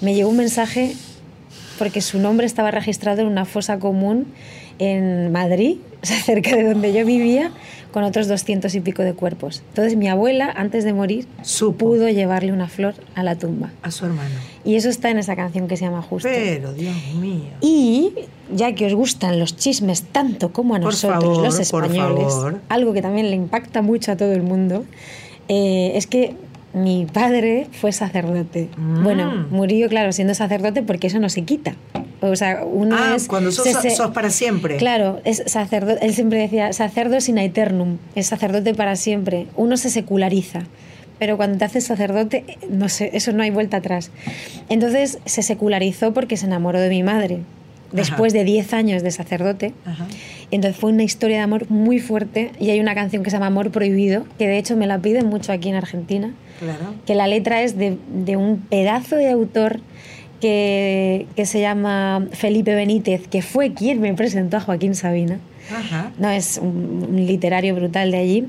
[0.01, 0.93] me llegó un mensaje
[1.80, 4.27] porque su nombre estaba registrado en una fosa común
[4.77, 7.51] en Madrid, cerca de donde yo vivía,
[7.94, 9.61] con otros doscientos y pico de cuerpos.
[9.70, 11.28] Entonces mi abuela, antes de morir,
[11.78, 13.72] pudo llevarle una flor a la tumba.
[13.84, 14.34] A su hermano.
[14.65, 16.28] Y eso está en esa canción que se llama Justo.
[16.28, 17.52] Pero, Dios mío.
[17.61, 18.14] Y
[18.52, 22.34] ya que os gustan los chismes tanto como a nosotros, los españoles,
[22.68, 24.86] algo que también le impacta mucho a todo el mundo,
[25.48, 26.36] eh, es que
[26.74, 28.70] mi padre fue sacerdote.
[28.78, 29.04] Mm.
[29.04, 31.76] Bueno, murió, claro, siendo sacerdote porque eso no se quita.
[32.22, 33.28] O sea, uno ah, es.
[33.28, 33.68] Cuando sos,
[34.14, 34.78] para siempre.
[34.78, 36.06] Claro, es sacerdote.
[36.06, 39.48] Él siempre decía, sacerdo sin eternum, es sacerdote para siempre.
[39.56, 40.64] Uno se seculariza.
[41.20, 44.12] Pero cuando te haces sacerdote, no sé, eso no hay vuelta atrás.
[44.70, 47.41] Entonces se secularizó porque se enamoró de mi madre
[47.94, 49.74] después de 10 años de sacerdote.
[50.55, 53.47] Entonces fue una historia de amor muy fuerte y hay una canción que se llama
[53.47, 56.31] Amor Prohibido, que de hecho me la piden mucho aquí en Argentina.
[56.59, 56.93] Claro.
[57.05, 59.81] Que la letra es de, de un pedazo de autor
[60.39, 65.39] que, que, se llama Felipe Benítez, que fue quien me presentó a Joaquín Sabina.
[66.19, 68.47] No, es un, literario brutal de allí.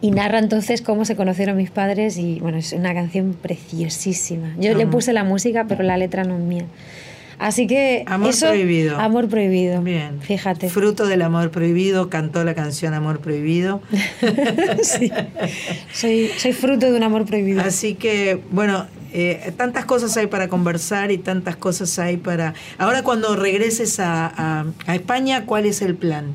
[0.00, 4.54] Y narra entonces cómo se conocieron mis padres y bueno, es una canción preciosísima.
[4.58, 6.64] Yo le puse la música, pero la letra no es mía.
[7.38, 8.98] Así que amor prohibido.
[8.98, 9.80] Amor prohibido.
[9.82, 10.20] Bien.
[10.20, 10.68] Fíjate.
[10.68, 13.80] Fruto del amor prohibido, cantó la canción Amor prohibido.
[14.82, 15.12] sí.
[15.92, 17.60] Soy, soy fruto de un amor prohibido.
[17.60, 22.54] Así que, bueno, eh, tantas cosas hay para conversar y tantas cosas hay para...
[22.76, 26.34] Ahora cuando regreses a, a, España, ¿cuál es el plan?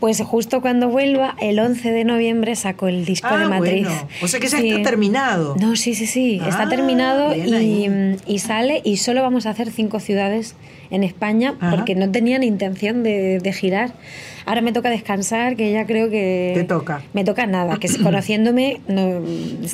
[0.00, 3.86] Pues justo cuando vuelva, el 11 de noviembre saco el disco de ah, Madrid.
[4.22, 5.56] O sea que ya está terminado.
[5.60, 6.40] No, sí, sí, sí.
[6.42, 10.56] está ah, terminado y, y, sale y solo vamos a hacer cinco ciudades
[10.90, 13.92] en España porque no tenían intención de, de girar.
[14.46, 16.52] Ahora me toca descansar, que ya creo que...
[16.54, 17.02] Te toca.
[17.12, 19.20] Me toca nada, que conociéndome no,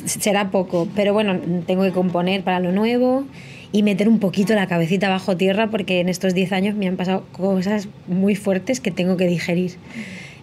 [0.05, 3.25] será poco, pero bueno, tengo que componer para lo nuevo
[3.71, 6.95] y meter un poquito la cabecita bajo tierra porque en estos 10 años me han
[6.95, 9.77] pasado cosas muy fuertes que tengo que digerir.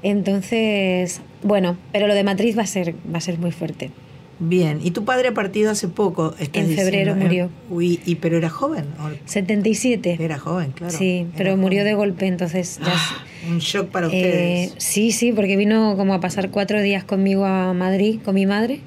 [0.02, 3.90] Entonces, bueno, pero lo de Matriz va a ser, va a ser muy fuerte.
[4.38, 6.34] Bien, y tu padre ha partido hace poco.
[6.52, 7.14] En febrero ¿eh?
[7.14, 7.50] murió.
[7.70, 8.84] Uy, y, ¿Pero era joven?
[9.24, 10.18] 77.
[10.20, 10.92] Era joven, claro.
[10.92, 12.92] Sí, pero murió de golpe, entonces ya...
[12.92, 14.72] Ah, un shock para ustedes.
[14.72, 18.46] Eh, sí, sí, porque vino como a pasar cuatro días conmigo a Madrid, con mi
[18.46, 18.80] madre.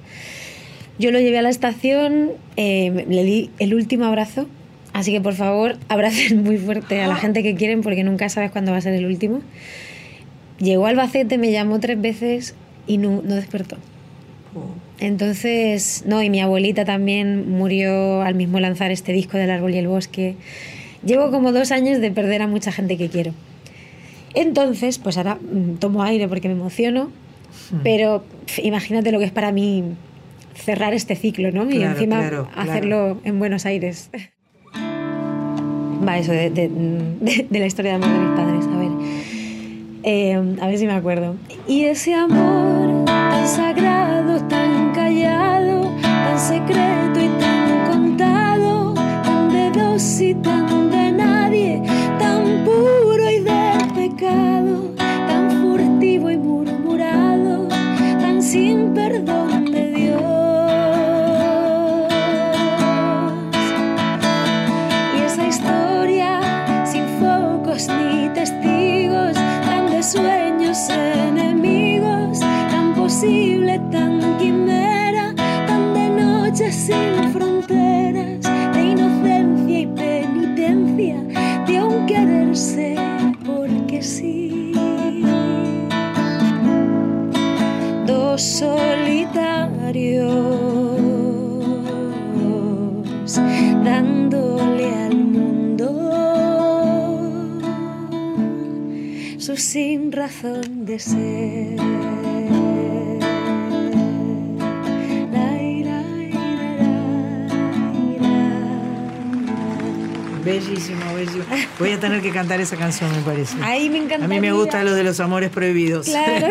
[0.99, 4.47] Yo lo llevé a la estación, eh, le di el último abrazo,
[4.93, 8.51] así que por favor abracen muy fuerte a la gente que quieren porque nunca sabes
[8.51, 9.41] cuándo va a ser el último.
[10.59, 12.55] Llegó al Albacete, me llamó tres veces
[12.87, 13.77] y no, no despertó.
[14.55, 14.87] Oh.
[14.99, 19.77] Entonces, no, y mi abuelita también murió al mismo lanzar este disco del árbol y
[19.77, 20.35] el bosque.
[21.05, 23.33] llevo como dos años de perder a mucha gente que quiero.
[24.33, 27.11] Entonces, pues ahora mm, tomo aire porque me emociono,
[27.71, 27.77] hmm.
[27.83, 28.23] pero
[28.63, 29.83] imagínate lo que es para mí
[30.57, 31.69] cerrar este ciclo, ¿no?
[31.69, 34.09] y encima hacerlo en Buenos Aires.
[36.07, 38.91] Va, eso de, la historia de amor de mis padres, a ver.
[40.03, 41.35] Eh, a ver si me acuerdo.
[41.67, 50.21] Y ese amor tan sagrado, tan callado, tan secreto y tan contado, tan de dos
[50.21, 50.66] y tan
[88.37, 90.29] Dos solitarios
[93.83, 95.17] dándole al
[99.55, 102.46] sin razón de ser.
[110.47, 111.45] Bellísimo, bellísimo.
[111.79, 113.57] Voy a tener que cantar esa canción, me parece.
[113.61, 114.25] Ahí me encanta.
[114.25, 116.07] A mí me gusta lo de los amores prohibidos.
[116.07, 116.47] Claro.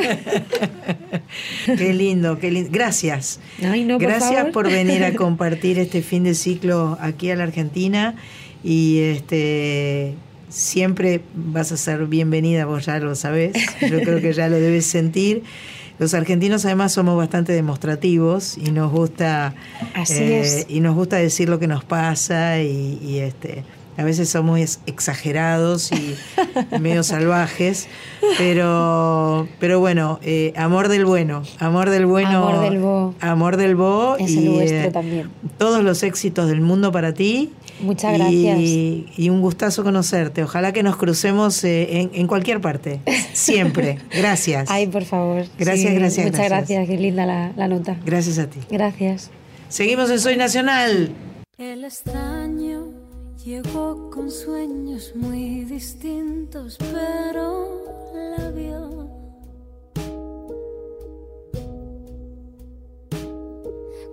[1.66, 2.70] qué lindo, qué lindo.
[2.73, 3.40] Gracias.
[3.59, 8.14] Gracias por venir a compartir este fin de ciclo aquí a la Argentina.
[8.62, 10.14] Y este
[10.48, 14.86] siempre vas a ser bienvenida, vos ya lo sabés, yo creo que ya lo debes
[14.86, 15.43] sentir.
[15.98, 19.55] Los argentinos además somos bastante demostrativos y nos gusta
[20.10, 23.64] eh, y nos gusta decir lo que nos pasa y, este
[23.97, 26.16] a veces somos exagerados y
[26.81, 27.89] medio salvajes,
[28.39, 33.77] pero pero bueno, eh, amor del bueno, amor del bueno, amor del bo, amor del
[33.77, 35.31] bo es y eh, también.
[35.59, 38.59] todos los éxitos del mundo para ti Muchas gracias.
[38.59, 40.43] Y, un gustazo conocerte.
[40.43, 43.01] Ojalá que nos crucemos eh, en, cualquier parte.
[43.32, 43.98] Siempre.
[44.16, 44.70] Gracias.
[44.70, 45.44] Ay, por favor.
[45.59, 46.27] Gracias, gracias.
[46.27, 46.89] Muchas gracias.
[46.89, 47.97] Qué linda la, la nota.
[48.05, 48.60] Gracias a ti.
[48.70, 49.31] Gracias.
[49.68, 51.10] Seguimos en Soy Nacional.
[51.59, 51.85] El
[53.47, 57.85] llegó con sueños muy distintos, pero
[58.36, 59.09] la vio.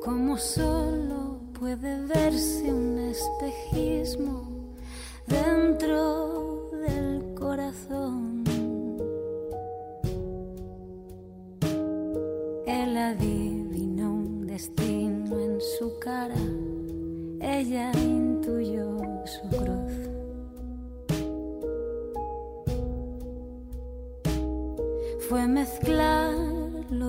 [0.04, 4.76] Como solo puede verse un espejismo
[5.26, 8.44] dentro del corazón.
[12.68, 16.36] Él adivinó un destino en su cara,
[17.42, 17.92] ella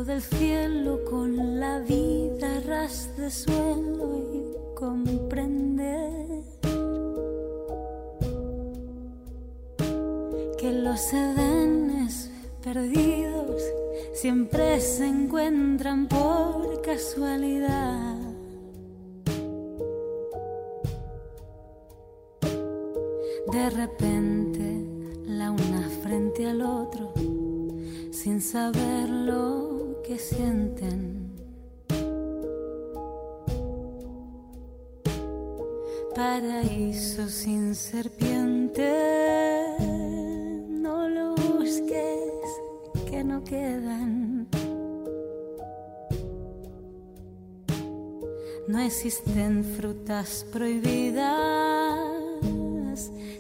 [0.05, 6.43] del cielo con la vida ras de suelo y comprender
[10.59, 12.31] que los edenes
[12.62, 13.62] perdidos
[14.12, 18.18] siempre se encuentran por casualidad.
[23.52, 24.86] De repente,
[25.26, 27.14] la una frente al otro,
[28.10, 31.35] sin saber lo que sienten.
[36.14, 38.89] paraíso sin serpiente.
[40.68, 42.44] No lo busques,
[43.10, 44.47] que no quedan.
[48.68, 51.31] No existen frutas prohibidas,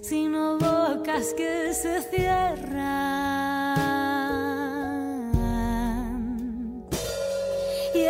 [0.02, 3.33] sino bocas que se cierran.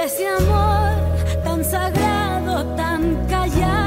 [0.05, 0.93] Ese amor
[1.43, 3.84] tan sagrado, tan callado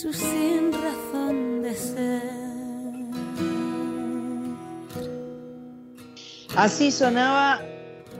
[0.00, 2.22] su sin razón de ser.
[6.56, 7.60] Así sonaba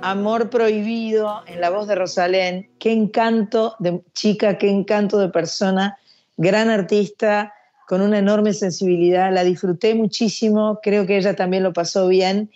[0.03, 2.69] Amor Prohibido en la voz de Rosalén.
[2.79, 5.97] Qué encanto de chica, qué encanto de persona,
[6.37, 7.55] gran artista,
[7.89, 9.33] con una enorme sensibilidad.
[9.33, 12.51] La disfruté muchísimo, creo que ella también lo pasó bien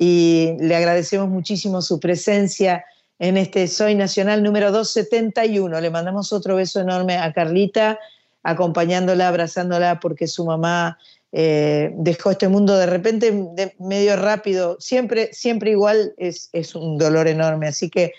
[0.00, 2.84] y le agradecemos muchísimo su presencia
[3.20, 5.80] en este Soy Nacional número 271.
[5.80, 8.00] Le mandamos otro beso enorme a Carlita,
[8.44, 10.98] acompañándola, abrazándola, porque su mamá
[11.32, 14.76] eh, dejó este mundo de repente de- medio rápido.
[14.78, 17.66] Siempre, siempre igual es, es un dolor enorme.
[17.66, 18.12] Así que,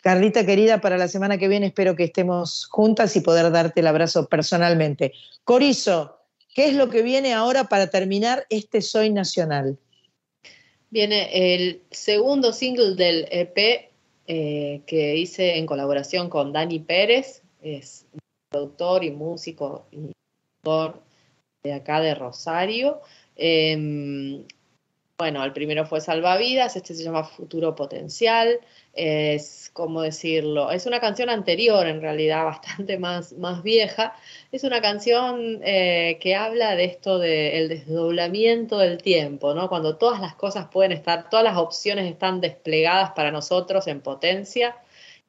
[0.00, 3.86] Carlita querida, para la semana que viene espero que estemos juntas y poder darte el
[3.86, 5.12] abrazo personalmente.
[5.44, 6.18] Corizo,
[6.54, 9.76] ¿qué es lo que viene ahora para terminar este Soy Nacional?
[10.90, 13.90] Viene el segundo single del EP
[14.26, 18.06] eh, que hice en colaboración con Dani Pérez, es
[18.54, 20.12] productor y músico y
[20.58, 21.02] actor
[21.64, 23.00] de acá de Rosario.
[23.34, 24.46] Em,
[25.18, 28.60] bueno, el primero fue Salvavidas, este se llama Futuro Potencial.
[28.92, 30.70] Es, ¿cómo decirlo?
[30.70, 34.14] Es una canción anterior, en realidad, bastante más, más vieja.
[34.52, 39.68] Es una canción eh, que habla de esto del desdoblamiento del tiempo, ¿no?
[39.68, 44.76] Cuando todas las cosas pueden estar, todas las opciones están desplegadas para nosotros en potencia.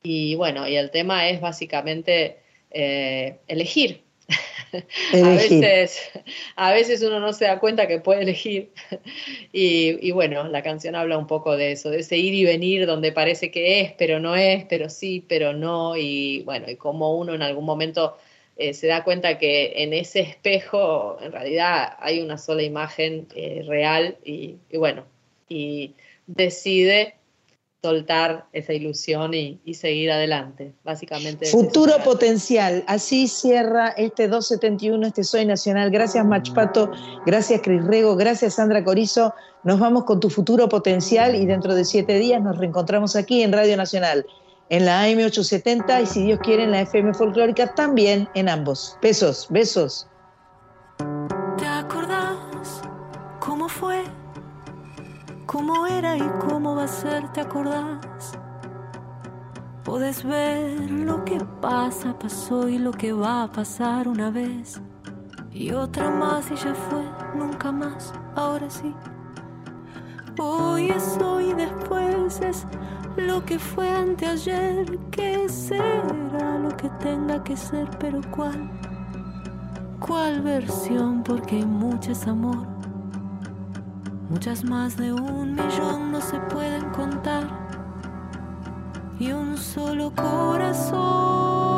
[0.04, 2.45] Y bueno, y el tema es básicamente
[2.76, 4.04] eh, elegir.
[5.14, 6.12] A veces,
[6.58, 8.72] a veces uno no se da cuenta que puede elegir.
[9.54, 12.86] Y, y bueno, la canción habla un poco de eso, de ese ir y venir
[12.86, 15.96] donde parece que es, pero no es, pero sí, pero no.
[15.96, 18.18] Y bueno, y cómo uno en algún momento
[18.58, 23.64] eh, se da cuenta que en ese espejo en realidad hay una sola imagen eh,
[23.66, 25.06] real y, y bueno,
[25.48, 25.94] y
[26.28, 27.16] decide
[27.86, 30.74] soltar esa ilusión y, seguir adelante.
[30.84, 31.46] Básicamente.
[31.46, 32.84] Futuro potencial.
[32.88, 35.92] Así cierra este 271, este Soy Nacional.
[35.92, 36.90] Gracias, Machpato.
[37.28, 38.16] Gracias, Cris Rego.
[38.16, 39.36] Gracias, Sandra Corizo.
[39.64, 43.54] Nos vamos con tu futuro potencial y dentro de siete días nos reencontramos aquí en
[43.54, 44.26] Radio Nacional,
[44.70, 48.98] en la AM870 y si Dios quiere en la FM Folclórica también en ambos.
[49.00, 50.08] Besos, besos.
[55.56, 57.32] ¿Cómo era y cómo va a ser?
[57.32, 58.38] ¿Te acordás?
[59.86, 64.82] Puedes ver lo que pasa, pasó y lo que va a pasar una vez.
[65.54, 68.94] Y otra más y ya fue, nunca más, ahora sí.
[70.38, 72.68] Hoy es hoy, después es
[73.16, 75.00] lo que fue anteayer.
[75.10, 78.70] Que será lo que tenga que ser, pero cuál?
[80.02, 81.24] ¿Cuál versión?
[81.24, 82.75] Porque hay muchas amor.
[84.30, 87.44] Muchas más de un millón no se pueden contar.
[89.20, 91.75] Y un solo corazón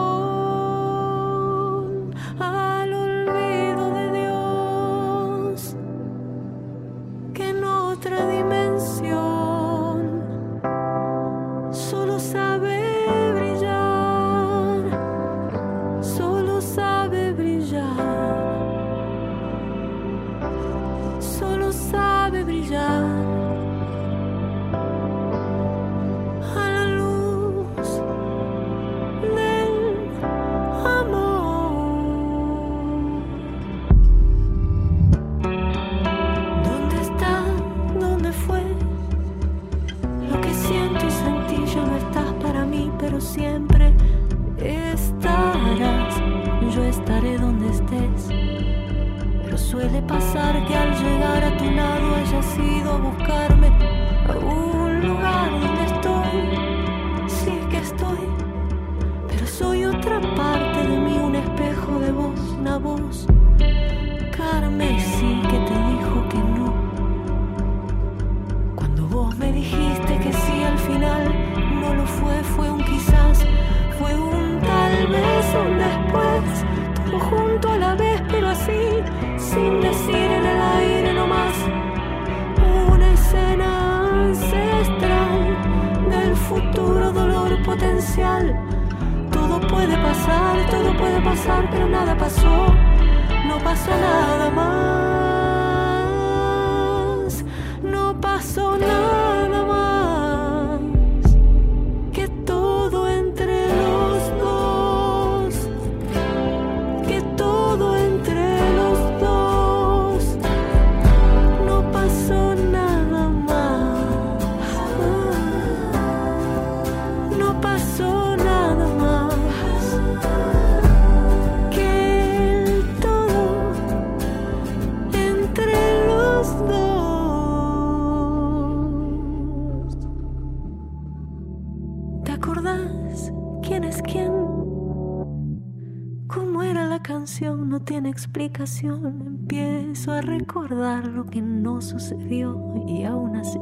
[138.68, 143.60] Empiezo a recordar lo que no sucedió y aún así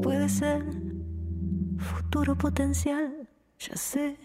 [0.00, 0.64] puede ser
[1.78, 3.28] futuro potencial.
[3.58, 4.16] Ya sé.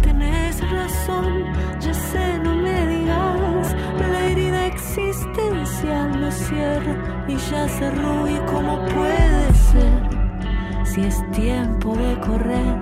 [0.00, 1.42] Tenés razón,
[1.80, 3.74] ya sé, no me digas.
[3.98, 8.28] La herida existencial lo cierra y ya cerró.
[8.28, 10.86] ¿Y cómo puede ser?
[10.86, 12.78] Si es tiempo de correr,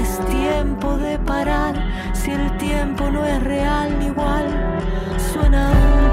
[0.00, 1.74] es tiempo de parar.
[2.12, 4.46] Si el tiempo no es real igual
[5.32, 6.07] suena